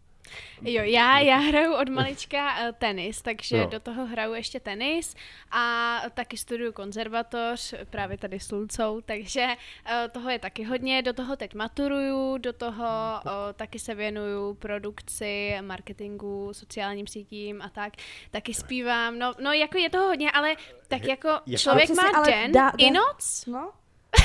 Jo, 0.62 0.84
já, 0.84 1.20
já 1.20 1.38
hraju 1.38 1.74
od 1.74 1.90
malička 1.90 2.54
uh, 2.62 2.72
tenis, 2.78 3.22
takže 3.22 3.58
Jo. 3.58 3.68
do 3.68 3.80
toho 3.80 4.06
hraju 4.06 4.34
ještě 4.34 4.60
tenis. 4.60 5.16
A 5.52 5.98
taky 6.14 6.38
studuju 6.38 6.72
konzervatoř, 6.74 7.74
právě 7.90 8.18
tady 8.18 8.40
s 8.40 8.52
Lulcou, 8.52 9.02
takže 9.02 9.46
uh, 9.48 10.12
toho 10.12 10.30
je 10.30 10.40
taky 10.40 10.64
hodně, 10.64 11.02
do 11.02 11.14
toho 11.14 11.36
teď 11.36 11.54
maturuju, 11.54 12.38
do 12.38 12.54
toho 12.54 12.86
uh, 13.26 13.32
taky 13.54 13.80
se 13.80 13.96
věnuju 13.96 14.54
produkci, 14.54 15.58
marketingu, 15.62 16.50
sociálním 16.54 17.08
sítím 17.08 17.62
a 17.62 17.70
tak, 17.70 17.94
taky 18.32 18.54
zpívám, 18.54 19.20
no, 19.20 19.34
no 19.44 19.52
jako 19.54 19.78
je 19.78 19.90
toho 19.90 20.08
hodně, 20.08 20.32
ale 20.32 20.56
tak 20.88 21.04
jako 21.04 21.30
člověk 21.58 21.90
má 21.90 22.24
den 22.26 22.52
dá- 22.52 22.72
i 22.78 22.92
dá- 22.92 23.00
noc, 23.00 23.46
no. 23.46 23.72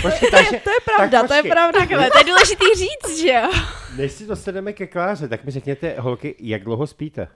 Počkej, 0.03 0.31
takže, 0.31 0.61
To 0.65 0.71
je 0.71 0.77
pravda, 0.97 1.21
tak 1.21 1.29
to 1.29 1.35
je 1.35 1.43
pravda. 1.53 1.79
takhle, 1.81 2.11
to 2.11 2.19
je 2.19 2.25
důležitý 2.25 2.65
říct, 2.77 3.19
že 3.21 3.33
jo? 3.33 3.51
Než 3.97 4.13
si 4.13 4.27
dostaneme 4.27 4.73
ke 4.73 4.87
Kláře, 4.87 5.29
tak 5.29 5.45
mi 5.45 5.51
řekněte, 5.51 5.95
holky, 5.99 6.35
jak 6.39 6.65
dlouho 6.65 6.87
spíte? 6.87 7.29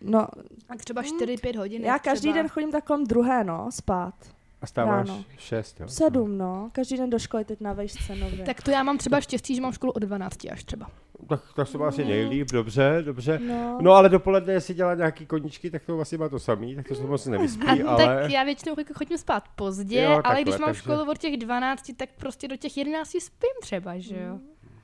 No, 0.00 0.26
Tak 0.68 0.84
třeba 0.84 1.02
4-5 1.02 1.58
hodin. 1.58 1.82
já 1.84 1.98
každý 1.98 2.20
třeba. 2.28 2.34
den 2.34 2.48
chodím 2.48 2.72
tak 2.72 2.84
kolem 2.84 3.04
druhé, 3.06 3.44
no, 3.44 3.66
spát. 3.70 4.14
A 4.62 4.66
stáváš 4.66 5.08
Ráno. 5.08 5.24
šest, 5.38 5.80
jo? 5.80 5.88
Sedm, 5.88 6.38
no. 6.38 6.68
Každý 6.72 6.96
den 6.96 7.10
do 7.10 7.18
školy 7.18 7.44
teď 7.44 7.60
na 7.60 7.72
vejšce 7.72 8.14
nově. 8.16 8.44
Tak 8.44 8.62
to 8.62 8.70
já 8.70 8.82
mám 8.82 8.98
třeba 8.98 9.20
štěstí, 9.20 9.54
že 9.54 9.60
mám 9.60 9.72
školu 9.72 9.92
od 9.92 9.98
12 10.02 10.38
až 10.52 10.64
třeba. 10.64 10.90
Tak, 11.28 11.40
tak 11.56 11.68
se 11.68 11.78
má 11.78 11.88
asi 11.88 12.04
nejlíp, 12.04 12.48
dobře, 12.52 13.02
dobře. 13.04 13.38
No. 13.48 13.78
No 13.80 13.92
ale 13.92 14.08
dopoledne, 14.08 14.52
jestli 14.52 14.74
dělá 14.74 14.94
nějaký 14.94 15.26
koníčky, 15.26 15.70
tak 15.70 15.82
to 15.84 15.96
vlastně 15.96 16.18
má 16.18 16.28
to 16.28 16.38
samý, 16.38 16.74
tak 16.76 16.88
to 16.88 16.94
se 16.94 17.02
moc 17.02 17.26
nevyspí, 17.26 17.66
A 17.66 17.90
ale... 17.90 18.06
tak 18.06 18.30
já 18.30 18.44
většinou 18.44 18.74
chodím 18.98 19.18
spát 19.18 19.44
pozdě, 19.56 20.02
Jo, 20.02 20.10
ale 20.12 20.22
takhle, 20.22 20.42
když 20.42 20.58
mám 20.58 20.68
takže- 20.68 20.80
školu 20.82 21.10
od 21.10 21.18
těch 21.18 21.36
12, 21.36 21.90
tak 21.96 22.08
prostě 22.16 22.48
do 22.48 22.56
těch 22.56 22.76
11 22.76 23.08
spím 23.20 23.50
třeba, 23.62 23.98
že 23.98 24.14
jo. 24.28 24.38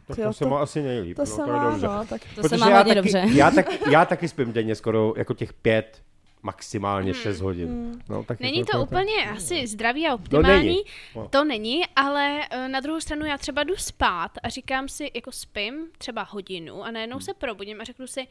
Tak 0.07 0.17
Ty 0.17 0.23
to 0.23 0.29
jo, 0.29 0.33
se 0.33 0.45
to- 0.45 0.51
má 0.51 0.61
asi 0.63 0.83
nejlíp, 0.83 1.17
To 1.17 1.23
no, 1.23 1.27
se 1.27 1.37
to 1.37 1.43
je 1.43 1.57
má, 1.57 1.71
dobře. 1.71 1.87
no, 1.87 2.05
tak 2.09 2.21
To 2.43 2.49
se 2.49 2.57
má 2.57 2.67
hodně 2.67 2.79
taky, 2.79 2.95
dobře. 2.95 3.25
Já, 3.33 3.51
tak, 3.51 3.89
já 3.91 4.05
taky 4.05 4.29
spím 4.29 4.53
denně 4.53 4.75
skoro 4.75 5.13
jako 5.17 5.35
těch 5.35 5.53
pět, 5.53 6.03
maximálně 6.43 7.15
6 7.15 7.41
hodin. 7.41 8.03
No, 8.09 8.25
tak 8.25 8.41
Není 8.41 8.65
to 8.65 8.77
je 8.79 8.83
úplně 8.83 9.31
asi 9.31 9.67
zdravý 9.67 10.07
a 10.07 10.09
No, 10.11 10.15
optimální. 10.15 10.67
není. 10.67 10.83
No. 11.17 11.29
To 11.29 11.45
není, 11.45 11.83
ale 11.97 12.41
eh, 12.51 12.69
na 12.69 12.81
druhou 12.81 13.01
stranu 13.01 13.27
já 13.27 13.39
třeba 13.39 13.65
jdu 13.65 13.77
spát 13.77 14.31
a 14.43 14.49
říkám 14.49 14.89
si, 14.89 15.11
jako 15.15 15.33
spím 15.33 15.89
třeba 15.99 16.23
hodinu 16.23 16.83
a 16.85 16.91
najednou 16.91 17.21
se 17.21 17.35
probudím 17.35 17.81
a 17.81 17.85
řeknu 17.85 18.07
si, 18.07 18.27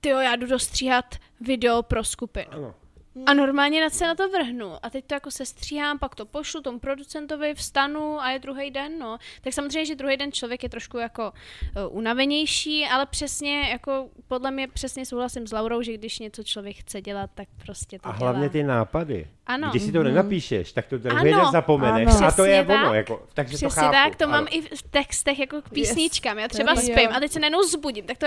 tyjo, 0.00 0.18
já 0.18 0.36
jdu 0.36 0.46
dostříhat 0.46 1.14
video 1.40 1.82
pro 1.82 2.04
skupinu. 2.04 2.46
Ano. 2.52 2.74
A 3.26 3.34
normálně 3.34 3.80
na 3.80 3.90
se 3.90 4.06
na 4.06 4.14
to 4.14 4.28
vrhnu. 4.28 4.72
A 4.82 4.90
teď 4.90 5.04
to 5.06 5.14
jako 5.14 5.30
se 5.30 5.46
stříhám, 5.46 5.98
pak 5.98 6.14
to 6.14 6.26
pošlu 6.26 6.60
tomu 6.62 6.78
producentovi, 6.78 7.54
vstanu 7.54 8.20
a 8.20 8.30
je 8.30 8.38
druhý 8.38 8.70
den, 8.70 8.98
no. 8.98 9.18
Tak 9.40 9.52
samozřejmě, 9.52 9.86
že 9.86 9.94
druhý 9.94 10.16
den 10.16 10.32
člověk 10.32 10.62
je 10.62 10.68
trošku 10.68 10.98
jako 10.98 11.32
uh, 11.32 11.96
unavenější, 11.96 12.84
ale 12.84 13.06
přesně 13.06 13.60
jako 13.70 14.08
podle 14.28 14.50
mě 14.50 14.68
přesně 14.68 15.06
souhlasím 15.06 15.46
s 15.46 15.52
Laurou, 15.52 15.82
že 15.82 15.94
když 15.94 16.18
něco 16.18 16.42
člověk 16.42 16.76
chce 16.76 17.00
dělat, 17.00 17.30
tak 17.34 17.48
prostě 17.64 17.98
to 17.98 18.08
A 18.08 18.16
dělá. 18.18 18.30
hlavně 18.30 18.48
ty 18.50 18.62
nápady. 18.62 19.28
Ano. 19.46 19.70
Když 19.70 19.82
si 19.82 19.92
to 19.92 20.02
nenapíšeš, 20.02 20.72
tak 20.72 20.86
to 20.86 20.98
druhý 20.98 21.16
Ano. 21.32 21.42
den 21.42 21.52
zapomeneš. 21.52 22.08
Ano. 22.16 22.26
A 22.26 22.30
to 22.32 22.44
je 22.44 22.62
Přesně 22.64 22.74
ono, 22.78 22.86
tak. 22.88 22.94
jako, 22.96 23.22
takže 23.34 23.52
to 23.52 23.56
Přesně 23.68 23.82
chápu. 23.82 23.92
tak, 23.92 24.16
to 24.16 24.26
mám 24.28 24.34
ano. 24.38 24.46
i 24.50 24.62
v 24.76 24.82
textech 24.82 25.38
jako 25.38 25.62
k 25.62 25.68
písničkám. 25.70 26.38
Já 26.38 26.48
třeba 26.48 26.72
Jo. 26.72 26.76
spím 26.80 27.08
a 27.12 27.20
teď 27.20 27.32
se 27.32 27.40
najednou 27.40 27.62
zbudím, 27.62 28.04
tak 28.04 28.18
to 28.18 28.26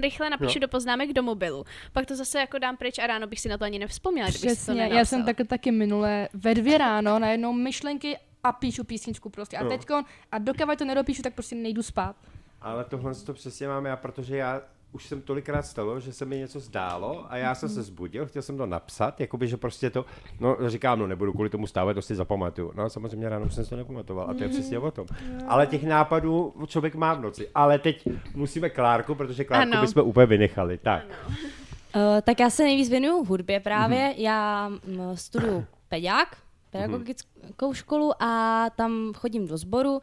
rychle 0.00 0.30
napíšu 0.30 0.58
Jo. 0.58 0.60
do 0.60 0.68
poznámek 0.68 1.12
do 1.12 1.22
mobilu. 1.22 1.64
Pak 1.92 2.06
to 2.06 2.16
zase 2.16 2.38
jako 2.38 2.58
dám 2.58 2.76
pryč 2.76 2.98
a 2.98 3.06
ráno 3.06 3.26
bych 3.26 3.40
si 3.40 3.48
na 3.48 3.58
to 3.58 3.64
ani 3.64 3.78
nevzpomněla, 3.78 4.28
si 4.28 4.40
to 4.40 4.46
Přesně, 4.46 4.74
nenapsala. 4.74 4.98
já 4.98 5.04
jsem 5.04 5.24
takhle 5.24 5.46
taky 5.46 5.70
minule 5.72 6.28
ve 6.34 6.54
dvě 6.54 6.78
ráno 6.78 7.18
najednou 7.18 7.52
myšlenky 7.52 8.16
a 8.44 8.52
píšu 8.52 8.84
písničku 8.84 9.30
prostě. 9.30 9.56
A 9.56 9.62
No. 9.62 9.68
teďko, 9.70 10.02
a 10.32 10.38
dokud 10.38 10.78
to 10.78 10.84
nedopíšu, 10.84 11.22
tak 11.22 11.34
prostě 11.34 11.56
nejdu 11.56 11.82
spát. 11.82 12.16
Ale 12.62 12.84
tohle 12.84 13.14
to 13.14 13.34
přesně 13.34 13.68
mám 13.68 13.86
já, 13.86 13.96
protože 13.96 14.36
já 14.36 14.62
už 14.92 15.06
jsem 15.06 15.22
tolikrát 15.22 15.62
stalo, 15.62 16.00
že 16.00 16.12
se 16.12 16.24
mi 16.24 16.38
něco 16.38 16.60
zdálo 16.60 17.26
a 17.28 17.36
já 17.36 17.54
jsem 17.54 17.68
se 17.68 17.82
zbudil, 17.82 18.26
chtěl 18.26 18.42
jsem 18.42 18.56
to 18.56 18.66
napsat, 18.66 19.20
jakoby, 19.20 19.48
že 19.48 19.56
prostě 19.56 19.90
to, 19.90 20.04
no 20.40 20.56
říkám, 20.66 20.98
no 20.98 21.06
nebudu 21.06 21.32
kvůli 21.32 21.50
tomu 21.50 21.66
stávat, 21.66 21.94
to 21.94 22.02
si 22.02 22.14
zapamatuju. 22.14 22.72
No 22.74 22.90
samozřejmě 22.90 23.28
ráno 23.28 23.50
jsem 23.50 23.64
si 23.64 23.70
to 23.70 23.76
nepamatoval 23.76 24.30
a 24.30 24.34
to 24.34 24.42
je 24.42 24.48
přesně 24.48 24.78
o 24.78 24.90
tom. 24.90 25.06
Ale 25.48 25.66
těch 25.66 25.84
nápadů 25.84 26.54
člověk 26.66 26.94
má 26.94 27.14
v 27.14 27.20
noci. 27.20 27.48
Ale 27.54 27.78
teď 27.78 28.08
musíme 28.34 28.70
Klárku, 28.70 29.14
protože 29.14 29.44
Klárku 29.44 29.72
Ano. 29.72 29.82
bychom 29.82 30.02
úplně 30.02 30.26
vynechali. 30.26 30.78
Tak. 30.78 31.04
Uh, 31.28 32.20
tak 32.22 32.40
já 32.40 32.50
se 32.50 32.62
nejvíc 32.62 32.90
věnuju 32.90 33.24
hudbě 33.24 33.60
právě. 33.60 33.98
Mhm. 33.98 34.08
Mm-hmm. 34.08 34.20
Já 34.22 34.68
mm, 34.68 35.16
studuju 35.16 35.66
pedák, 35.88 36.36
pedagogickou 36.70 37.74
školu 37.74 38.22
a 38.22 38.66
tam 38.76 39.12
chodím 39.16 39.46
do 39.46 39.56
sboru, 39.56 39.92
uh, 39.92 40.00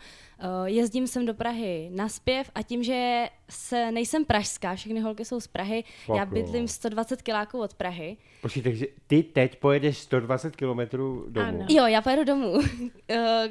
jezdím 0.66 1.08
sem 1.08 1.26
do 1.26 1.34
Prahy 1.34 1.90
na 1.94 2.10
zpěv 2.10 2.52
a 2.56 2.62
tím, 2.62 2.84
že 2.84 3.30
se 3.50 3.92
nejsem 3.92 4.26
pražská, 4.26 4.76
všechny 4.76 5.00
holky 5.00 5.26
jsou 5.26 5.40
z 5.40 5.48
Prahy, 5.48 5.84
já 6.10 6.16
Fakt 6.16 6.30
jo. 6.30 6.44
bydlím 6.44 6.68
120 6.68 7.22
kiláků 7.22 7.60
od 7.60 7.74
Prahy. 7.74 8.18
Počkej, 8.42 8.64
takže 8.64 8.86
ty 9.08 9.24
teď 9.24 9.60
pojedeš 9.60 9.98
120 9.98 10.56
km 10.56 10.98
domů. 10.98 11.24
Ano. 11.48 11.66
Jo, 11.70 11.86
já 11.86 12.02
pojedu 12.02 12.24
domů 12.24 12.60
eh, 13.10 13.50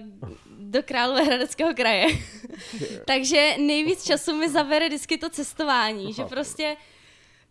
do 0.58 0.82
Královéhradeckého 0.82 1.74
kraje. 1.74 2.06
Takže 3.04 3.56
nejvíc 3.58 4.04
času 4.04 4.36
mi 4.36 4.48
zabere 4.48 4.88
vždycky 4.88 5.18
to 5.18 5.30
cestování, 5.30 6.12
že 6.12 6.24
prostě 6.24 6.76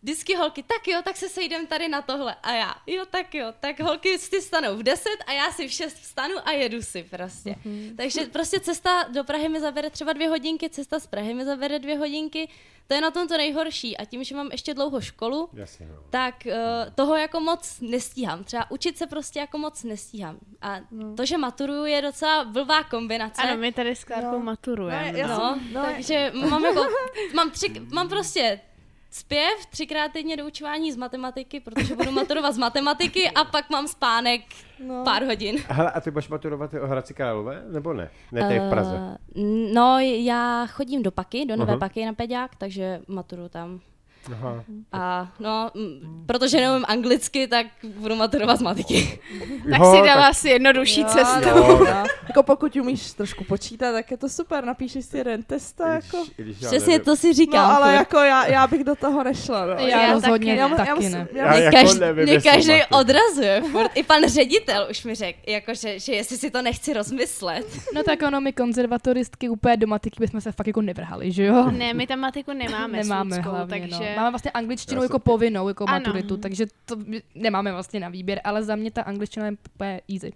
vždycky 0.06 0.36
holky, 0.36 0.64
tak 0.64 0.88
jo, 0.88 1.02
tak 1.04 1.18
se 1.18 1.30
sejdem 1.30 1.68
tady 1.68 1.88
na 1.88 2.02
tohle. 2.02 2.36
A 2.44 2.52
já, 2.54 2.76
jo, 2.88 3.06
tak 3.12 3.36
jo, 3.36 3.54
tak 3.60 3.80
holky 3.80 4.18
si 4.20 4.42
stanou 4.42 4.76
v 4.78 4.84
10 4.84 5.10
a 5.28 5.32
já 5.32 5.52
si 5.52 5.68
v 5.68 5.72
6 5.72 5.94
vstanu 5.98 6.36
a 6.46 6.52
jedu 6.52 6.82
si 6.82 7.04
prostě. 7.04 7.56
Takže 7.98 8.26
prostě 8.26 8.60
cesta 8.60 9.04
do 9.04 9.24
Prahy 9.24 9.50
mi 9.50 9.60
zabere 9.60 9.90
třeba 9.90 10.14
dvě 10.14 10.30
hodinky, 10.30 10.70
cesta 10.70 11.00
z 11.00 11.08
Prahy 11.08 11.34
mi 11.34 11.46
zabere 11.46 11.80
dvě 11.80 11.98
hodinky. 11.98 12.50
To 12.88 12.94
je 12.94 13.02
na 13.02 13.12
tom 13.12 13.28
to 13.28 13.38
nejhorší. 13.38 13.98
A 13.98 14.06
tím, 14.06 14.24
že 14.24 14.36
mám 14.36 14.50
ještě 14.52 14.74
dlouho 14.74 15.02
školu, 15.02 15.50
Jasně, 15.54 15.88
no. 15.88 15.96
tak 16.10 16.36
uh, 16.46 16.52
toho 16.96 17.16
jako 17.16 17.40
moc 17.40 17.78
nestíhám. 17.82 18.44
Třeba 18.44 18.72
učit 18.72 18.98
se 18.98 19.08
prostě 19.08 19.40
jako 19.40 19.58
moc 19.58 19.84
nestíhám. 19.84 20.38
A 20.62 20.80
No. 20.92 21.16
to, 21.16 21.26
že 21.26 21.38
maturuju, 21.38 21.86
je 21.86 22.02
docela 22.02 22.44
blbá 22.44 22.84
kombinace. 22.84 23.42
Ano, 23.42 23.58
my 23.58 23.72
tady 23.74 23.96
s 23.96 24.04
Klárkou 24.04 24.32
No. 24.32 24.40
maturujeme. 24.40 25.12
No, 25.12 25.18
já 25.18 25.28
no, 25.28 25.36
jsem- 25.36 25.74
no, 25.74 25.82
takže 25.84 26.32
mám 26.50 26.66
jako, 26.66 26.88
mám, 27.34 27.52
tři, 27.52 27.70
mám 27.94 28.10
prostě 28.10 28.60
zpěv, 29.20 29.66
třikrát 29.70 30.12
týdně 30.12 30.38
doučování 30.38 30.92
z 30.92 30.96
matematiky, 30.98 31.60
protože 31.60 31.96
budu 31.96 32.12
maturovat 32.12 32.54
z 32.56 32.58
matematiky 32.58 33.30
a 33.30 33.44
pak 33.44 33.70
mám 33.70 33.88
spánek 33.88 34.42
No. 34.80 35.02
pár 35.04 35.24
hodin. 35.24 35.56
Hele, 35.68 35.92
a 35.92 36.02
ty 36.02 36.12
budeš 36.12 36.30
maturovat 36.30 36.74
o 36.74 36.88
Hradci 36.88 37.14
Králové, 37.14 37.64
nebo 37.72 37.94
ne? 37.94 38.10
Ne, 38.32 38.48
ty 38.48 38.60
v 38.60 38.70
Praze. 38.70 39.00
Eh, 39.14 39.18
no, 39.74 40.00
já 40.00 40.66
chodím 40.66 41.04
do 41.04 41.12
Paky, 41.12 41.46
do 41.46 41.56
Nové 41.56 41.72
Aha. 41.72 41.80
Paky 41.80 42.06
na 42.06 42.14
peďák, 42.14 42.56
takže 42.56 43.02
maturu 43.08 43.50
tam. 43.50 43.80
Aha. 44.34 44.64
A 44.92 45.28
no, 45.40 45.72
m, 45.76 46.24
protože 46.26 46.58
neumím 46.58 46.86
anglicky, 46.88 47.48
tak 47.48 47.66
budu 47.98 48.16
maturovat 48.16 48.60
z 48.60 48.62
matiky. 48.62 49.20
Tak 49.70 49.80
Jo, 49.80 49.96
si 49.96 50.02
dala 50.08 50.34
si 50.34 50.50
jednodušší 50.50 51.02
Jo, 51.02 51.08
cestu. 51.08 51.50
no, 51.56 51.80
no. 51.80 51.86
Jako 52.28 52.44
pokud 52.44 52.76
umíš 52.76 53.12
trošku 53.14 53.44
počítat, 53.44 53.92
tak 53.92 54.12
je 54.12 54.18
to 54.18 54.30
super, 54.30 54.66
napíšeš 54.66 55.06
si 55.06 55.18
jeden 55.18 55.44
test 55.44 55.80
jako... 55.80 56.18
když- 56.18 56.32
i 56.40 56.44
když 56.44 56.62
já 56.62 56.68
Přesně 56.70 56.92
nevím. 56.92 57.06
to 57.06 57.16
si 57.16 57.28
No, 57.28 57.34
říkám. 57.34 57.72
ale 57.72 57.88
furt. 57.88 57.96
jako 57.96 58.18
já, 58.18 58.46
já 58.48 58.68
bych 58.68 58.84
do 58.84 58.96
toho 58.96 59.24
nešla, 59.24 59.66
no. 59.66 59.74
Já, 59.74 60.02
já 60.06 60.14
rozhodně 60.14 60.56
já, 60.56 60.68
mu- 60.68 60.74
já 60.74 60.78
taky 60.86 60.94
musím, 60.96 61.12
ne. 61.12 61.28
já 61.34 61.46
Já 61.58 61.72
musím, 61.72 61.88
jako 61.88 61.94
nevím, 61.94 62.24
mě 62.24 62.42
každý 62.42 62.74
odrazuje 62.92 63.62
furt. 63.72 63.92
I 63.96 64.04
pan 64.04 64.22
ředitel 64.28 64.88
už 64.90 65.04
mi 65.04 65.16
řekl, 65.16 65.40
jakože, 65.48 66.00
že 66.00 66.14
jestli 66.14 66.38
si 66.38 66.52
to 66.52 66.62
nechci 66.62 66.94
rozmyslet. 66.94 67.66
No 67.96 68.04
tak 68.04 68.22
ono, 68.22 68.42
my 68.42 68.54
konzervatoristky 68.54 69.50
úplně 69.50 69.78
do 69.78 69.88
matiky 69.88 70.18
bychom 70.20 70.42
se 70.42 70.52
fakt 70.52 70.68
jako 70.68 70.82
nevrhali, 70.82 71.32
že 71.32 71.44
jo? 71.44 71.72
Ne, 71.72 71.94
my 71.94 72.08
tam 72.08 72.20
matiku 72.20 72.54
nemáme, 72.54 72.98
Nemáme 72.98 73.40
hlavně, 73.42 73.80
takže... 73.82 74.15
Máme 74.16 74.30
vlastně 74.30 74.52
angličtinu 74.52 75.04
jako 75.04 75.20
povinnou, 75.20 75.68
jako 75.68 75.86
Ano. 75.88 76.00
maturitu, 76.00 76.38
takže 76.38 76.66
to 76.86 76.96
nemáme 77.36 77.72
vlastně 77.72 78.00
na 78.00 78.10
výběr, 78.10 78.42
ale 78.44 78.64
za 78.64 78.76
mě 78.76 78.92
ta 78.92 79.02
angličtina 79.02 79.46
je 79.46 79.52
úplně 79.76 80.02
easy. 80.14 80.34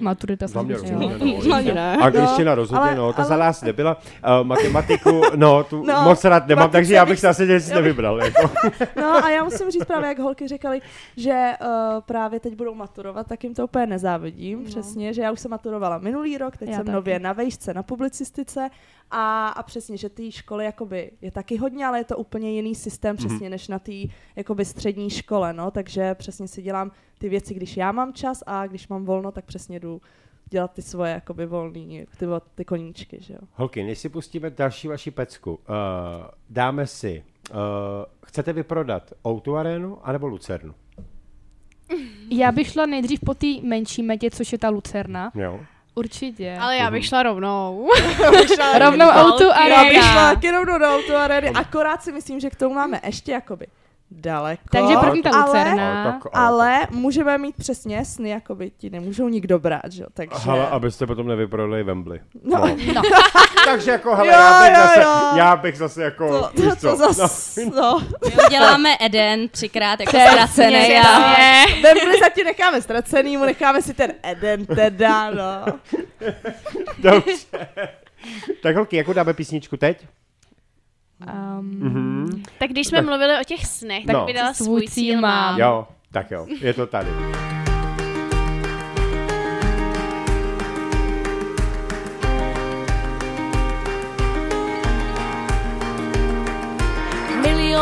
Maturita 0.00 0.46
Za 0.46 0.62
mě 0.62 0.78
samozřejmě. 0.78 1.08
rozhodně, 1.34 1.74
no. 1.74 2.04
Angličtina 2.04 2.50
No, 2.50 2.54
rozhodně, 2.54 2.80
ale- 2.88 2.94
no, 2.94 3.12
to 3.12 3.18
ale- 3.18 3.28
za 3.28 3.36
nás 3.36 3.62
nebyla. 3.62 3.96
Uh, 4.40 4.46
matematiku, 4.46 5.22
no, 5.36 5.64
tu 5.64 5.84
No, 5.86 6.02
moc 6.02 6.24
rád 6.24 6.46
nemám, 6.46 6.62
matice 6.62 6.78
takže 6.78 6.94
já 6.94 7.04
bych 7.04 7.10
bych 7.12 7.20
se 7.20 7.28
asi 7.28 7.46
nic 7.46 7.68
nevybral. 7.70 8.18
Jako. 8.24 8.50
No 8.96 9.24
a 9.24 9.30
já 9.30 9.44
musím 9.44 9.70
říct 9.70 9.84
právě, 9.84 10.08
jak 10.08 10.18
holky 10.18 10.48
říkali, 10.48 10.80
že 11.16 11.52
uh, 11.60 11.68
právě 12.00 12.40
teď 12.40 12.54
budou 12.54 12.74
maturovat, 12.74 13.26
tak 13.26 13.44
jim 13.44 13.54
to 13.54 13.64
úplně 13.64 13.86
nezávidím, 13.86 14.58
no. 14.58 14.64
přesně, 14.64 15.12
že 15.14 15.22
já 15.22 15.32
už 15.32 15.40
jsem 15.40 15.50
maturovala 15.50 15.98
minulý 15.98 16.38
rok, 16.38 16.56
teď 16.56 16.68
Já 16.68 16.76
jsem 16.76 16.86
taky. 16.86 16.94
nově 16.94 17.18
na 17.18 17.32
vejšce 17.32 17.74
na 17.74 17.82
publicistice 17.82 18.68
a, 19.10 19.48
a 19.48 19.62
přesně, 19.62 19.96
že 19.96 20.08
té 20.08 20.30
školy 20.30 20.64
jakoby 20.64 21.10
je 21.20 21.30
taky 21.30 21.56
hodně, 21.56 21.86
ale 21.86 21.98
je 21.98 22.04
to 22.04 22.16
úplně 22.16 22.50
jiný 22.50 22.74
systém 22.74 23.16
přesně, 23.16 23.50
než 23.50 23.68
na 23.68 23.78
té 23.78 23.92
jakoby 24.36 24.64
střední 24.64 25.10
škole, 25.10 25.52
no, 25.52 25.70
takže 25.70 26.14
přesně 26.14 26.48
si 26.48 26.62
dělám 26.62 26.90
ty 27.18 27.28
věci, 27.28 27.54
když 27.54 27.76
já 27.76 27.92
mám 27.92 28.12
čas 28.12 28.42
a 28.46 28.66
když 28.66 28.88
mám 28.88 29.04
volno, 29.04 29.32
tak 29.32 29.44
přesně 29.44 29.80
jdu 29.80 30.00
dělat 30.50 30.72
ty 30.72 30.82
svoje 30.82 31.12
jakoby 31.12 31.46
volný, 31.46 32.06
ty, 32.18 32.26
ty 32.54 32.64
koníčky, 32.64 33.18
že 33.20 33.34
jo. 33.34 33.40
Holky, 33.52 33.82
než 33.82 33.98
si 33.98 34.08
pustíme 34.08 34.50
další 34.50 34.88
vaši 34.88 35.10
pecku, 35.10 35.54
uh, 35.54 35.56
dáme 36.50 36.86
si, 36.86 37.24
uh, 37.50 37.56
chcete 38.26 38.52
vyprodat 38.52 39.12
Outu 39.28 39.56
Arenu 39.56 39.98
anebo 40.02 40.26
Lucernu? 40.26 40.74
Já 42.30 42.52
bych 42.52 42.68
šla 42.68 42.86
nejdřív 42.86 43.20
po 43.20 43.34
té 43.34 43.46
menší 43.62 44.02
metě, 44.02 44.30
což 44.30 44.52
je 44.52 44.58
ta 44.58 44.68
Lucerna. 44.68 45.32
Jo. 45.34 45.60
Určitě. 45.98 46.56
Ale 46.60 46.76
já 46.82 46.90
bych 46.90 47.04
šla 47.06 47.22
rovnou. 47.22 47.88
Rovnou 48.78 49.06
autu 49.08 49.50
a 49.50 49.66
Já 49.68 49.84
bych 49.84 50.02
šla 50.12 50.34
taky 50.34 50.50
rovnou 50.50 50.78
do 50.78 50.84
autoareny, 50.86 51.48
akorát 51.50 52.02
si 52.02 52.12
myslím, 52.12 52.40
že 52.40 52.50
k 52.50 52.56
tomu 52.56 52.74
máme 52.74 53.00
ještě 53.04 53.32
jakoby 53.32 53.66
daleko. 54.10 54.62
Takže 54.70 54.94
první 55.00 55.22
ta 55.22 55.30
ale, 55.30 55.46
Lucerna. 55.46 56.02
Ale 56.02 56.12
tak- 56.12 56.22
ale 56.32 56.78
můžeme 56.90 57.38
mít 57.38 57.56
přesně 57.56 58.04
sny, 58.04 58.30
jakoby 58.30 58.70
ti 58.70 58.90
nemůžou 58.90 59.28
nikdo 59.28 59.58
brát, 59.58 59.92
že 59.92 60.02
jo, 60.02 60.08
takže... 60.14 60.38
Hele, 60.38 60.68
abyste 60.68 61.06
potom 61.06 61.26
nevyprodali 61.26 61.82
Wembley. 61.84 62.20
No. 62.44 62.64
No. 62.94 63.02
Takže 63.64 63.90
jako, 63.90 64.14
hele, 64.16 64.28
Jo, 64.28 64.32
já, 64.34 64.60
bych 64.62 64.70
jo, 64.70 64.82
zase, 64.86 65.00
jo. 65.02 65.36
já 65.36 65.56
bych 65.56 65.78
zase 65.78 66.02
jako, 66.02 66.28
To, 66.28 66.50
to, 66.62 66.76
to 66.76 66.96
zas, 67.12 67.56
no. 67.56 67.70
no. 67.76 68.00
My 68.26 68.44
uděláme 68.46 68.96
Eden 69.00 69.48
třikrát 69.48 70.00
jako 70.00 70.18
ztracený. 70.30 70.88
Wembley 71.82 72.20
zatím 72.20 72.44
necháme 72.44 72.82
ztracenýmu, 72.82 73.44
necháme 73.44 73.82
si 73.82 73.94
ten 73.94 74.12
Eden 74.22 74.66
teda, 74.66 75.30
no. 75.30 75.64
Dobře. 76.98 77.68
tak 78.62 78.76
holky, 78.76 78.96
jakou 78.96 79.12
dáme 79.12 79.34
písničku 79.34 79.76
teď? 79.76 80.06
Um, 81.20 81.70
mm-hmm. 81.70 82.42
Tak 82.58 82.70
když 82.70 82.86
jsme 82.86 82.98
tak, 82.98 83.06
mluvili 83.06 83.40
o 83.40 83.44
těch 83.44 83.66
snech, 83.66 84.06
tak 84.06 84.16
no. 84.16 84.26
vydala 84.26 84.54
svůj 84.54 84.88
cíl 84.88 85.20
mám. 85.20 85.58
Jo, 85.58 85.86
tak 86.12 86.30
jo, 86.30 86.46
je 86.60 86.74
to 86.74 86.86
tady. 86.86 87.10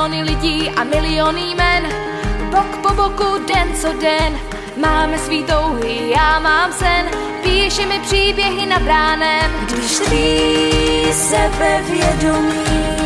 miliony 0.05 0.23
lidí 0.23 0.71
a 0.71 0.85
miliony 0.85 1.51
jmen. 1.51 1.89
Bok 2.51 2.77
po 2.83 2.95
boku, 2.95 3.45
den 3.55 3.75
co 3.77 3.93
den, 3.93 4.39
máme 4.77 5.19
svý 5.19 5.45
touhy, 5.45 6.11
já 6.11 6.39
mám 6.39 6.73
sen, 6.73 7.07
píše 7.43 7.87
mi 7.87 7.99
příběhy 7.99 8.67
nad 8.67 8.83
ránem. 8.83 9.51
Když 9.67 9.99
ty 9.99 11.13
sebevědomí 11.13 13.04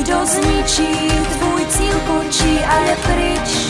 někdo 0.00 0.26
zničí, 0.26 1.08
tvůj 1.32 1.66
cíl 1.66 2.00
končí 2.06 2.58
a 2.58 2.78
je 2.78 2.96
pryč. 2.96 3.68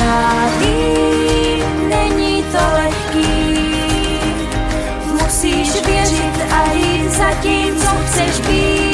Já 0.00 0.50
vím, 0.58 1.88
není 1.88 2.42
to 2.42 2.58
lehký, 2.72 3.64
musíš 5.12 5.86
věřit 5.86 6.42
a 6.50 6.72
jít 6.72 7.10
za 7.10 7.30
tím, 7.42 7.76
co 7.76 7.86
chceš 7.86 8.40
být. 8.40 8.87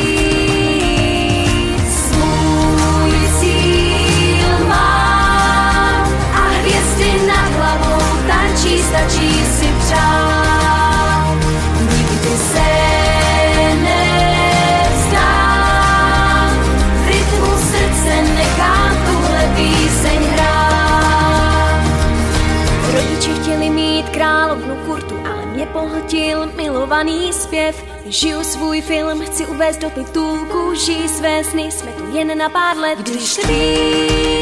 Milovaný 26.84 27.32
zpěv. 27.32 27.84
Žiju 28.06 28.44
svůj 28.44 28.80
film, 28.80 29.20
chci 29.20 29.46
uvést 29.46 29.78
do 29.78 29.90
titulku, 29.90 30.74
žij 30.74 31.08
své 31.08 31.44
sny, 31.44 31.62
jsme 31.70 31.92
tu 31.92 32.16
jen 32.16 32.38
na 32.38 32.48
pár 32.48 32.76
let. 32.76 32.98
Když 32.98 33.34
tvý 33.34 33.76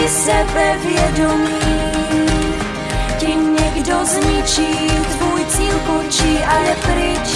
sebevědomí 0.09 1.59
ti 3.19 3.27
někdo 3.27 4.05
zničí, 4.05 4.91
tvůj 5.19 5.45
cíl 5.45 5.81
končí 5.87 6.39
a 6.39 6.59
je 6.59 6.77
pryč. 6.83 7.29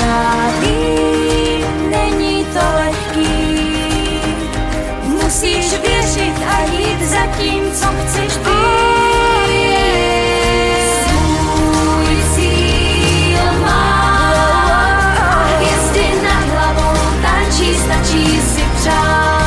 Já 0.00 0.50
vím, 0.60 1.90
není 1.90 2.44
to 2.44 2.60
lehký, 2.74 3.70
musíš 5.04 5.78
věřit 5.80 6.34
a 6.48 6.62
jít 6.64 7.02
za 7.02 7.26
tím, 7.38 7.72
co 7.72 7.86
chceš 7.86 8.36
být. 8.36 9.11
artista 17.62 17.94
te 18.02 18.40
sepjar. 18.40 19.41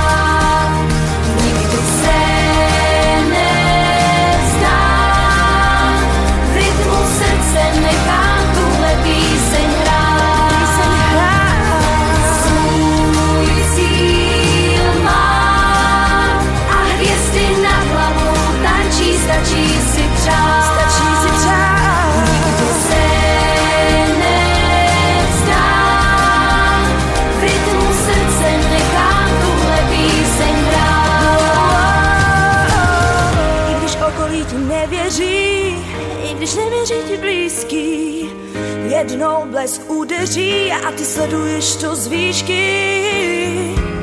Jednou 39.06 39.46
blesk 39.52 39.90
udeří 39.90 40.72
a 40.72 40.92
ty 40.92 41.06
sleduješ 41.06 41.76
to 41.76 41.96
z 41.96 42.08
výšky. 42.08 42.64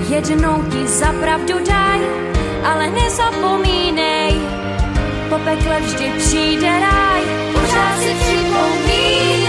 Jednou 0.08 0.62
ti 0.62 0.88
za 0.88 1.12
pravdu 1.12 1.54
daj, 1.68 2.00
ale 2.64 2.90
nezapomínej, 2.90 4.32
po 5.28 5.38
pekle 5.38 5.80
vždy 5.80 6.12
přijde 6.18 6.70
ráj, 6.80 7.22
pořád 7.52 7.98
si 8.02 8.14
připomínej. 8.14 9.41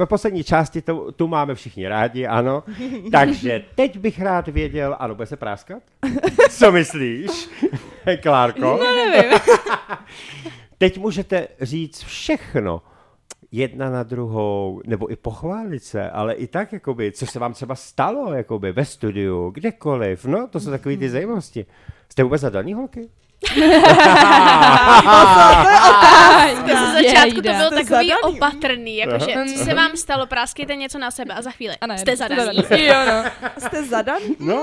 Jsme 0.00 0.06
v 0.06 0.08
poslední 0.08 0.44
části, 0.44 0.82
tu, 0.82 1.12
tu 1.12 1.28
máme 1.28 1.54
všichni 1.54 1.88
rádi, 1.88 2.26
ano. 2.26 2.64
Takže 3.12 3.64
teď 3.74 3.98
bych 3.98 4.20
rád 4.20 4.48
věděl, 4.48 4.96
ano, 4.98 5.14
bude 5.14 5.26
se 5.26 5.36
práskat? 5.36 5.82
Co 6.50 6.72
myslíš, 6.72 7.48
Klárko? 8.22 8.60
No, 8.60 8.78
nevím. 8.78 9.38
Teď 10.78 10.98
můžete 10.98 11.48
říct 11.60 12.02
všechno, 12.04 12.82
jedna 13.52 13.90
na 13.90 14.02
druhou, 14.02 14.82
nebo 14.86 15.12
i 15.12 15.16
pochválit 15.16 15.84
se, 15.84 16.10
ale 16.10 16.34
i 16.34 16.46
tak, 16.46 16.72
jakoby, 16.72 17.12
co 17.12 17.26
se 17.26 17.38
vám 17.38 17.52
třeba 17.52 17.74
stalo, 17.74 18.32
jakoby, 18.32 18.72
ve 18.72 18.84
studiu, 18.84 19.50
kdekoliv, 19.50 20.24
no, 20.24 20.48
to 20.48 20.60
jsou 20.60 20.70
takové 20.70 20.96
ty 20.96 21.10
zajímavosti. 21.10 21.66
Jste 22.08 22.22
vůbec 22.22 22.40
zadaný, 22.40 22.74
holky? 22.74 23.08
Ze 26.66 26.92
začátku 26.92 27.34
to 27.36 27.40
bylo 27.42 27.70
takový 27.70 27.84
zadaný. 27.84 28.10
opatrný, 28.22 28.96
jakože 28.96 29.26
co 29.58 29.64
se 29.64 29.74
vám 29.74 29.96
stalo, 29.96 30.26
práskejte 30.26 30.76
něco 30.76 30.98
na 30.98 31.10
sebe 31.10 31.34
a 31.34 31.42
za 31.42 31.50
chvíli 31.50 31.74
Ano, 31.80 31.98
jste 31.98 32.16
jste 32.16 32.28
zadaný. 32.28 32.58
Jo, 32.76 32.94
no. 33.06 33.30
Jste 33.58 33.84
zadaný? 33.84 34.36
No, 34.38 34.54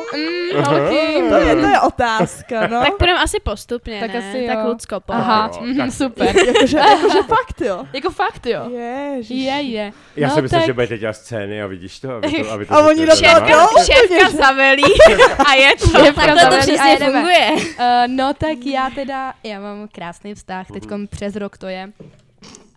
Holky. 0.65 1.23
To 1.29 1.35
je, 1.35 1.55
to 1.55 1.67
je 1.67 1.79
otázka, 1.79 2.67
no. 2.67 2.79
Tak 2.81 2.97
půjdeme 2.97 3.19
asi 3.19 3.39
postupně, 3.39 3.99
Tak 3.99 4.13
ne? 4.13 4.19
asi 4.29 4.37
jo. 4.39 4.47
Tak 4.55 4.65
Lucko, 4.65 4.99
pohoď. 4.99 5.21
Aha, 5.23 5.51
mhm, 5.61 5.77
tak- 5.77 5.91
super. 5.93 6.35
Jakože, 6.47 6.77
jakože 6.77 7.19
fakt, 7.27 7.61
jo. 7.61 7.83
Jako 7.93 8.09
fakt, 8.09 8.45
jo. 8.45 8.69
Ježiš. 8.69 9.29
Je, 9.45 9.53
je. 9.61 9.91
já 10.15 10.27
No 10.27 10.33
jsem 10.33 10.43
myslel, 10.43 10.61
tak- 10.61 10.65
že 10.65 10.73
budete 10.73 10.97
dělat 10.97 11.13
scény 11.15 11.61
a 11.61 11.67
vidíš 11.67 11.99
to, 11.99 12.11
aby 12.15 12.31
to, 12.43 12.51
aby 12.51 12.65
to 12.65 12.73
A 12.77 12.79
oni 12.87 13.05
do 13.05 13.15
toho 13.15 13.67
to? 13.67 13.83
Šéfka 13.83 14.29
zavelí 14.29 14.83
a 15.47 15.53
je 15.53 15.75
to. 15.75 15.87
Šéfka 15.87 16.27
to 16.33 16.39
zavelí 16.39 16.79
a 16.79 16.85
jedeme. 16.87 17.11
funguje. 17.13 17.51
Uh, 17.51 17.83
no 18.07 18.33
tak 18.33 18.57
já 18.71 18.89
teda, 18.89 19.33
já 19.43 19.59
mám 19.59 19.87
krásný 19.91 20.33
vztah, 20.35 20.67
teď 20.67 20.83
přes 21.09 21.35
rok 21.35 21.57
to 21.57 21.67
je. 21.67 21.91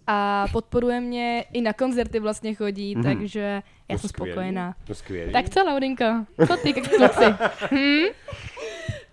A 0.06 0.46
podporuje 0.52 1.00
mě, 1.00 1.44
i 1.52 1.60
na 1.60 1.72
koncerty 1.72 2.18
vlastně 2.20 2.54
chodí, 2.54 2.94
Mhm. 2.94 3.04
takže 3.04 3.40
já 3.88 3.94
No 3.94 3.98
jsem 3.98 4.08
skvělý, 4.08 4.32
spokojená. 4.32 4.74
No 4.88 4.94
skvělý. 4.94 5.32
Tak 5.32 5.48
co, 5.48 5.60
Laurinko? 5.64 6.04
Co 6.46 6.56
ty, 6.56 6.68
jak 6.76 6.88
kluci? 6.88 7.24
Hm? 7.74 8.04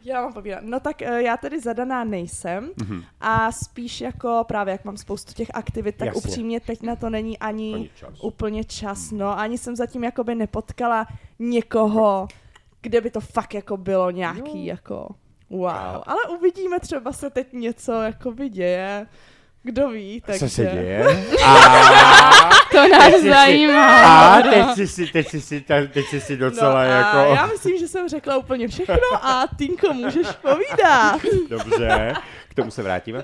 Já 0.03 0.21
mám 0.21 0.33
povídat. 0.33 0.63
No 0.63 0.79
tak 0.79 1.01
eh, 1.01 1.21
já 1.23 1.37
tedy 1.37 1.59
zadaná 1.59 2.03
nejsem 2.03 2.69
Mhm. 2.81 3.03
a 3.21 3.51
spíš 3.51 4.01
jako 4.01 4.45
právě 4.47 4.71
jak 4.71 4.85
mám 4.85 4.97
spoustu 4.97 5.33
těch 5.33 5.47
aktivit, 5.53 5.95
tak 5.95 6.05
Jasně. 6.07 6.21
upřímně 6.21 6.59
teď 6.59 6.81
na 6.81 6.95
to 6.95 7.09
není 7.09 7.37
ani, 7.39 7.73
Ani 7.75 7.89
čas. 7.95 8.09
úplně 8.21 8.63
čas, 8.63 9.11
no. 9.11 9.39
Ani 9.39 9.57
jsem 9.57 9.75
zatím 9.75 10.03
jakoby 10.03 10.35
nepotkala 10.35 11.07
někoho, 11.39 12.27
kde 12.81 13.01
by 13.01 13.11
to 13.11 13.19
fakt 13.21 13.53
jako 13.53 13.77
bylo 13.77 14.11
nějaký 14.11 14.65
jako 14.65 15.09
wow. 15.49 16.03
Ale 16.05 16.19
uvidíme, 16.37 16.79
třeba 16.79 17.13
se 17.13 17.29
teď 17.29 17.53
něco 17.53 17.91
jakoby 17.91 18.49
děje. 18.49 19.07
Kdo 19.67 19.89
ví, 19.89 20.21
takže... 20.25 20.39
Co 20.39 20.49
se 20.49 20.65
děje? 20.65 21.05
A, 21.45 22.49
To 22.71 22.87
nás 22.87 23.13
teď 23.13 23.23
zajímá. 23.23 24.35
A 24.37 24.41
teď 24.41 24.65
jsi 24.75 24.87
si, 24.87 25.07
teď 25.07 25.27
jsi 25.29 25.41
si, 25.41 25.61
ta- 25.61 25.87
teď 25.93 26.05
jsi 26.07 26.21
si 26.21 26.37
No 26.37 26.49
docela 26.49 26.79
a 26.81 26.83
jako... 26.83 27.17
já 27.35 27.45
myslím, 27.45 27.77
že 27.79 27.87
jsem 27.87 28.09
řekla 28.09 28.37
úplně 28.37 28.67
všechno 28.67 28.95
a 29.21 29.47
Tinko, 29.57 29.93
můžeš 29.93 30.27
povídat. 30.41 31.21
Dobře, 31.49 32.13
k 32.49 32.55
tomu 32.55 32.71
se 32.71 32.83
vrátíme. 32.83 33.23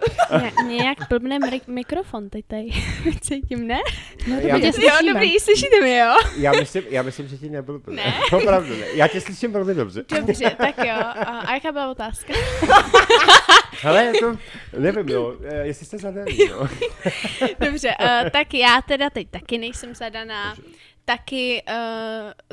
Ně, 0.67 0.75
nějak 0.75 0.97
blbne 1.09 1.39
mri- 1.39 1.61
mikrofon 1.67 2.29
teď 2.29 2.45
tady. 2.47 2.67
Cítím, 3.21 3.67
ne? 3.67 3.79
Já, 4.27 4.59
tě 4.59 4.71
Jo, 4.81 5.13
dobrý, 5.13 5.39
slyšíte 5.39 5.81
mi, 5.81 5.97
jo? 5.97 6.13
já, 6.37 6.51
myslím, 6.51 6.83
já 6.89 7.01
myslím, 7.01 7.27
že 7.27 7.37
ti 7.37 7.49
nebyl 7.49 7.81
ne. 7.87 8.13
Opravdu 8.31 8.69
ne. 8.69 8.85
Já 8.93 9.07
tě 9.07 9.21
slyším 9.21 9.51
velmi 9.51 9.73
dobře. 9.73 10.03
Dobře, 10.17 10.49
tak 10.57 10.77
jo. 10.77 10.95
A, 10.95 11.39
a 11.39 11.53
jaká 11.53 11.71
byla 11.71 11.91
otázka? 11.91 12.33
Hele, 13.81 14.11
to, 14.19 14.37
nevím, 14.77 15.05
no, 15.05 15.33
eh, 15.45 15.55
jestli 15.67 15.85
jste 15.85 15.97
zadaný, 15.97 16.32
no. 16.49 16.69
Dobře, 17.59 17.95
uh, 18.01 18.29
tak 18.29 18.53
já 18.53 18.81
teda 18.81 19.09
teď 19.09 19.27
taky 19.29 19.57
nejsem 19.57 19.95
zadaná. 19.95 20.55
Taky 21.05 21.63
uh, 21.69 21.75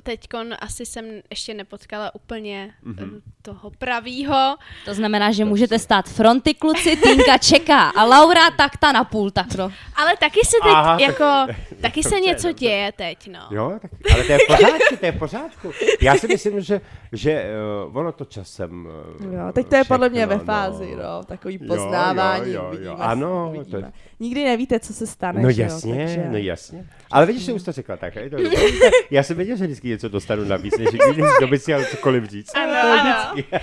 teďkon 0.02 0.54
asi 0.60 0.86
jsem 0.86 1.04
ještě 1.30 1.54
nepotkala 1.54 2.14
úplně 2.14 2.74
mm-hmm. 2.86 3.20
toho 3.42 3.70
pravýho. 3.78 4.56
To 4.84 4.94
znamená, 4.94 5.32
že 5.32 5.44
můžete 5.44 5.78
stát 5.78 6.08
fronty, 6.08 6.54
kluci, 6.54 6.96
Tinka 6.96 7.38
čeká 7.38 7.88
a 7.88 8.04
Laura 8.04 8.50
tak 8.50 8.76
ta 8.76 8.92
na 8.92 9.04
půl, 9.04 9.30
tak 9.30 9.54
no. 9.54 9.72
Ale 9.94 10.16
taky 10.16 10.40
se 10.44 10.56
teď, 10.62 10.72
Aha, 10.72 10.98
tak- 10.98 11.00
jako, 11.00 11.52
taky 11.80 12.02
se 12.02 12.10
dobře, 12.10 12.26
něco 12.26 12.48
dobře. 12.48 12.60
děje 12.66 12.92
teď, 12.92 13.28
no. 13.28 13.48
Jo, 13.50 13.78
tak, 13.82 13.90
ale 14.14 14.24
to 14.24 14.32
je 14.32 14.38
v 14.38 14.46
pořádku, 14.46 14.96
to 15.00 15.06
je 15.06 15.12
v 15.12 15.18
pořádku. 15.18 15.72
Já 16.00 16.14
si 16.14 16.28
myslím, 16.28 16.60
že, 16.60 16.80
že 17.12 17.44
uh, 17.88 17.96
ono 17.96 18.12
to 18.12 18.24
časem... 18.24 18.88
Uh, 19.20 19.32
Jo, 19.34 19.40
teď 19.52 19.66
to 19.68 19.76
je 19.76 19.84
podle 19.84 20.08
mě 20.08 20.26
ve 20.26 20.34
všechno, 20.36 20.54
fázi, 20.54 20.96
no, 20.96 21.24
takový 21.24 21.58
Jo, 21.60 21.66
poznávání, 21.68 22.52
jo, 22.52 22.62
jo, 22.62 22.62
jo. 22.62 22.68
uvidíme, 22.68 22.94
Ano, 22.98 23.48
uvidíme. 23.48 23.80
to 23.80 23.86
je- 23.86 23.92
Nikdy 24.20 24.44
nevíte, 24.44 24.80
co 24.80 24.92
se 24.92 25.06
stane, 25.06 25.42
No 25.42 25.52
že 25.52 25.62
jo, 25.62 25.68
jasně, 25.68 25.94
takže... 25.96 26.24
no 26.30 26.36
jasně. 26.38 26.84
Ale 27.10 27.26
vidíš, 27.26 27.44
že 27.44 27.52
už 27.52 27.62
to 27.62 27.72
řekla 27.72 27.96
tak. 27.96 28.16
Je 28.16 28.30
to. 28.30 28.36
Já 29.10 29.22
jsem 29.22 29.36
věděl, 29.36 29.56
že 29.56 29.64
vždycky 29.64 29.88
něco 29.88 30.08
dostanu 30.08 30.44
navíc, 30.44 30.78
než 30.78 30.88
když 30.88 31.00
kdo 31.38 31.46
by 31.48 31.58
si 31.58 31.74
ale 31.74 31.84
cokoliv 31.84 32.24
říct. 32.24 32.54
Ano, 32.54 32.72
To 32.72 32.92
ano. 33.00 33.32
vždycky. 33.32 33.56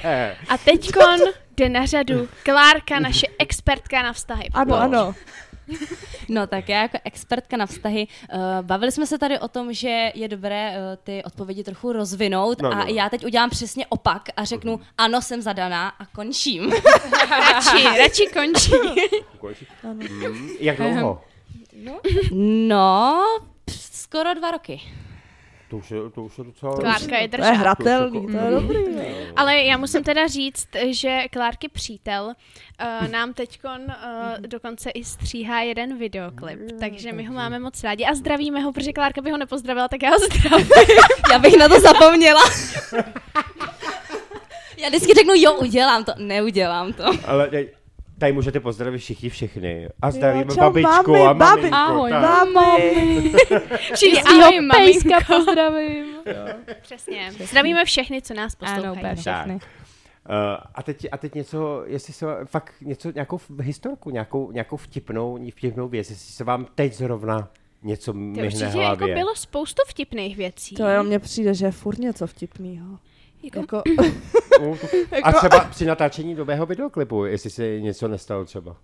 A 0.50 0.58
teďkon 0.66 1.20
jde 1.58 1.70
na 1.70 1.86
řadu 1.86 2.28
Klárka, 2.44 3.00
naše 3.00 3.28
expertka 3.40 4.04
na 4.04 4.14
vztahy. 4.14 4.50
Ano, 4.54 4.76
ano. 4.76 5.16
No 6.30 6.48
tak 6.48 6.70
já 6.70 6.82
jako 6.82 6.98
expertka 7.04 7.58
na 7.58 7.66
vztahy, 7.66 8.08
uh, 8.34 8.40
bavili 8.62 8.92
jsme 8.92 9.06
se 9.06 9.18
tady 9.18 9.40
o 9.40 9.48
tom, 9.48 9.74
že 9.74 10.12
je 10.16 10.28
dobré 10.28 10.72
uh, 10.72 10.76
ty 11.04 11.24
odpovědi 11.24 11.64
trochu 11.64 11.92
rozvinout 11.92 12.62
No, 12.62 12.70
a 12.72 12.76
no. 12.76 12.86
já 12.88 13.10
teď 13.10 13.26
udělám 13.26 13.50
přesně 13.50 13.86
opak 13.88 14.30
a 14.38 14.44
řeknu 14.46 14.80
ano, 14.98 15.22
jsem 15.22 15.42
zadaná 15.42 15.90
a 15.90 16.06
končím. 16.06 16.72
Radši, 17.30 17.84
radši 17.98 18.28
končí. 18.34 18.72
Mm, 19.84 20.50
Jak 20.60 20.78
dlouho? 20.78 21.22
No, 22.68 23.22
pff, 23.66 23.96
skoro 23.96 24.34
dva 24.34 24.52
roky. 24.52 24.82
To 25.70 25.78
už 25.78 25.92
je, 25.92 25.98
to 26.16 26.24
už 26.24 26.38
je 26.38 26.44
docela... 26.44 26.76
Klárka 26.78 27.18
je 27.18 27.28
To 27.30 27.36
je 27.36 27.42
držák. 27.42 27.56
hratelný, 27.56 28.28
to 28.28 28.38
je 28.38 28.52
dobrý. 28.52 28.78
no. 28.96 29.02
Ale 29.36 29.58
já 29.58 29.78
musím 29.78 30.04
teda 30.04 30.28
říct, 30.28 30.68
že 30.90 31.20
Klárky 31.32 31.70
přítel 31.70 32.26
uh, 33.04 33.08
nám 33.08 33.34
teďkon 33.34 33.82
uh, 33.82 33.94
dokonce 34.48 34.90
i 34.90 35.04
stříhá 35.04 35.62
jeden 35.62 35.98
videoklip, 35.98 36.60
takže 36.80 37.14
my 37.14 37.24
ho 37.26 37.34
máme 37.34 37.60
moc 37.60 37.84
rádi 37.84 38.06
a 38.06 38.14
zdravíme 38.14 38.60
ho, 38.60 38.72
protože 38.74 38.94
Klárka 38.94 39.22
by 39.22 39.32
ho 39.32 39.38
nepozdravila, 39.38 39.88
tak 39.88 40.04
já 40.04 40.10
ho 40.10 40.18
zdravím. 40.20 40.68
Já 41.32 41.40
bych 41.40 41.58
na 41.58 41.70
to 41.70 41.80
zapomněla. 41.80 42.42
Já 44.78 44.90
vždycky 44.90 45.14
řeknu, 45.14 45.34
jo, 45.38 45.54
udělám 45.54 46.04
to. 46.04 46.12
Neudělám 46.18 46.94
to. 46.94 47.04
Ale 47.26 47.50
tady 48.20 48.34
můžete 48.34 48.60
pozdravit 48.60 48.98
všichni 49.00 49.30
všechny. 49.30 49.90
A 50.02 50.12
zdravíme 50.12 50.46
čau, 50.54 50.60
babičku 50.60 51.12
mami, 51.12 51.26
a 51.26 51.34
babi- 51.34 51.70
maminku. 51.70 51.76
Ahoj, 51.76 52.12
tak. 52.12 52.48
Mami. 52.54 53.32
Všichni, 53.96 54.22
ahoj, 54.24 54.62
maminko. 54.62 54.76
pejska 54.78 55.18
pozdravím. 55.36 56.06
Přesně. 56.82 57.32
Zdravíme 57.46 57.86
všechny, 57.86 58.22
co 58.22 58.34
nás 58.34 58.56
Ano, 58.60 58.74
poslouchají. 58.74 58.98
úplně 58.98 59.16
všechny. 59.16 59.54
Uh, 59.54 59.60
a, 60.76 60.84
teď, 60.84 61.08
a 61.12 61.18
teď 61.18 61.36
něco, 61.36 61.84
jestli 61.86 62.14
se 62.14 62.26
vám- 62.26 62.46
fakt 62.46 62.74
něco, 62.82 63.12
nějakou 63.12 63.40
historku, 63.62 64.10
nějakou, 64.10 64.52
nějakou 64.52 64.78
vtipnou, 64.78 65.40
vtipnou 65.56 65.88
věc, 65.88 66.10
jestli 66.10 66.34
se 66.34 66.44
vám 66.44 66.68
teď 66.76 66.94
zrovna 66.94 67.50
něco 67.84 68.12
To 68.14 68.18
myhne 68.18 68.44
určitě 68.46 68.64
jako 68.66 68.78
hlavě. 68.80 69.16
bylo 69.16 69.36
spoustu 69.36 69.82
vtipných 69.88 70.38
věcí. 70.38 70.76
To 70.76 70.88
jo, 70.90 71.04
mně 71.04 71.20
přijde, 71.20 71.54
že 71.54 71.66
je 71.66 71.72
furt 71.72 71.98
něco 72.00 72.28
vtipného. 72.28 73.00
Jako, 73.44 73.60
Jako, 73.60 73.82
No, 74.62 74.78
A 75.24 75.32
třeba 75.32 75.60
při 75.60 75.86
natáčení 75.86 76.36
nového 76.36 76.66
videoklipu, 76.66 77.26
jestli 77.26 77.50
se 77.50 77.80
něco 77.80 78.08
nestalo 78.08 78.46
třeba. 78.46 78.76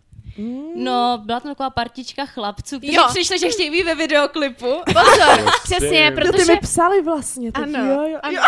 No, 0.75 1.21
byla 1.25 1.39
tam 1.39 1.51
taková 1.51 1.69
partička 1.69 2.25
chlapců, 2.25 2.77
kteří 2.77 2.93
Jo. 2.93 3.03
přišli, 3.09 3.39
že 3.39 3.49
chtějí 3.49 3.71
být 3.71 3.83
ve 3.83 3.95
videoklipu. 3.95 4.65
pozor, 4.85 5.51
přesně, 5.63 6.05
jo, 6.05 6.11
ty 6.11 6.15
protože... 6.15 6.53
mi 6.53 6.59
psali 6.59 7.01
vlastně. 7.01 7.51
Tak 7.51 7.63
Ano, 7.63 7.79
jo, 7.79 8.07
jo. 8.07 8.19
ano. 8.23 8.41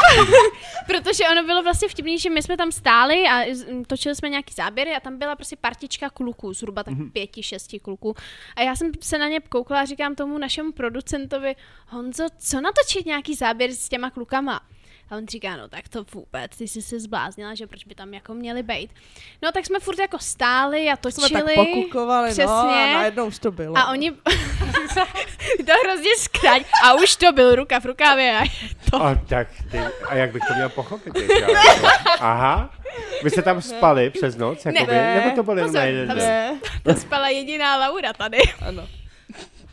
Protože 0.88 1.24
ono 1.32 1.43
bylo 1.43 1.64
vlastně 1.64 1.88
vtipný, 1.88 2.20
že 2.20 2.30
my 2.30 2.41
jsme 2.43 2.58
tam 2.58 2.72
stáli 2.72 3.24
a 3.28 3.45
točili 3.88 4.16
jsme 4.16 4.30
nějaký 4.30 4.53
záběry 4.53 4.95
a 4.95 4.99
tam 4.99 5.18
byla 5.18 5.36
prostě 5.36 5.56
partička 5.56 6.10
kluků, 6.10 6.53
zhruba 6.53 6.84
tak 6.84 6.93
pěti, 7.14 7.43
šesti 7.43 7.80
kluků. 7.80 8.16
A 8.56 8.62
já 8.62 8.76
jsem 8.76 8.91
se 9.01 9.18
na 9.18 9.28
ně 9.28 9.39
koukla 9.39 9.80
a 9.80 9.86
říkám 9.86 10.16
tomu 10.16 10.38
našemu 10.38 10.72
producentovi, 10.72 11.56
Honzo, 11.88 12.24
co 12.39 12.62
natočit 12.62 13.06
nějaký 13.06 13.36
záběr 13.36 13.72
s 13.72 13.89
těma 13.89 14.10
klukama? 14.10 14.62
A 15.10 15.16
on 15.18 15.28
říká, 15.28 15.58
no 15.58 15.68
tak 15.68 15.88
to 15.89 16.06
vůbec, 16.14 16.58
ty 16.58 16.68
jsi 16.68 16.82
se 16.82 16.99
zbláznila, 16.99 17.56
že 17.56 17.68
proč 17.68 17.84
by 17.86 17.95
tam 17.95 18.14
jako 18.14 18.34
měli 18.34 18.64
být. 18.64 18.89
No 19.41 19.51
tak 19.51 19.66
jsme 19.66 19.80
furt 19.80 19.99
jako 19.99 20.20
stáli 20.20 20.89
a 20.89 20.95
točili. 20.97 21.28
Jsme 21.28 21.41
tak 21.43 21.56
pokukovali, 21.56 22.30
Přesně. 22.30 22.45
no 22.45 22.70
a 22.70 22.93
najednou 22.93 23.26
už 23.26 23.39
to 23.39 23.51
bylo. 23.51 23.78
A 23.78 23.88
oni 23.91 24.12
to 25.66 25.72
hrozně 25.84 26.10
zkrať 26.20 26.64
a 26.84 26.93
už 26.93 27.16
to 27.16 27.32
byl 27.32 27.56
ruka 27.56 27.80
v 27.80 27.86
rukávě 27.86 28.38
a 28.38 28.43
je 28.43 28.49
to 28.91 29.03
A 29.03 29.16
tak 29.30 29.47
ty, 29.72 29.80
a 30.10 30.16
jak 30.16 30.32
bych 30.32 30.43
to 30.47 30.53
měl 30.53 30.70
pochopit? 30.70 31.14
Aha, 32.20 32.70
vy 33.24 33.30
jste 33.30 33.41
tam 33.41 33.62
spali 33.62 34.10
přes 34.10 34.36
noc, 34.38 34.66
jakoby, 34.66 34.91
Ne. 34.91 35.16
nebo 35.16 35.36
to 35.36 35.43
bylo 35.43 35.56
jenom 35.58 35.70
Pozor, 35.72 35.84
jeden 35.88 36.08
tam 36.08 36.18
den? 36.18 36.28
Ne, 36.28 36.60
To 36.84 36.93
spala 36.93 37.30
jediná 37.30 37.78
Laura 37.78 38.14
tady. 38.14 38.38
ano. 38.68 38.88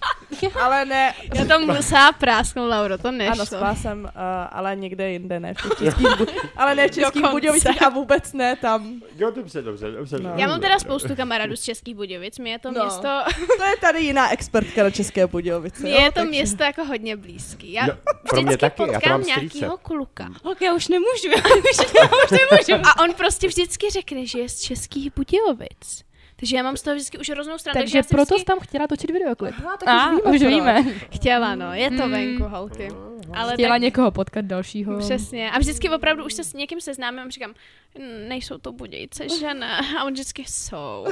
Ale 0.61 0.84
ne, 0.84 1.14
Já 1.34 1.44
to 1.44 1.66
musela 1.66 2.12
prásknout, 2.12 2.70
Lauro, 2.70 2.98
to 2.98 3.09
ano, 3.09 3.18
nešlo. 3.18 3.46
spala 3.46 3.74
jsem, 3.74 4.05
uh, 4.05 4.11
ale 4.50 4.76
někde 4.76 5.11
jinde, 5.11 5.40
ne 5.40 5.55
v 5.55 5.57
českých, 5.78 6.07
bu- 6.07 6.26
ale 6.57 6.74
ne 6.74 6.88
v 6.88 6.90
českých. 6.90 7.22
Budějovicích 7.30 7.82
a 7.82 7.88
vůbec 7.88 8.32
ne 8.32 8.57
tam. 8.57 9.00
Jo, 9.18 9.30
dobře, 9.30 9.62
dobře, 9.62 9.90
dobře. 9.90 10.18
No. 10.18 10.32
Já 10.36 10.46
mám 10.48 10.61
teda 10.61 10.78
spoustu 10.78 11.16
kamarádů 11.16 11.57
z 11.57 11.62
Českých 11.62 11.94
Budějovic, 11.94 12.38
mě 12.38 12.53
je 12.53 12.59
to 12.59 12.70
No. 12.70 12.82
město, 12.84 13.09
To 13.59 13.64
je 13.64 13.76
tady 13.80 14.00
jiná 14.00 14.32
expertka 14.32 14.82
na 14.82 14.90
České 14.90 15.26
Budějovice. 15.26 15.82
mě 15.82 15.92
je 15.92 16.11
to 16.11 16.14
takže- 16.14 16.28
město 16.30 16.62
jako 16.62 16.84
hodně 16.84 17.16
blízký. 17.16 17.72
Já 17.72 17.86
No, 17.86 17.92
pro 18.28 18.42
mě 18.42 18.57
vždycky 18.57 18.61
taky, 18.61 18.82
já 18.82 18.86
to 18.86 18.92
potkám 18.92 19.12
mám 19.12 19.22
nějakýho 19.26 19.78
kluka 19.78 20.28
Ok, 20.42 20.61
já 20.61 20.72
už 20.74 20.88
nemůžu, 20.88 21.28
já 21.28 21.55
už, 21.55 21.94
já 22.00 22.05
už 22.24 22.30
nemůžu. 22.30 22.86
a 22.86 23.00
on 23.03 23.14
prostě 23.14 23.46
vždycky 23.48 23.90
řekne, 23.90 24.26
že 24.26 24.38
je 24.38 24.48
z 24.48 24.61
Českých 24.61 25.12
Budějovic. 25.16 26.05
Takže 26.43 26.57
já 26.57 26.62
mám 26.62 26.76
z 26.76 26.82
toho 26.82 26.95
vždycky 26.95 27.18
už 27.18 27.30
hroznou 27.30 27.59
stranu. 27.59 27.80
Takže 27.80 27.99
já 27.99 28.03
si 28.03 28.09
proto 28.09 28.24
jsi 28.26 28.34
vždycky 28.34 28.45
tam 28.47 28.61
chtěla 28.61 28.86
točit 28.86 29.11
videoklip. 29.11 29.55
Aha, 29.59 29.76
tak 29.76 29.88
A, 29.88 30.11
už 30.28 30.34
už 30.34 30.40
víme, 30.43 30.51
víme. 30.82 30.82
proč. 30.99 31.16
chtěla, 31.18 31.55
no, 31.55 31.72
je 31.74 31.90
to 31.90 32.03
Hmm. 32.03 32.11
venku, 32.12 32.45
holky. 32.45 32.88
Ale 33.34 33.55
Chtěla 33.55 33.74
tak, 33.74 33.82
někoho 33.82 34.11
potkat 34.11 34.45
dalšího. 34.45 34.99
Přesně. 34.99 35.51
A 35.51 35.59
vždycky 35.59 35.90
opravdu 35.90 36.24
už 36.24 36.34
se 36.34 36.45
s 36.45 36.55
někým 36.55 36.80
seznámím 36.80 37.20
a 37.20 37.28
říkám, 37.30 37.55
"Mm, 37.99 38.28
nejsou 38.28 38.59
to 38.59 38.72
budějce, 38.72 39.28
že 39.28 39.55
ne? 39.55 39.78
A 40.01 40.05
on 40.05 40.12
vždycky 40.12 40.45
jsou. 40.49 41.07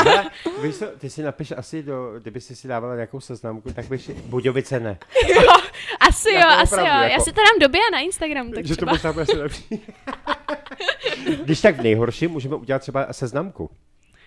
Víš 0.62 0.76
co, 0.76 0.86
ty 0.98 1.10
si 1.10 1.22
napiš 1.22 1.52
asi, 1.56 1.82
do, 1.82 2.12
kdyby 2.20 2.40
jsi 2.40 2.56
si 2.56 2.68
dávala 2.68 2.94
nějakou 2.94 3.20
seznamku, 3.20 3.72
tak 3.72 3.88
bych 3.88 4.10
Budějovice 4.10 4.80
ne. 4.80 4.98
jo, 5.34 5.42
asi 6.08 6.28
jo, 6.30 6.34
Jako 6.38 6.52
asi 6.52 6.74
opravdu, 6.74 6.90
jo. 6.92 7.02
Já 7.02 7.08
jako- 7.08 7.24
si 7.24 7.32
to 7.32 7.40
dám 7.40 7.58
době 7.60 7.80
na 7.92 7.98
Instagramu, 8.00 8.52
tak 8.52 8.64
že 8.66 8.72
to 8.74 8.76
třeba. 8.76 8.92
možná 8.92 9.12
bude 9.12 9.22
asi 9.22 9.36
lepší. 9.36 9.80
Když 11.44 11.60
tak 11.60 11.76
v 11.76 11.82
nejhorším 11.82 12.30
můžeme 12.30 12.56
udělat 12.56 12.78
třeba 12.78 13.06
seznamku. 13.12 13.70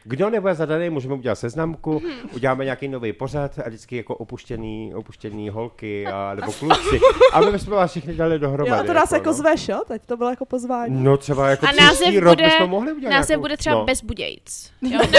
Kdo 0.08 0.30
nebude 0.30 0.56
zadaný, 0.56 0.90
můžeme 0.90 1.14
udělat 1.14 1.36
seznamku, 1.36 2.02
uděláme 2.34 2.64
nějaký 2.64 2.88
nový 2.88 3.14
pořad 3.14 3.60
a 3.66 3.68
vždycky 3.70 3.98
jako 3.98 4.16
opuštěný, 4.16 4.94
opuštěný 4.96 5.50
holky 5.50 6.08
a, 6.08 6.34
nebo 6.36 6.52
kluci. 6.52 7.00
A 7.34 7.42
my 7.42 7.52
bychom 7.52 7.74
vás 7.74 7.92
všichni 7.92 8.14
dali 8.14 8.40
dohromady. 8.40 8.78
Jo, 8.78 8.84
a 8.84 8.84
to 8.84 8.94
nás 8.94 9.12
jako 9.12 9.30
no. 9.30 9.34
zveš, 9.34 9.68
jo? 9.68 9.82
Teď 9.88 10.02
to 10.06 10.18
bylo 10.18 10.30
jako 10.30 10.46
pozvání. 10.46 11.04
No 11.04 11.18
třeba 11.18 11.50
jako 11.50 11.66
A 11.66 11.70
příští 11.70 11.86
název 11.86 12.24
rok 12.24 12.32
bude, 12.32 12.46
bychom 12.46 12.70
mohli 12.70 12.94
udělat 12.94 13.12
název 13.12 13.30
nějakou, 13.30 13.42
bude 13.42 13.58
třeba 13.58 13.76
no, 13.76 13.86
bez 13.86 14.04
Budějc. 14.04 14.72
Jo? 14.82 15.00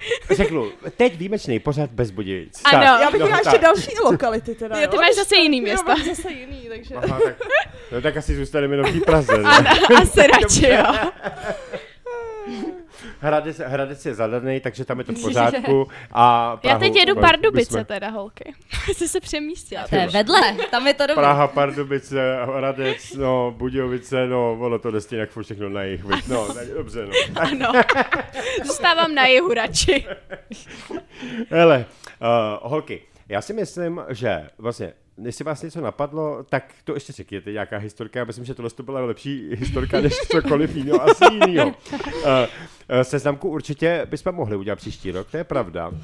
Řeknu, 0.30 0.70
teď 0.96 1.16
výjimečný 1.16 1.58
pořad 1.58 1.90
bez 1.90 2.10
Budějic. 2.10 2.62
Ano. 2.64 2.84
Tak, 2.84 3.00
Já 3.00 3.10
bych 3.10 3.20
no, 3.20 3.26
měla 3.26 3.38
ještě 3.38 3.50
tak. 3.50 3.60
další 3.60 3.90
lokality 4.04 4.54
teda, 4.54 4.76
Jo, 4.76 4.82
jo? 4.82 4.88
ty 4.88 4.96
máš 4.96 5.14
zase 5.14 5.36
jiný 5.36 5.58
Jo, 5.58 5.62
města. 5.62 5.94
mám 5.94 6.04
zase 6.04 6.32
jiný, 6.32 6.68
takže... 6.68 6.94
Aha, 6.94 7.18
tak, 7.24 7.36
no 7.92 8.02
tak 8.02 8.16
asi 8.16 8.36
zůstaneme 8.36 8.76
jenom 8.76 8.92
v 8.92 9.04
Praze. 9.04 9.32
Ano, 9.44 9.70
asi 10.02 10.26
radši, 10.26 10.68
jo. 10.68 11.10
Hradec, 13.20 13.58
Hradec 13.58 14.06
je 14.06 14.14
zadaný, 14.14 14.60
takže 14.60 14.84
tam 14.84 14.98
je 14.98 15.04
to 15.04 15.12
v 15.12 15.20
pořádku. 15.22 15.88
A 16.12 16.50
Já 16.50 16.56
Prahu 16.56 16.80
teď 16.80 16.96
jedu 16.96 17.14
Pardubice 17.16 17.70
bychom- 17.72 17.84
teda, 17.84 18.08
holky. 18.08 18.54
Jsi 18.92 19.08
se 19.08 19.20
přemístila. 19.20 19.84
To 19.88 19.96
je 19.96 20.06
vedle, 20.08 20.40
tam 20.70 20.86
je 20.86 20.94
to 20.94 21.02
dobré. 21.06 21.14
Praha, 21.22 21.48
Pardubice, 21.48 22.36
Hradec, 22.56 23.12
no, 23.14 23.54
Budějovice, 23.56 24.26
no, 24.26 24.52
ono 24.60 24.78
to 24.78 24.90
jde 24.90 25.00
stejně 25.00 25.20
jak 25.20 25.30
furt 25.30 25.44
všechno 25.44 25.68
na 25.68 25.82
jich, 25.82 26.04
no, 26.28 26.54
tak 26.54 26.68
dobře, 26.68 27.06
no. 27.06 27.12
Ano. 27.40 27.72
Zůstávám 28.64 29.14
na 29.14 29.26
jihu 29.26 29.54
radši. 29.54 30.06
Hele, 31.50 31.84
uh, 32.62 32.70
holky, 32.70 33.02
já 33.28 33.40
si 33.42 33.52
myslím, 33.52 34.00
že 34.08 34.48
vlastně 34.58 34.92
jestli 35.24 35.44
vás 35.44 35.62
něco 35.62 35.80
napadlo, 35.80 36.42
tak 36.48 36.64
to 36.84 36.94
ještě 36.94 37.12
řekněte, 37.12 37.52
nějaká 37.52 37.76
historka. 37.78 38.18
Já 38.18 38.24
myslím, 38.24 38.44
že 38.44 38.54
tohle 38.54 38.70
to 38.70 38.82
byla 38.82 39.00
lepší 39.00 39.48
historka, 39.54 40.00
než 40.00 40.14
cokoliv 40.32 40.76
jiného, 40.76 41.02
asi 41.02 41.24
jinýho. 41.34 41.66
Uh, 41.66 41.72
uh, 41.72 43.00
seznamku 43.02 43.48
určitě 43.48 44.06
bychom 44.10 44.34
mohli 44.34 44.56
udělat 44.56 44.76
příští 44.76 45.10
rok, 45.10 45.26
to 45.30 45.36
je 45.36 45.44
pravda. 45.44 45.88
Uh, 45.88 45.94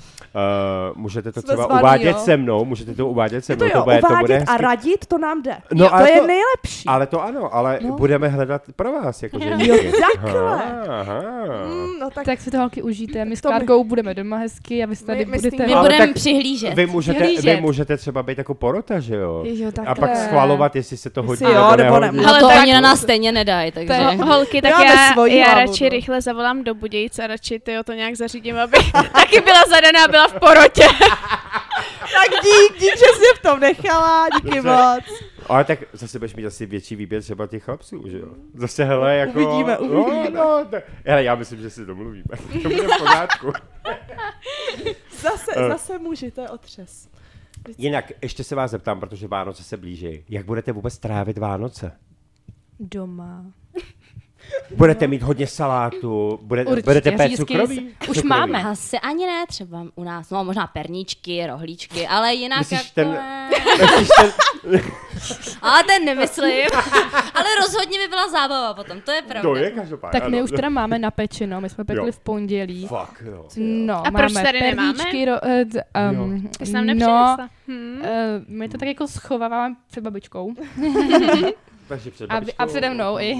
můžete 0.94 1.32
to 1.32 1.40
Jsme 1.40 1.46
třeba 1.46 1.64
zvaný, 1.64 1.80
uvádět 1.82 2.16
jo. 2.16 2.22
se 2.22 2.36
mnou, 2.36 2.64
můžete 2.64 2.94
to 2.94 3.08
uvádět 3.08 3.44
se 3.44 3.56
To 3.56 3.64
mnou, 3.64 3.74
jo, 3.74 3.82
bude, 3.84 4.00
to 4.08 4.16
bude 4.20 4.44
a 4.48 4.56
radit, 4.56 5.06
to 5.06 5.18
nám 5.18 5.42
jde. 5.42 5.56
No, 5.74 5.88
to 5.88 5.94
ale 5.94 6.10
je 6.10 6.20
to- 6.20 6.26
nejlepší. 6.26 6.86
Ale 6.86 7.06
to 7.06 7.22
ano, 7.22 7.54
ale 7.54 7.78
No. 7.82 7.96
budeme 7.96 8.28
hledat 8.28 8.62
pro 8.76 8.92
vás, 8.92 9.22
jako 9.22 9.38
Jo, 9.38 9.76
takhle. 10.14 10.40
Aha, 10.40 11.00
aha. 11.00 11.22
Mm, 11.66 11.98
no 12.00 12.10
tak, 12.10 12.24
Tak 12.24 12.40
si 12.40 12.50
to 12.50 12.58
holky 12.58 12.82
užijte. 12.82 13.24
My 13.24 13.36
s 13.36 13.40
To 13.40 13.48
Klárkou 13.48 13.84
budeme 13.84 14.14
doma 14.14 14.36
hezky 14.36 14.82
a 14.82 14.86
vy 14.86 14.96
se 14.96 15.04
tady 15.06 15.24
My- 15.26 15.36
budete... 15.38 15.66
My 15.66 15.74
budeme 15.74 16.12
přihlížet. 16.12 16.74
Vy 16.74 16.86
můžete, 16.86 17.28
vy 17.42 17.60
můžete 17.60 17.96
třeba 17.96 18.22
být 18.22 18.38
jako 18.38 18.54
porota, 18.54 19.00
že 19.06 19.14
jo? 19.16 19.42
Jo, 19.46 19.70
A 19.86 19.94
pak 19.94 20.16
schvalovat, 20.16 20.76
jestli 20.76 20.96
se 20.96 21.10
to 21.10 21.22
hodí 21.22 21.44
jo, 21.44 21.76
nebo 21.76 22.00
ne. 22.00 22.12
nehodí. 22.12 22.24
Ale 22.26 22.40
Ale 22.40 22.54
to 22.54 22.60
oni 22.62 22.72
na 22.72 22.80
nás 22.80 23.00
stejně 23.00 23.32
nedají, 23.32 23.72
takže... 23.72 23.92
je- 23.92 24.16
Holky, 24.24 24.62
tak 24.62 24.70
já, 24.84 25.12
svoji 25.12 25.36
já 25.38 25.46
hlavu, 25.46 25.60
radši 25.60 25.84
no. 25.84 25.90
rychle 25.90 26.20
zavolám 26.22 26.64
do 26.64 26.74
Budějic 26.74 27.18
a 27.18 27.26
radši 27.26 27.60
ty 27.60 27.76
to 27.84 27.92
nějak 27.92 28.14
zařídím, 28.16 28.58
aby 28.58 28.76
taky 29.12 29.40
byla 29.40 29.62
zadaná 29.68 30.04
a 30.04 30.08
byla 30.08 30.28
v 30.28 30.32
porotě. 30.40 30.84
tak 32.00 32.30
dík, 32.42 32.80
dík, 32.80 32.90
že 32.98 33.04
jsi 33.16 33.24
v 33.38 33.42
tom 33.42 33.60
nechala, 33.60 34.28
díky 34.28 34.56
Dobře. 34.56 34.62
moc. 34.70 35.04
Ale 35.48 35.64
tak 35.64 35.78
zase 35.92 36.18
budeš 36.18 36.34
mít 36.34 36.46
asi 36.46 36.66
větší 36.66 36.96
výběr 36.96 37.22
třeba 37.22 37.46
těch 37.46 37.62
chlapců, 37.64 38.02
že 38.08 38.18
jo? 38.18 38.26
Zase 38.54 38.84
hele, 38.84 39.14
jako... 39.16 39.40
Uvidíme, 39.40 39.78
uvidíme. 39.78 40.30
No, 40.30 40.44
no, 40.58 40.64
tak, 40.70 40.84
hele, 41.06 41.24
já 41.24 41.34
myslím, 41.34 41.60
že 41.60 41.70
si 41.70 41.84
domluvíme. 41.86 42.24
to 42.62 42.68
bude 42.68 42.82
v 42.88 42.98
pořádku. 42.98 43.52
Zase, 45.20 45.52
Eh. 45.56 45.68
zase 45.68 45.98
muži, 45.98 46.30
to 46.30 46.40
je 46.40 46.48
otřes. 46.48 47.08
Jinak, 47.78 48.12
ještě 48.22 48.44
se 48.44 48.54
vás 48.54 48.70
zeptám, 48.70 49.00
protože 49.00 49.28
Vánoce 49.28 49.62
se 49.64 49.76
blíží. 49.76 50.24
Jak 50.28 50.46
budete 50.46 50.72
vůbec 50.72 50.98
trávit 50.98 51.38
Vánoce? 51.38 51.92
Doma. 52.80 53.44
Budete 54.76 55.06
mít 55.06 55.22
hodně 55.22 55.46
salátu, 55.46 56.38
budete, 56.42 56.70
Určitě, 56.70 56.90
budete 56.90 57.28
řízky 57.28 57.36
cukroví? 57.36 57.88
už 57.88 58.06
Cukroví. 58.06 58.28
máme. 58.28 58.64
Asi 58.64 58.98
ani 58.98 59.26
ne, 59.26 59.46
třeba 59.48 59.86
u 59.94 60.04
nás, 60.04 60.30
no 60.30 60.44
možná 60.44 60.66
perníčky, 60.66 61.46
rohlíčky, 61.46 62.06
ale 62.06 62.34
jinak 62.34 62.58
Myslíš 62.58 62.78
jako... 62.80 62.90
ten- 62.94 63.10
ne. 63.10 63.50
Myslíš 63.82 64.08
ten, 64.20 64.32
Ale 65.62 65.84
ten 65.84 66.04
nemyslím. 66.04 66.66
ale 67.34 67.46
rozhodně 67.62 67.98
by 67.98 68.08
byla 68.08 68.28
zábava 68.28 68.74
potom, 68.74 69.00
to 69.00 69.10
je 69.10 69.22
pravda. 69.22 69.42
to 69.42 69.56
je 69.56 69.70
každopádně. 69.70 70.20
Tak 70.20 70.28
my 70.30 70.36
ano. 70.36 70.44
už 70.44 70.50
teda 70.50 70.68
máme 70.68 70.98
napečeno, 70.98 71.60
my 71.60 71.68
jsme 71.68 71.84
pekli 71.84 72.06
Jo. 72.06 72.12
v 72.12 72.18
pondělí. 72.18 72.86
Fuck, 72.88 73.22
jo. 73.26 73.48
No, 73.56 74.06
A 74.06 74.10
proč 74.10 74.32
máme 74.32 74.46
tady 74.46 74.60
nemáme? 74.60 74.92
perníčky, 74.92 75.24
ro, 75.24 75.32
uh, 76.12 76.22
um, 76.22 76.48
Ty 76.58 76.66
jsi 76.66 76.72
nám 76.72 76.86
no, 76.86 76.94
nepřinesla. 76.94 77.48
Hm. 77.68 77.98
uh, 78.00 78.06
my 78.48 78.68
to 78.68 78.78
tak 78.78 78.88
jako 78.88 79.08
schováváme 79.08 79.74
před 79.90 80.00
babičkou. 80.00 80.54
Takže 81.88 82.10
před 82.10 82.30
Aby, 82.30 82.52
a 82.52 82.66
přede 82.66 82.90
mnou 82.90 83.18
i. 83.18 83.34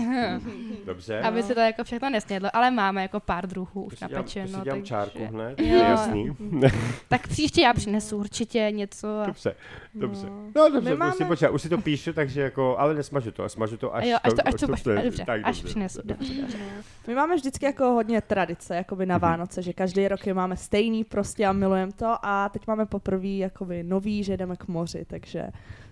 Dobře. 0.87 1.21
Aby 1.21 1.43
se 1.43 1.55
to 1.55 1.61
jako 1.61 1.85
všechno 1.85 2.11
nesnědlo, 2.11 2.49
ale 2.53 2.71
máme 2.71 3.03
jako 3.03 3.21
pár 3.21 3.47
druhů 3.47 3.83
už 3.85 3.93
Už 3.93 3.99
si 3.99 4.07
dělám, 4.09 4.25
už 4.25 4.31
si 4.33 4.41
dělám 4.41 4.63
takže- 4.65 4.83
čárku 4.83 5.25
hned, 5.27 5.61
Jo. 5.61 5.67
je 5.67 5.79
jasný. 5.79 6.37
Tak 7.09 7.29
příště 7.29 7.61
já 7.61 7.75
přinesu 7.75 8.17
určitě 8.19 8.69
něco. 8.71 9.21
A... 9.21 9.27
Dobře, 9.27 9.55
dobře. 9.95 10.27
No 10.57 10.71
dobře, 10.73 10.91
My 10.91 10.97
máme... 10.97 11.13
si 11.13 11.23
máme- 11.23 11.29
počkat, 11.33 11.51
už 11.51 11.63
si 11.63 11.69
to 11.69 11.79
píšu, 11.79 12.13
takže 12.13 12.41
jako, 12.41 12.79
ale 12.79 12.95
nesmažu 12.95 13.31
to, 13.31 13.49
smažu 13.49 13.77
to 13.77 13.95
až, 13.95 14.05
jo, 14.07 14.17
až 14.23 14.33
to, 14.33 14.49
až 14.49 14.55
to, 14.55 14.67
to, 14.67 14.73
až, 14.73 14.83
dobře, 14.83 15.25
tak, 15.25 15.41
až 15.45 15.57
dobře. 15.57 15.69
přinesu. 15.71 16.01
Dobře, 16.05 16.35
dobře. 16.35 16.59
My 17.07 17.15
máme 17.15 17.37
vždycky 17.37 17.65
jako 17.67 17.85
hodně 17.85 18.21
tradice, 18.21 18.77
jakoby 18.77 19.07
na 19.07 19.19
Vánoce, 19.19 19.63
že 19.63 19.73
každý 19.73 20.09
rok 20.09 20.27
je 20.27 20.35
máme 20.35 20.57
stejný 20.57 21.05
prostě 21.05 21.47
a 21.47 21.53
milujeme 21.53 21.93
to 21.93 22.17
a 22.23 22.49
teď 22.49 22.67
máme 22.67 22.87
poprvé 22.87 23.29
jakoby 23.29 23.83
nový, 23.83 24.25
že 24.25 24.37
jdeme 24.37 24.57
k 24.57 24.69
moři, 24.69 25.05
takže 25.09 25.45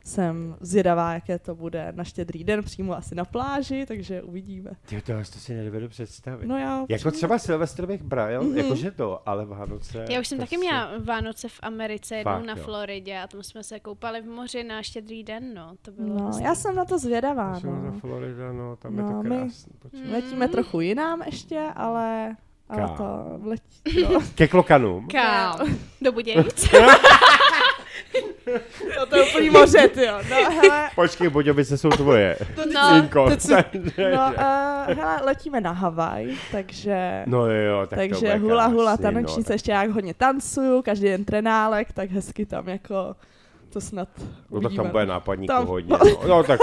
jsem 0.05 0.57
zvědavá, 0.61 1.13
jaké 1.15 1.39
to 1.39 1.55
bude 1.55 1.93
na 1.93 2.05
štědrý 2.05 2.45
den, 2.45 2.63
přímo 2.65 2.97
asi 2.97 3.15
na 3.15 3.25
pláži, 3.25 3.85
takže 3.87 4.23
uvidíme. 4.23 4.71
Ty 4.87 5.01
to, 5.03 5.13
to 5.13 5.39
si 5.39 5.55
nedovedu 5.55 5.89
představit. 5.89 6.47
No 6.47 6.59
já 6.59 6.85
Jako 6.89 7.11
třeba 7.11 7.39
Silvestr 7.39 7.87
bych 7.87 8.03
bral, 8.03 8.43
Mhm. 8.45 8.57
jakože 8.59 8.91
to, 8.91 9.29
ale 9.29 9.45
Vánoce... 9.47 10.05
Já 10.11 10.21
už 10.21 10.29
jsem 10.29 10.39
taky 10.39 10.51
si- 10.55 10.59
měla 10.61 10.91
Vánoce 11.05 11.49
v 11.49 11.61
Americe, 11.63 12.17
jednou 12.17 12.33
Fakt, 12.33 12.45
na 12.47 12.55
jo. 12.57 12.65
Floridě 12.65 13.19
a 13.19 13.27
tam 13.27 13.43
jsme 13.43 13.63
se 13.63 13.81
koupali 13.81 14.23
v 14.23 14.27
moři 14.27 14.65
na 14.65 14.83
štědrý 14.83 15.23
den, 15.25 15.55
no. 15.55 15.73
To 15.83 15.91
bylo 15.91 16.19
No, 16.19 16.27
hezký. 16.27 16.43
já 16.45 16.55
jsem 16.55 16.75
na 16.75 16.85
to 16.85 16.99
zvědavá, 16.99 17.61
Jsem 17.61 17.85
no. 17.85 17.93
za 17.93 17.99
Florida, 18.01 18.53
no, 18.53 18.77
tam 18.77 18.97
No, 18.97 19.03
je 19.09 19.13
to 19.15 19.23
my- 19.23 19.37
krásný. 19.39 19.73
počkej. 19.79 20.11
Letíme 20.13 20.49
trochu 20.49 20.81
jinám 20.81 21.23
ještě, 21.27 21.61
ale, 21.77 22.37
ale 22.69 22.97
to 22.97 23.05
letí, 23.43 24.03
no. 24.13 24.21
Ke 24.35 24.49
klokanům. 24.49 25.09
Kam? 25.09 25.59
Do 26.01 26.13
Budějic? 26.13 26.69
no 28.99 29.07
to 29.07 29.17
je 29.17 29.23
úplný 29.25 29.51
moře, 29.51 29.89
ty 29.89 30.05
jo. 30.05 30.19
No, 30.31 30.37
hele, 30.51 30.91
Počkej, 30.95 31.29
Budějovice 31.29 31.79
jsou 31.79 31.89
tvoje. 31.89 32.37
No, 32.75 32.97
Jinko. 32.97 33.31
teď 33.31 33.41
No, 34.15 34.33
uh, 34.33 34.97
hele, 34.99 35.21
letíme 35.23 35.61
na 35.61 35.73
Havaj, 35.73 36.27
takže... 36.53 37.23
no 37.27 37.51
jo, 37.51 37.81
tak 37.81 37.91
to 37.91 37.97
takže 37.97 38.27
bude 38.27 38.37
hula 38.37 38.67
hula 38.67 38.97
tanečnice, 38.97 39.55
ještě 39.55 39.73
jak 39.73 39.91
hodně 39.91 40.15
tancuju, 40.15 40.83
každý 40.83 41.07
den 41.07 41.25
trenálek, 41.25 41.93
tak 41.93 42.11
hezky 42.11 42.47
tam 42.47 42.69
jako 42.69 43.17
to 43.75 43.81
snad 43.81 44.09
No, 44.51 44.61
no 44.61 44.69
tak 44.69 44.77
tam 44.77 44.91
bude 44.91 45.07
nápadníků 45.07 45.53
Tam- 45.53 45.67
hodně. 45.67 45.97
No, 46.05 46.29
no 46.29 46.43
tak, 46.43 46.61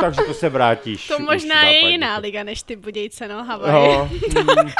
takže 0.00 0.20
to 0.26 0.34
se 0.34 0.48
vrátíš. 0.48 1.08
to 1.08 1.18
možná 1.18 1.62
je 1.62 1.90
jiná 1.90 2.18
liga 2.18 2.42
než 2.42 2.62
ty 2.62 2.76
Budějce, 2.76 3.28
no, 3.28 3.44
Havaj. 3.44 3.72
No, 3.72 4.10
mm, 4.62 4.70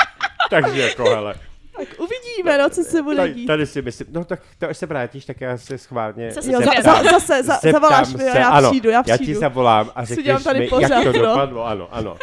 takže 0.51 0.81
jako, 0.81 1.05
hele. 1.05 1.35
Tak 1.79 1.89
uvidíme, 1.99 2.59
no, 2.59 2.71
co 2.71 2.83
se 2.85 3.03
bude 3.03 3.17
Tady, 3.17 3.35
dít. 3.35 3.47
tady 3.47 3.67
si 3.67 3.83
myslím, 3.83 4.09
no 4.13 4.25
tak 4.25 4.41
to 4.59 4.69
až 4.69 4.79
se 4.79 4.87
vrátíš, 4.87 5.25
tak 5.25 5.41
já 5.41 5.59
se 5.59 5.79
schválně 5.79 6.31
Zase 6.33 6.53
Jo, 6.53 6.61
za, 6.61 6.73
zeptám. 6.75 7.05
za, 7.05 7.11
zase 7.11 7.43
za, 7.43 7.55
Zeptám 7.55 7.73
zavoláš 7.73 8.15
mi, 8.15 8.25
já 8.25 8.49
ano, 8.49 8.71
přijdu, 8.71 8.91
já 8.91 9.03
Já 9.07 9.17
ti 9.17 9.23
přijdu. 9.23 9.41
zavolám 9.41 9.91
a 9.95 10.03
Si 10.03 10.09
řekneš 10.09 10.25
dělám 10.27 10.43
tady 10.43 10.59
mi, 10.61 10.69
pořád, 10.69 10.91
jak 11.05 11.15
to 11.15 11.21
no. 11.23 11.27
dopadlo, 11.29 11.67
ano, 11.67 11.89
ano. 11.91 12.17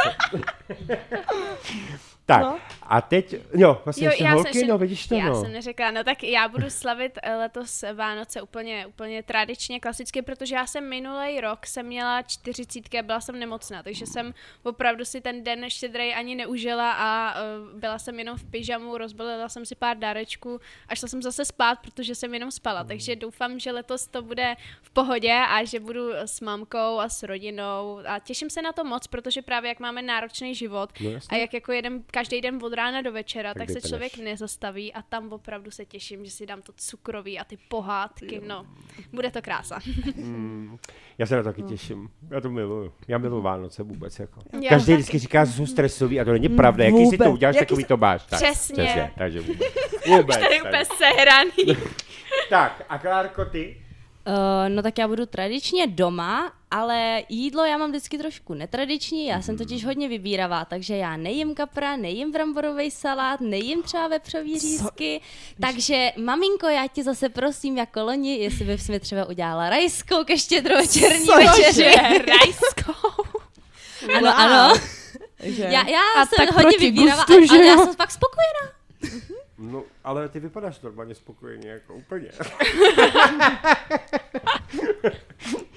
tak, 2.26 2.42
No. 2.42 2.58
A 2.88 3.02
teď, 3.02 3.36
jo, 3.56 3.82
vlastně 3.86 4.06
Jo, 4.06 4.12
ještě 4.12 4.24
já 4.24 4.30
jsem 4.30 4.36
holky, 4.36 4.58
ještě- 4.58 4.68
no 4.72 4.78
vidíš 4.78 5.08
to, 5.08 5.16
Já 5.16 5.26
no. 5.30 5.42
jsem 5.42 5.54
neřekla, 5.54 5.92
no 5.92 6.04
tak 6.04 6.24
já 6.24 6.48
budu 6.48 6.70
slavit 6.70 7.20
eh, 7.24 7.36
letos 7.36 7.84
Vánoce 7.94 8.42
úplně, 8.42 8.86
úplně 8.88 9.24
tradičně, 9.24 9.80
klasicky, 9.80 10.22
protože 10.22 10.56
já 10.56 10.68
jsem 10.68 10.90
minulý 10.90 11.42
rok 11.42 11.66
jsem 11.66 11.86
měla 11.86 12.22
čtyřicítky 12.22 13.00
a 13.00 13.04
byla 13.04 13.22
jsem 13.22 13.40
nemocná, 13.40 13.84
takže 13.84 14.06
jsem 14.06 14.34
opravdu 14.64 15.06
si 15.06 15.22
ten 15.22 15.44
den 15.44 15.70
štědrej 15.70 16.16
ani 16.16 16.36
neužila 16.36 16.92
a 16.92 17.36
uh, 17.74 17.80
byla 17.80 18.00
jsem 18.00 18.20
jenom 18.20 18.38
v 18.38 18.44
pyžamu, 18.52 18.98
rozbalila 18.98 19.50
jsem 19.50 19.66
si 19.66 19.76
pár 19.76 19.98
dárečků 19.98 20.60
a 20.88 20.96
šla 20.96 21.08
jsem 21.08 21.22
zase 21.22 21.46
spát, 21.46 21.80
protože 21.80 22.16
jsem 22.16 22.34
jenom 22.34 22.52
spala, 22.52 22.80
Hmm. 22.80 22.88
takže 22.88 23.16
doufám, 23.16 23.60
že 23.60 23.72
letos 23.72 24.08
to 24.08 24.22
bude 24.22 24.56
v 24.82 24.90
pohodě 24.90 25.34
a 25.50 25.64
že 25.64 25.80
budu 25.80 26.12
s 26.16 26.42
mamkou 26.42 27.00
a 27.00 27.10
s 27.10 27.24
rodinou 27.24 28.00
a 28.08 28.20
těším 28.20 28.50
se 28.50 28.62
na 28.62 28.72
to 28.72 28.84
moc, 28.84 29.08
protože 29.08 29.42
právě 29.42 29.70
jak 29.70 29.80
máme 29.80 30.02
náročný 30.02 30.56
život 30.56 30.90
No 31.00 31.10
a 31.30 31.36
jak 31.36 31.54
jako 31.54 31.72
jedem 31.72 32.04
každý 32.12 32.42
den 32.42 32.60
od 32.64 32.74
rána 32.76 33.02
do 33.02 33.12
večera, 33.12 33.54
Tak 33.54 33.68
tak, 33.68 33.82
se 33.82 33.90
člověk 33.90 34.18
nezastaví 34.18 34.94
a 34.94 35.02
tam 35.02 35.32
opravdu 35.34 35.72
se 35.72 35.86
těším, 35.86 36.26
že 36.26 36.32
si 36.32 36.46
dám 36.46 36.62
to 36.62 36.74
cukroví 36.78 37.40
a 37.40 37.44
ty 37.44 37.58
pohádky, 37.70 38.42
no, 38.48 38.66
bude 39.14 39.32
to 39.32 39.42
krása. 39.42 39.80
Mm, 40.16 40.78
já 41.18 41.26
se 41.26 41.36
na 41.36 41.44
to 41.44 41.50
taky 41.50 41.64
těším. 41.64 42.10
Já 42.32 42.42
to 42.42 42.50
miluju. 42.50 42.94
Já 43.08 43.18
miluju 43.18 43.42
Vánoce 43.42 43.84
vůbec. 43.84 44.20
Jako. 44.20 44.42
Já 44.62 44.70
Každý 44.70 44.86
taky. 44.86 44.94
vždycky 44.98 45.20
říká, 45.20 45.46
že 45.46 45.52
jsou 45.52 45.66
stresový 45.66 46.20
a 46.22 46.26
to 46.26 46.32
není 46.32 46.50
pravda. 46.50 46.84
Jaký 46.84 47.06
si 47.06 47.18
to 47.18 47.32
uděláš, 47.32 47.56
Jaký 47.56 47.66
takový 47.66 47.84
se- 47.84 47.88
to 47.88 47.98
máš. 47.98 48.26
Tak, 48.26 48.40
Přesně. 48.44 49.12
takže 49.18 49.40
vůbec. 49.48 49.68
vůbec 50.08 50.38
Tady 50.38 50.58
tak. 50.60 50.68
úplně 50.68 50.86
sehraný. 50.98 51.78
tak, 52.50 52.86
a 52.90 52.98
Klárko, 52.98 53.46
ty? 53.46 53.82
Uh, 54.28 54.70
no 54.70 54.82
tak 54.82 54.98
já 54.98 55.08
budu 55.08 55.26
tradičně 55.26 55.88
doma, 55.88 56.54
ale 56.72 57.24
jídlo 57.30 57.66
já 57.66 57.78
mám 57.78 57.90
vždycky 57.90 58.18
trošku 58.18 58.54
netradiční, 58.54 59.26
já 59.26 59.42
jsem 59.42 59.58
totiž 59.58 59.86
hodně 59.86 60.08
vybíravá, 60.10 60.66
takže 60.66 60.96
já 60.98 61.18
nejím 61.18 61.56
kapra, 61.56 61.96
nejím 61.96 62.32
bramborový 62.32 62.92
salát, 62.92 63.42
nejím 63.42 63.84
třeba 63.84 64.08
vepřový 64.08 64.60
řízky, 64.60 65.22
takže 65.62 66.12
maminko, 66.18 66.68
já 66.68 66.88
ti 66.88 67.04
zase 67.04 67.30
prosím 67.30 67.78
jako 67.78 68.04
loni, 68.04 68.36
jestli 68.38 68.66
bys 68.66 68.90
mi 68.90 69.00
třeba 69.00 69.26
udělala 69.26 69.70
rajskou 69.70 70.24
ke 70.24 70.38
štědrovečerní 70.38 71.28
večeři. 71.38 71.84
Rajskou. 72.28 73.24
Ano, 74.18 74.38
ano. 74.38 74.74
Takže 75.38 75.64
Já, 75.64 75.90
já 75.90 76.02
A 76.18 76.26
jsem 76.26 76.48
hodně 76.56 76.78
vybíravá, 76.80 77.16
gustu, 77.16 77.34
ale, 77.34 77.48
že 77.48 77.56
ale 77.56 77.66
já 77.66 77.78
jsem 77.78 77.96
pak 77.96 78.12
spokojená. 78.12 78.75
No 79.76 79.84
ale 80.04 80.30
ty 80.30 80.40
vypadáš 80.40 80.82
normálně 80.82 81.16
spokojeně, 81.16 81.70
jako 81.70 81.94
úplně. 81.94 82.30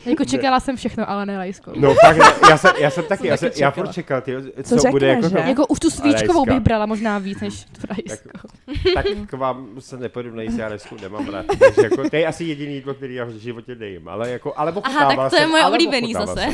Jako 0.07 0.25
čekala 0.25 0.61
jsem 0.61 0.77
všechno, 0.77 1.11
ale 1.11 1.27
ne 1.27 1.37
rajskou. 1.37 1.73
No 1.77 1.89
ne, 1.89 2.19
já 2.49 2.59
jsem, 2.59 2.71
já 2.79 2.91
jsem 2.91 3.05
taky, 3.05 3.27
já, 3.27 3.37
jsem, 3.37 3.51
já 3.57 3.71
furt 3.71 3.93
čekal, 3.93 4.21
ty, 4.21 4.37
co, 4.63 4.77
Co 4.77 4.89
bude 4.91 5.07
jako... 5.07 5.29
že? 5.29 5.39
Jako 5.39 5.67
už 5.67 5.81
tu 5.81 5.91
svíčkovou 5.91 6.45
bych 6.45 6.61
brala 6.61 6.87
možná 6.87 7.19
víc 7.19 7.41
než 7.41 7.65
tu 7.65 7.81
rajskou. 7.89 8.49
Tak 8.95 9.07
k 9.27 9.33
vám 9.33 9.81
se 9.81 9.97
nepojdu 9.97 10.35
najít, 10.35 10.59
já 10.59 10.69
resku 10.69 10.97
nemám 11.03 11.29
rád. 11.29 11.47
Takže 11.47 11.83
jako, 11.83 12.11
to 12.11 12.17
je 12.17 12.27
asi 12.27 12.45
jediný 12.45 12.75
jídlo, 12.75 12.95
který 12.95 13.15
já 13.15 13.25
v 13.25 13.31
životě 13.31 13.75
nejím. 13.75 14.09
Ale 14.09 14.31
jako, 14.31 14.53
ale 14.57 14.73
Aha, 14.83 15.17
tak 15.17 15.31
to 15.31 15.37
je 15.37 15.47
moje 15.47 15.67
oblíbený 15.67 16.15
zase. 16.15 16.47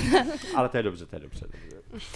Ale 0.55 0.69
to 0.69 0.77
je 0.77 0.83
dobře, 0.83 1.07
to 1.07 1.17
je 1.17 1.21
dobře. 1.21 1.47
dobře. 1.91 2.07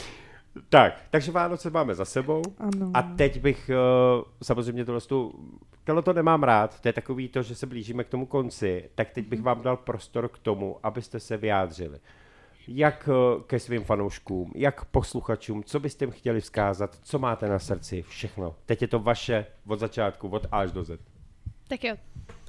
Tak, 0.68 1.02
takže 1.10 1.32
Vánoce 1.32 1.70
máme 1.70 1.94
za 1.94 2.04
sebou. 2.04 2.42
Ano. 2.58 2.90
A 2.94 3.02
teď 3.02 3.40
bych, 3.40 3.70
uh, 4.18 4.24
samozřejmě 4.42 4.84
tohle, 4.84 5.00
tu, 5.00 5.34
tohle 5.84 6.02
to 6.02 6.12
nemám 6.12 6.42
rád, 6.42 6.80
to 6.80 6.88
je 6.88 6.92
takový 6.92 7.28
to, 7.28 7.42
že 7.42 7.54
se 7.54 7.66
blížíme 7.66 8.04
k 8.04 8.08
tomu 8.08 8.26
konci, 8.26 8.90
tak 8.94 9.10
teď 9.10 9.26
bych 9.26 9.42
vám 9.42 9.62
dal 9.62 9.76
prostor 9.76 10.28
k 10.28 10.38
tomu, 10.38 10.76
abyste 10.82 11.20
se 11.20 11.36
vyjádřili. 11.36 11.98
Jak 12.68 13.08
eh, 13.08 13.42
ke 13.46 13.58
svým 13.58 13.84
fanouškům, 13.84 14.52
jak 14.54 14.84
posluchačům, 14.84 15.64
co 15.64 15.80
byste 15.80 16.04
jim 16.04 16.10
chtěli 16.12 16.40
vzkázat, 16.40 16.98
co 17.02 17.18
máte 17.18 17.48
na 17.48 17.58
srdci, 17.58 18.02
všechno. 18.02 18.54
Teď 18.66 18.82
je 18.82 18.88
to 18.88 18.98
vaše 18.98 19.46
od 19.66 19.78
začátku, 19.78 20.28
od 20.28 20.46
A 20.52 20.58
až 20.58 20.72
do 20.72 20.84
Z. 20.84 21.00
Tak 21.68 21.84
jo. 21.84 21.96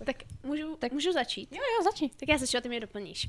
Tak 0.06 0.16
můžu, 0.44 0.76
tak 0.76 0.92
můžu 0.92 1.12
začít? 1.12 1.52
Jo, 1.52 1.62
jo, 1.78 1.84
začni. 1.84 2.10
Tak 2.10 2.30
já 2.30 2.38
začnu 2.38 2.58
a 2.58 2.62
ty 2.62 2.70
mě 2.70 2.80
doplníš. 2.80 3.28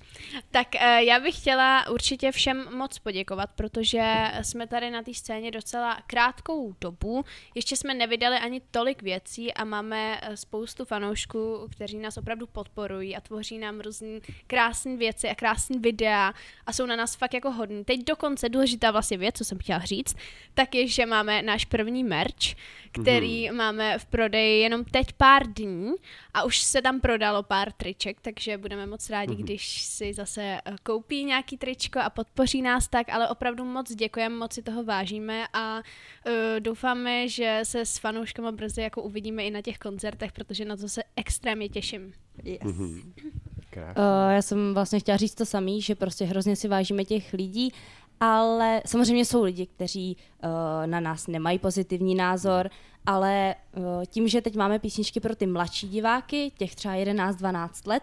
Tak 0.50 0.68
uh, 0.74 0.80
já 0.82 1.20
bych 1.20 1.36
chtěla 1.36 1.88
určitě 1.88 2.32
všem 2.32 2.76
moc 2.76 2.98
poděkovat, 2.98 3.50
protože 3.54 4.32
jsme 4.42 4.66
tady 4.66 4.90
na 4.90 5.02
té 5.02 5.14
scéně 5.14 5.50
docela 5.50 6.02
krátkou 6.06 6.74
dobu. 6.80 7.24
Ještě 7.54 7.76
jsme 7.76 7.94
nevydali 7.94 8.36
ani 8.36 8.60
tolik 8.70 9.02
věcí 9.02 9.54
a 9.54 9.64
máme 9.64 10.20
eh, 10.22 10.36
spoustu 10.36 10.84
fanoušků, 10.84 11.68
kteří 11.72 11.98
nás 11.98 12.16
opravdu 12.16 12.46
podporují 12.46 13.16
a 13.16 13.20
tvoří 13.20 13.58
nám 13.58 13.80
různé 13.80 14.20
krásné 14.46 14.96
věci 14.96 15.28
a 15.28 15.34
krásné 15.34 15.78
videa 15.78 16.32
a 16.66 16.72
jsou 16.72 16.86
na 16.86 16.96
nás 16.96 17.16
fakt 17.16 17.34
jako 17.34 17.50
hodní. 17.50 17.84
Teď 17.84 18.04
dokonce 18.04 18.48
důležitá 18.48 18.90
vlastně 18.90 19.18
věc, 19.18 19.38
co 19.38 19.44
jsem 19.44 19.58
chtěla 19.58 19.78
říct, 19.78 20.16
tak 20.54 20.74
je, 20.74 20.86
že 20.86 21.06
máme 21.06 21.42
náš 21.42 21.64
první 21.64 22.04
merch, 22.04 22.54
který 22.92 23.48
mm-hmm. 23.48 23.56
máme 23.56 23.98
v 23.98 24.04
prodeji 24.04 24.60
jenom 24.60 24.84
teď 24.84 25.12
pár 25.12 25.52
dní 25.52 25.92
a 26.34 26.42
už 26.42 26.59
se 26.62 26.82
tam 26.82 27.00
prodalo 27.00 27.42
pár 27.42 27.72
triček, 27.72 28.20
takže 28.20 28.58
budeme 28.58 28.86
moc 28.86 29.10
rádi, 29.10 29.34
mm-hmm. 29.34 29.42
když 29.42 29.82
si 29.82 30.14
zase 30.14 30.42
eh, 30.42 30.60
koupí 30.82 31.24
nějaký 31.24 31.58
tričko 31.58 31.98
a 31.98 32.10
podpoří 32.10 32.62
nás 32.62 32.88
tak, 32.88 33.08
ale 33.08 33.28
opravdu 33.28 33.64
moc 33.64 33.94
děkujeme, 33.94 34.36
moc 34.36 34.52
si 34.52 34.62
toho 34.62 34.84
vážíme 34.84 35.46
a 35.52 35.76
uh, 35.76 36.32
doufáme, 36.58 37.28
že 37.28 37.60
se 37.62 37.86
s 37.86 37.98
fanouškama 37.98 38.52
brzy 38.52 38.80
jako 38.80 39.02
uvidíme 39.02 39.44
i 39.44 39.50
na 39.50 39.62
těch 39.62 39.78
koncertech, 39.78 40.32
protože 40.32 40.64
na 40.64 40.76
to 40.76 40.88
se 40.88 41.02
extrémně 41.16 41.68
těším. 41.68 42.12
Yes. 42.42 42.60
Krásně. 43.70 44.02
Uh, 44.02 44.32
já 44.32 44.42
jsem 44.42 44.74
vlastně 44.74 45.00
chtěla 45.00 45.16
říct 45.16 45.34
to 45.34 45.46
samý, 45.46 45.82
že 45.82 45.94
prostě 45.94 46.24
hrozně 46.24 46.56
si 46.56 46.68
vážíme 46.68 47.04
těch 47.04 47.32
lidí, 47.32 47.72
ale 48.20 48.82
samozřejmě 48.86 49.24
jsou 49.24 49.42
lidi, 49.44 49.66
kteří 49.66 50.16
uh, 50.44 50.50
na 50.86 51.00
nás 51.00 51.26
nemají 51.26 51.58
pozitivní 51.58 52.14
názor, 52.14 52.70
ale 53.06 53.54
uh, 53.76 53.84
tím, 54.06 54.28
že 54.28 54.40
teď 54.40 54.56
máme 54.56 54.78
písničky 54.78 55.20
pro 55.20 55.36
ty 55.36 55.46
mladší 55.46 55.88
diváky, 55.88 56.52
těch 56.58 56.74
třeba 56.74 56.94
11-12 56.94 57.88
let, 57.88 58.02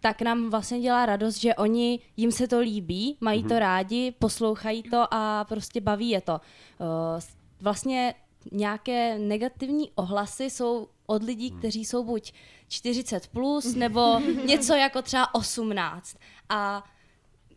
tak 0.00 0.22
nám 0.22 0.50
vlastně 0.50 0.80
dělá 0.80 1.06
radost, 1.06 1.36
že 1.36 1.54
oni, 1.54 2.00
jim 2.16 2.32
se 2.32 2.48
to 2.48 2.60
líbí, 2.60 3.16
mají 3.20 3.44
to 3.44 3.58
rádi, 3.58 4.14
poslouchají 4.18 4.82
to 4.82 5.14
a 5.14 5.44
prostě 5.44 5.80
baví 5.80 6.10
je 6.10 6.20
to. 6.20 6.32
Uh, 6.32 7.20
vlastně 7.60 8.14
nějaké 8.52 9.18
negativní 9.18 9.90
ohlasy 9.94 10.44
jsou 10.44 10.88
od 11.06 11.22
lidí, 11.22 11.50
kteří 11.50 11.84
jsou 11.84 12.04
buď 12.04 12.32
40 12.68 13.26
plus, 13.28 13.74
nebo 13.74 14.20
něco 14.46 14.74
jako 14.74 15.02
třeba 15.02 15.34
18. 15.34 16.16
A 16.48 16.84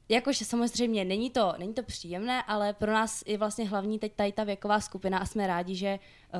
jakože 0.09 0.45
samozřejmě 0.45 1.05
není 1.05 1.29
to, 1.29 1.53
není 1.57 1.73
to 1.73 1.83
příjemné, 1.83 2.43
ale 2.43 2.73
pro 2.73 2.91
nás 2.91 3.23
je 3.25 3.37
vlastně 3.37 3.67
hlavní 3.67 3.99
teď 3.99 4.13
tady 4.15 4.31
ta 4.31 4.43
věková 4.43 4.79
skupina 4.79 5.17
a 5.17 5.25
jsme 5.25 5.47
rádi, 5.47 5.75
že 5.75 5.99
uh, 6.33 6.39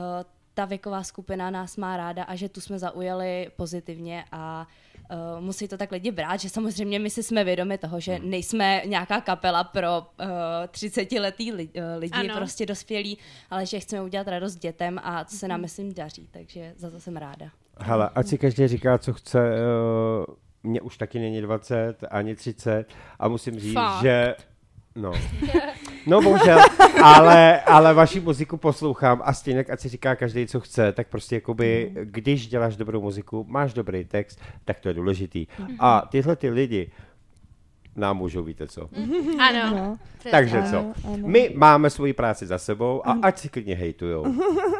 ta 0.53 0.65
věková 0.65 1.03
skupina 1.03 1.49
nás 1.49 1.77
má 1.77 1.97
ráda 1.97 2.23
a 2.23 2.35
že 2.35 2.49
tu 2.49 2.61
jsme 2.61 2.79
zaujali 2.79 3.49
pozitivně 3.55 4.25
a 4.31 4.67
uh, 5.11 5.43
musí 5.43 5.67
to 5.67 5.77
tak 5.77 5.91
lidi 5.91 6.11
brát, 6.11 6.39
že 6.39 6.49
samozřejmě 6.49 6.99
my 6.99 7.09
si 7.09 7.23
jsme 7.23 7.43
vědomi 7.43 7.77
toho, 7.77 7.99
že 7.99 8.19
nejsme 8.19 8.81
nějaká 8.85 9.21
kapela 9.21 9.63
pro 9.63 9.99
uh, 9.99 10.25
30-letý 10.71 11.51
li, 11.51 11.69
uh, 11.75 11.83
lidi, 11.97 12.13
Ano. 12.13 12.35
prostě 12.35 12.65
dospělí, 12.65 13.17
ale 13.49 13.65
že 13.65 13.79
chceme 13.79 14.01
udělat 14.01 14.27
radost 14.27 14.55
dětem 14.55 14.99
a 15.03 15.23
to 15.23 15.35
se 15.35 15.47
nám, 15.47 15.61
myslím, 15.61 15.93
daří, 15.93 16.27
takže 16.31 16.73
za 16.77 16.89
to 16.91 16.99
jsem 16.99 17.17
ráda. 17.17 17.45
Hele, 17.77 18.09
ať 18.15 18.27
si 18.27 18.37
každý 18.37 18.67
říká, 18.67 18.97
co 18.97 19.13
chce, 19.13 19.39
uh, 19.39 20.35
mně 20.63 20.81
už 20.81 20.97
taky 20.97 21.19
není 21.19 21.41
20, 21.41 22.03
ani 22.11 22.35
30 22.35 22.85
a 23.19 23.27
musím 23.27 23.59
říct, 23.59 23.73
Fakt. 23.73 24.01
že 24.01 24.35
No. 24.95 25.11
No 26.07 26.21
bohužel, 26.21 26.59
ale, 27.03 27.61
ale 27.61 27.93
vaši 27.93 28.19
muziku 28.19 28.57
poslouchám 28.57 29.21
a 29.25 29.33
stejně, 29.33 29.63
ať 29.63 29.79
si 29.79 29.89
říká 29.89 30.15
každý, 30.15 30.47
co 30.47 30.59
chce, 30.59 30.91
tak 30.91 31.07
prostě 31.07 31.35
jakoby, 31.35 31.91
když 32.03 32.47
děláš 32.47 32.75
dobrou 32.77 33.01
muziku, 33.01 33.45
máš 33.49 33.73
dobrý 33.73 34.05
text, 34.05 34.39
tak 34.65 34.79
to 34.79 34.87
je 34.87 34.93
důležitý. 34.93 35.47
A 35.79 36.07
tyhle 36.11 36.35
ty 36.35 36.49
lidi 36.49 36.91
nám 37.95 38.17
můžou, 38.17 38.43
víte 38.43 38.67
co. 38.67 38.89
Ano. 39.39 39.75
No. 39.77 39.97
Takže 40.31 40.57
Ano, 40.57 40.69
co? 40.69 41.07
ano. 41.07 41.27
My 41.27 41.51
máme 41.55 41.89
svoji 41.89 42.13
práci 42.13 42.47
za 42.47 42.57
sebou 42.57 43.07
a 43.07 43.17
ať 43.21 43.37
si 43.37 43.49
klidně 43.49 43.75
hejtujou. 43.75 44.25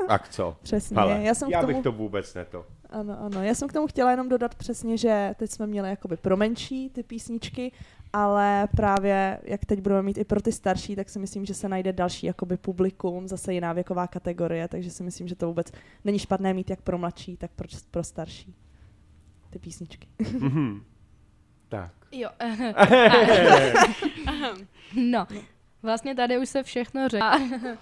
A 0.08 0.18
co? 0.20 0.56
Přesně. 0.64 0.98
Hele, 0.98 1.20
já 1.24 1.34
jsem 1.34 1.48
k 1.48 1.52
já 1.52 1.62
tomu... 1.62 1.74
bych 1.74 1.84
to 1.84 1.92
vůbec 1.92 2.34
neto. 2.34 2.66
Ano, 2.90 3.18
ano. 3.22 3.44
Já 3.44 3.56
jsem 3.56 3.68
k 3.68 3.74
tomu 3.74 3.88
chtěla 3.88 4.12
jenom 4.12 4.30
dodat 4.30 4.56
přesně, 4.56 4.98
že 4.98 5.34
teď 5.38 5.52
jsme 5.52 5.68
měli 5.68 5.90
jakoby 5.90 6.18
pro 6.18 6.38
menší 6.38 6.90
ty 6.90 7.04
písničky, 7.04 7.72
ale 8.14 8.68
právě 8.76 9.40
jak 9.44 9.66
teď 9.66 9.82
budeme 9.82 10.02
mít 10.02 10.18
i 10.18 10.24
pro 10.24 10.42
ty 10.42 10.52
starší, 10.52 10.96
tak 10.96 11.10
si 11.10 11.20
myslím, 11.20 11.46
že 11.46 11.54
se 11.54 11.70
najde 11.70 11.94
další 11.94 12.26
jakoby 12.26 12.58
publikum, 12.58 13.28
zase 13.28 13.54
jiná 13.54 13.74
věková 13.74 14.08
kategorie, 14.08 14.68
takže 14.68 14.92
si 14.92 15.04
myslím, 15.04 15.28
že 15.28 15.36
to 15.36 15.48
vůbec 15.48 15.72
není 16.06 16.20
špatné 16.20 16.54
mít 16.54 16.70
jak 16.70 16.82
pro 16.82 16.98
mladší, 16.98 17.38
tak 17.38 17.52
pro, 17.56 17.68
pro 17.92 18.04
starší 18.04 18.56
ty 19.50 19.60
písničky. 19.60 20.08
Mhm. 20.40 20.84
Tak. 21.70 21.92
Jo. 22.12 22.30
no, 24.96 25.28
vlastně 25.84 26.16
tady 26.16 26.38
už 26.38 26.50
se 26.50 26.64
všechno 26.64 27.10
řekl. 27.10 27.26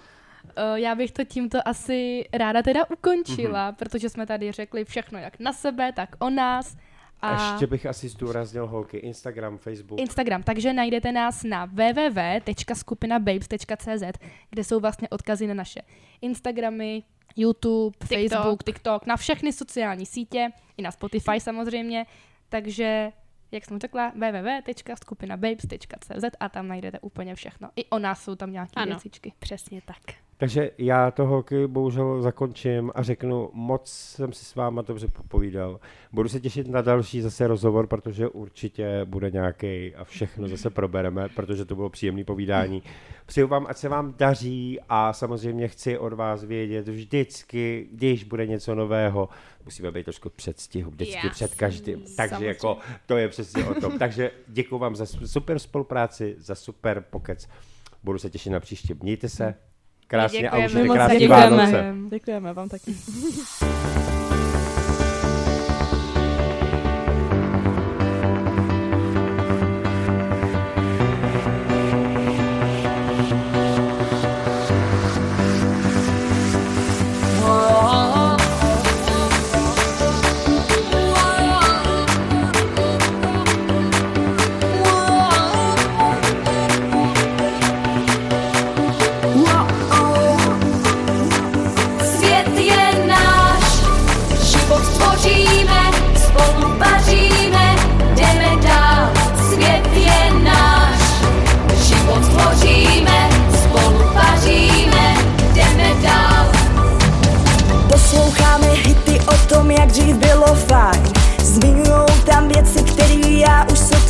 Eh, 0.56 0.80
Já 0.80 0.94
bych 0.94 1.12
to 1.12 1.24
tímto 1.24 1.68
asi 1.68 2.24
ráda 2.32 2.62
teda 2.62 2.90
ukončila, 2.90 3.72
protože 3.72 4.08
jsme 4.08 4.26
tady 4.26 4.52
řekli 4.52 4.84
všechno 4.84 5.18
jak 5.18 5.38
na 5.40 5.52
sebe, 5.52 5.92
tak 5.92 6.16
o 6.18 6.30
nás. 6.30 6.76
A 7.22 7.28
A 7.28 7.52
ještě 7.52 7.66
bych 7.66 7.86
asi 7.86 8.08
zdůraznil 8.08 8.66
holky, 8.66 8.96
Instagram, 8.96 9.58
Facebook. 9.58 10.00
Instagram, 10.00 10.42
takže 10.42 10.72
najdete 10.72 11.12
nás 11.12 11.44
na 11.44 11.64
www.skupinababes.cz, 11.64 14.02
kde 14.50 14.64
jsou 14.64 14.80
vlastně 14.80 15.08
odkazy 15.08 15.46
na 15.46 15.54
naše 15.54 15.80
Instagramy, 16.20 17.02
YouTube, 17.36 17.96
TikTok. 18.08 18.30
Facebook, 18.30 18.64
TikTok, 18.64 19.06
na 19.06 19.16
všechny 19.16 19.52
sociální 19.52 20.06
sítě, 20.06 20.50
i 20.76 20.82
na 20.82 20.90
Spotify 20.90 21.40
samozřejmě, 21.40 22.06
takže 22.48 23.12
jak 23.52 23.64
jsem 23.64 23.80
řekla, 23.80 24.12
www.skupinababes.cz 24.14 26.24
a 26.40 26.48
tam 26.48 26.68
najdete 26.68 27.00
úplně 27.00 27.34
všechno. 27.34 27.70
I 27.76 27.84
o 27.84 27.98
nás 27.98 28.24
jsou 28.24 28.34
tam 28.34 28.52
nějaké 28.52 28.86
věcičky. 28.86 29.32
Přesně 29.38 29.82
tak. 29.84 30.14
Takže 30.40 30.70
já 30.78 31.10
to 31.10 31.26
holky 31.26 31.66
bohužel 31.66 32.22
zakončím 32.22 32.92
a 32.94 33.02
řeknu, 33.02 33.50
moc 33.52 33.90
jsem 33.90 34.32
si 34.32 34.44
s 34.44 34.54
váma 34.54 34.82
dobře 34.82 35.08
popovídal. 35.08 35.80
Budu 36.12 36.28
se 36.28 36.40
těšit 36.40 36.68
na 36.68 36.82
další 36.82 37.20
zase 37.20 37.46
rozhovor, 37.46 37.86
protože 37.86 38.28
určitě 38.28 39.00
bude 39.04 39.30
nějaký 39.30 39.94
a 39.94 40.04
všechno 40.04 40.48
zase 40.48 40.70
probereme, 40.70 41.28
protože 41.28 41.64
to 41.64 41.74
bylo 41.74 41.90
příjemné 41.90 42.24
povídání. 42.24 42.82
Přeju 43.26 43.48
vám, 43.48 43.66
ať 43.68 43.76
se 43.76 43.88
vám 43.88 44.14
daří 44.18 44.78
a 44.88 45.12
samozřejmě 45.12 45.68
chci 45.68 45.98
od 45.98 46.12
vás 46.12 46.44
vědět 46.44 46.88
vždycky, 46.88 47.88
když 47.92 48.24
bude 48.24 48.46
něco 48.46 48.74
nového, 48.74 49.28
musíme 49.64 49.90
být 49.90 50.04
trošku 50.04 50.30
předstihu, 50.30 50.90
vždycky 50.90 51.14
Jasný, 51.14 51.30
před 51.30 51.54
každým. 51.54 52.00
Takže 52.16 52.28
samozřejmě. 52.28 52.48
jako 52.48 52.78
to 53.06 53.16
je 53.16 53.28
přesně 53.28 53.64
o 53.64 53.74
tom. 53.74 53.98
Takže 53.98 54.30
děkuji 54.48 54.78
vám 54.78 54.96
za 54.96 55.06
super 55.06 55.58
spolupráci, 55.58 56.34
za 56.38 56.54
super 56.54 57.04
pokec. 57.10 57.48
Budu 58.04 58.18
se 58.18 58.30
těšit 58.30 58.52
na 58.52 58.60
příště. 58.60 58.94
Mějte 59.02 59.28
se. 59.28 59.54
Krásně 60.10 60.38
a 60.38 60.42
děkujeme. 60.42 60.66
užijte 60.66 60.86
moc 60.86 60.94
krásný 60.96 61.18
děkujeme. 61.18 61.56
Vánoce. 61.56 61.94
Děkujeme 62.10 62.52
vám 62.52 62.68
taky. 62.68 62.94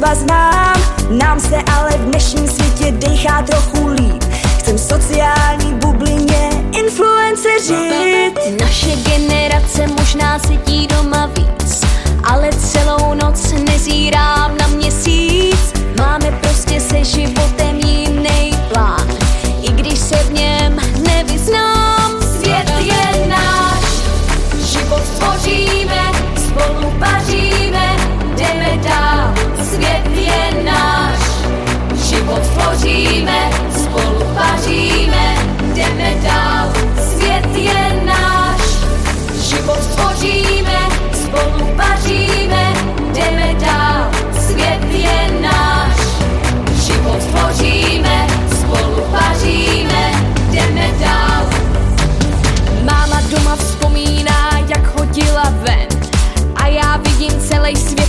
Sám, 0.06 0.82
nám 1.10 1.40
se 1.40 1.56
ale 1.76 1.90
v 1.90 2.00
dnešním 2.10 2.48
světě 2.48 2.92
dechá 2.92 3.42
trochu 3.42 3.86
líp. 3.86 4.24
Chcem 4.58 4.78
sociální 4.78 5.74
bublině 5.74 6.50
influenceřit. 6.78 8.60
Naše 8.60 8.96
generace 8.96 9.86
možná 9.86 10.38
sedí 10.38 10.86
doma 10.86 11.26
víc, 11.26 11.84
ale 12.24 12.50
celou 12.52 13.14
noc 13.14 13.52
nezírám 13.52 14.56
na 14.58 14.66
měsíc. 14.66 15.72
Máme 15.98 16.32
prostě 16.40 16.80
se 16.80 17.04
životem 17.04 17.76
jiný 17.76 18.54
plán, 18.72 18.99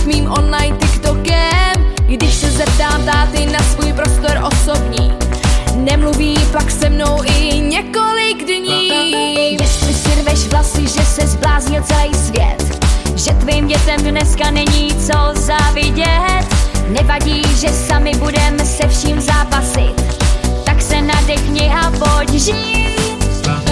mým 0.06 0.30
online 0.30 0.76
TikTokem 0.76 1.72
Když 2.06 2.34
se 2.34 2.50
zeptám 2.50 3.04
táty 3.04 3.46
na 3.46 3.58
svůj 3.58 3.92
prostor 3.92 4.50
osobní. 4.52 5.12
Nemluví 5.76 6.34
pak 6.52 6.70
se 6.70 6.90
mnou 6.90 7.22
i 7.24 7.58
několik 7.58 8.44
dní. 8.44 9.52
Jestli 9.60 9.94
si 9.94 10.20
rveš 10.20 10.46
vlasy, 10.46 10.82
že 10.82 11.04
se 11.04 11.26
zbláznil 11.26 11.82
celý 11.82 12.14
svět 12.14 12.86
Že 13.14 13.30
tvým 13.30 13.66
dětem 13.66 14.00
dneska 14.00 14.50
není 14.50 14.94
co 14.94 15.14
závidět. 15.34 16.46
Nevadí, 16.88 17.42
že 17.60 17.68
sami 17.68 18.14
budeme 18.14 18.66
se 18.66 18.88
vším 18.88 19.20
zápasit. 19.20 20.22
Tak 20.64 20.82
se 20.82 21.02
nadechni 21.02 21.70
a 21.70 21.90
pojď 21.90 22.30
žít. 22.30 22.98
Svět 23.32 23.62